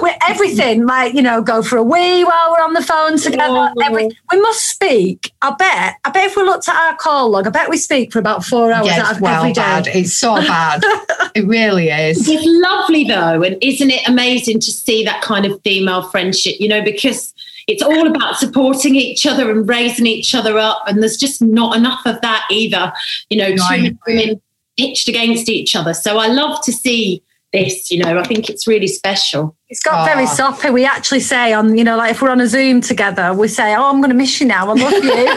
We're 0.00 0.16
everything, 0.28 0.86
like, 0.86 1.14
you 1.14 1.22
know, 1.22 1.40
go 1.40 1.62
for 1.62 1.76
a 1.78 1.82
wee 1.82 2.24
while 2.24 2.50
we're 2.50 2.64
on 2.64 2.74
the 2.74 2.82
phone 2.82 3.16
together. 3.16 3.72
Every, 3.82 4.08
we 4.30 4.40
must 4.40 4.68
speak. 4.68 5.32
I 5.40 5.54
bet. 5.54 5.94
I 6.04 6.10
bet 6.10 6.26
if 6.26 6.36
we 6.36 6.42
looked 6.42 6.68
at 6.68 6.74
our 6.76 6.96
call 6.96 7.30
log, 7.30 7.46
I 7.46 7.50
bet 7.50 7.70
we 7.70 7.76
speak 7.76 8.12
for 8.12 8.18
about 8.18 8.44
four 8.44 8.72
hours 8.72 8.86
"Yeah, 8.86 9.02
out 9.02 9.10
it's 9.10 9.16
of 9.16 9.20
well 9.22 9.40
every 9.42 9.52
day. 9.52 9.60
bad. 9.60 9.86
It's 9.88 10.16
so 10.16 10.36
bad. 10.36 10.82
it 11.34 11.46
really 11.46 11.88
is." 11.88 12.28
It's 12.28 12.44
lovely 12.44 13.04
though, 13.04 13.42
and 13.42 13.56
isn't 13.62 13.90
it 13.90 14.06
amazing 14.08 14.60
to 14.60 14.70
see 14.70 15.04
that 15.04 15.22
kind 15.22 15.46
of 15.46 15.60
female 15.62 16.02
friendship? 16.02 16.56
You 16.58 16.68
know, 16.68 16.82
because 16.82 17.32
it's 17.66 17.82
all 17.82 18.06
about 18.06 18.36
supporting 18.36 18.94
each 18.96 19.26
other 19.26 19.50
and 19.50 19.68
raising 19.68 20.06
each 20.06 20.34
other 20.34 20.58
up, 20.58 20.82
and 20.86 21.00
there's 21.02 21.16
just 21.16 21.40
not 21.40 21.76
enough 21.76 22.04
of 22.04 22.20
that 22.20 22.46
either. 22.50 22.92
You 23.30 23.38
know, 23.38 23.48
No, 23.54 23.64
I 23.64 23.88
two 23.88 23.98
women 24.06 24.42
pitched 24.76 25.08
against 25.08 25.48
each 25.48 25.76
other. 25.76 25.94
So 25.94 26.18
I 26.18 26.26
love 26.26 26.60
to 26.64 26.72
see 26.72 27.22
this. 27.54 27.90
You 27.90 28.02
know, 28.04 28.18
I 28.18 28.22
think 28.24 28.50
it's 28.50 28.66
really 28.66 28.86
special. 28.88 29.56
It's 29.70 29.82
got 29.82 30.04
very 30.04 30.26
soppy. 30.26 30.68
We 30.70 30.84
actually 30.84 31.20
say 31.20 31.52
on, 31.54 31.76
you 31.78 31.84
know, 31.84 31.96
like 31.96 32.10
if 32.10 32.20
we're 32.20 32.30
on 32.30 32.40
a 32.42 32.46
Zoom 32.46 32.80
together, 32.82 33.32
we 33.32 33.48
say, 33.48 33.74
"Oh, 33.74 33.88
I'm 33.90 34.00
going 34.00 34.10
to 34.10 34.16
miss 34.16 34.40
you 34.40 34.46
now. 34.46 34.68
I 34.70 34.74
love 34.74 34.92
you." 34.92 35.28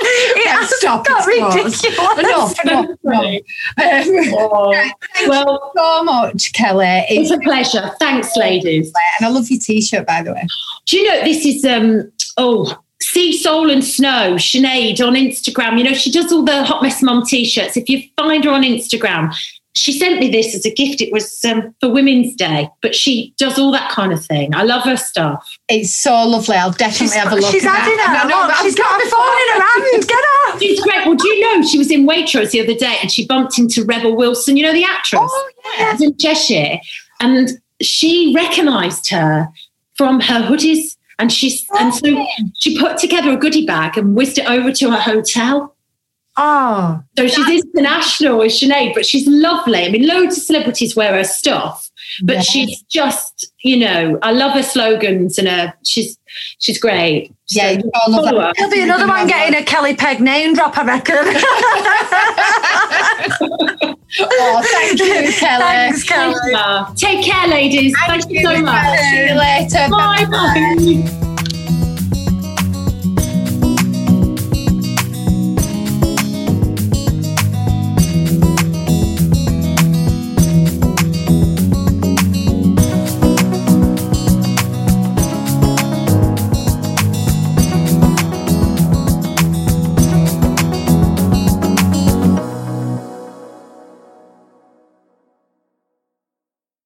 it 0.00 0.44
Yeah, 0.44 0.58
has 0.60 0.76
stop, 0.78 1.06
got 1.06 1.24
it's 1.26 1.54
ridiculous. 1.84 2.18
Enough, 2.18 2.64
enough, 2.64 2.90
enough. 3.04 3.40
Um, 3.78 4.34
Oh, 4.40 4.72
thank 5.14 5.28
well, 5.30 5.72
you 5.74 5.80
so 5.80 6.04
much, 6.04 6.52
Kelly. 6.52 6.86
it's 7.08 7.30
It's 7.30 7.40
a 7.40 7.42
pleasure. 7.42 7.90
Thanks, 7.98 8.36
ladies. 8.36 8.92
and 9.20 9.26
I 9.26 9.30
love 9.30 9.48
your 9.50 9.60
t-shirt, 9.60 10.06
by 10.06 10.22
the 10.22 10.32
way. 10.32 10.46
Do 10.86 10.96
you 10.98 11.06
know 11.08 11.22
this 11.24 11.44
is 11.44 11.64
um 11.64 12.10
oh 12.36 12.76
Sea 13.00 13.36
Soul 13.36 13.70
and 13.70 13.84
Snow, 13.84 14.34
Sinead 14.34 15.00
on 15.06 15.14
Instagram. 15.14 15.78
You 15.78 15.84
know, 15.84 15.94
she 15.94 16.10
does 16.10 16.32
all 16.32 16.44
the 16.44 16.64
Hot 16.64 16.82
Mess 16.82 17.00
Mom 17.02 17.24
t-shirts. 17.24 17.76
If 17.76 17.88
you 17.88 18.02
find 18.16 18.44
her 18.44 18.50
on 18.50 18.62
Instagram, 18.62 19.32
she 19.74 19.92
sent 19.92 20.18
me 20.18 20.28
this 20.30 20.54
as 20.54 20.64
a 20.66 20.74
gift. 20.74 21.00
It 21.00 21.12
was 21.12 21.44
um, 21.44 21.74
for 21.80 21.88
Women's 21.90 22.34
Day, 22.34 22.68
but 22.82 22.94
she 22.94 23.32
does 23.38 23.58
all 23.58 23.70
that 23.72 23.90
kind 23.90 24.12
of 24.12 24.24
thing. 24.24 24.54
I 24.54 24.62
love 24.64 24.82
her 24.84 24.96
stuff. 24.96 25.48
It's 25.68 25.94
so 25.94 26.12
lovely. 26.26 26.56
I'll 26.56 26.72
definitely 26.72 27.06
She's, 27.08 27.14
have 27.14 27.32
a 27.32 27.36
look. 27.36 27.52
she's 27.52 27.64
at 27.64 27.80
adding 27.80 27.96
that. 27.96 28.08
her. 28.08 28.26
I 28.26 28.28
know, 28.28 28.40
Look, 28.40 28.48
but 28.48 28.62
she's 28.62 28.74
got 28.74 29.00
a 29.00 29.10
phone 29.10 29.20
in 29.20 29.60
her 29.60 29.92
hand. 29.92 30.08
Get 30.08 30.14
off. 30.16 30.58
She's 30.60 30.80
great. 30.80 31.06
Well, 31.06 31.14
do 31.14 31.28
you 31.28 31.40
know 31.40 31.62
she 31.66 31.78
was 31.78 31.90
in 31.90 32.06
Waitrose 32.06 32.50
the 32.50 32.60
other 32.62 32.74
day 32.74 32.96
and 33.00 33.10
she 33.12 33.26
bumped 33.26 33.58
into 33.58 33.84
Rebel 33.84 34.16
Wilson, 34.16 34.56
you 34.56 34.64
know, 34.64 34.72
the 34.72 34.84
actress? 34.84 35.20
Oh, 35.22 35.50
yeah. 35.78 35.96
in 36.00 36.16
Cheshire, 36.16 36.78
and 37.20 37.50
she 37.80 38.32
recognised 38.34 39.10
her 39.10 39.48
from 39.96 40.20
her 40.20 40.40
hoodies, 40.42 40.96
and 41.18 41.32
she's 41.32 41.64
and 41.78 41.94
so 41.94 42.26
she 42.58 42.78
put 42.80 42.98
together 42.98 43.30
a 43.32 43.36
goodie 43.36 43.66
bag 43.66 43.96
and 43.98 44.14
whisked 44.16 44.38
it 44.38 44.48
over 44.48 44.72
to 44.72 44.90
her 44.90 44.98
hotel. 45.00 45.74
Oh, 46.40 47.02
So 47.16 47.26
she's 47.26 47.64
international 47.64 48.38
with 48.38 48.52
Sinead, 48.52 48.94
but 48.94 49.04
she's 49.04 49.26
lovely. 49.26 49.84
I 49.84 49.88
mean, 49.90 50.06
loads 50.06 50.36
of 50.36 50.42
celebrities 50.44 50.94
wear 50.94 51.14
her 51.14 51.24
stuff, 51.24 51.90
but 52.22 52.36
Yeah. 52.36 52.42
she's 52.42 52.82
just, 52.82 53.50
you 53.64 53.76
know, 53.76 54.18
I 54.22 54.30
love 54.30 54.52
her 54.52 54.62
slogans 54.62 55.36
and 55.38 55.48
her. 55.48 55.74
She's 55.84 56.16
she's 56.58 56.78
great. 56.78 57.32
Yeah, 57.50 57.72
So 57.72 57.78
you 57.78 57.90
all 57.94 58.12
love 58.12 58.24
follow 58.26 58.38
that. 58.40 58.46
her. 58.48 58.52
there'll 58.56 58.70
be 58.72 58.82
another 58.82 59.08
one 59.08 59.26
getting 59.26 59.60
a 59.60 59.64
Kelly 59.64 59.96
Pegg 59.96 60.20
name 60.20 60.54
drop, 60.54 60.78
I 60.78 60.84
reckon. 60.84 61.16
Oh, 64.20 64.62
thank 64.64 64.98
you, 64.98 65.32
Kelly. 65.32 65.62
Thanks, 65.62 66.02
Kelly. 66.02 66.34
Take 66.96 67.24
care, 67.24 67.46
ladies. 67.46 67.94
Thank, 68.06 68.28
you 68.30 68.42
so 68.42 68.62
much. 68.62 68.98
See 69.00 69.28
you 69.28 69.34
later. 69.34 69.86
Bye. 69.90 70.24
Bye. 70.30 71.27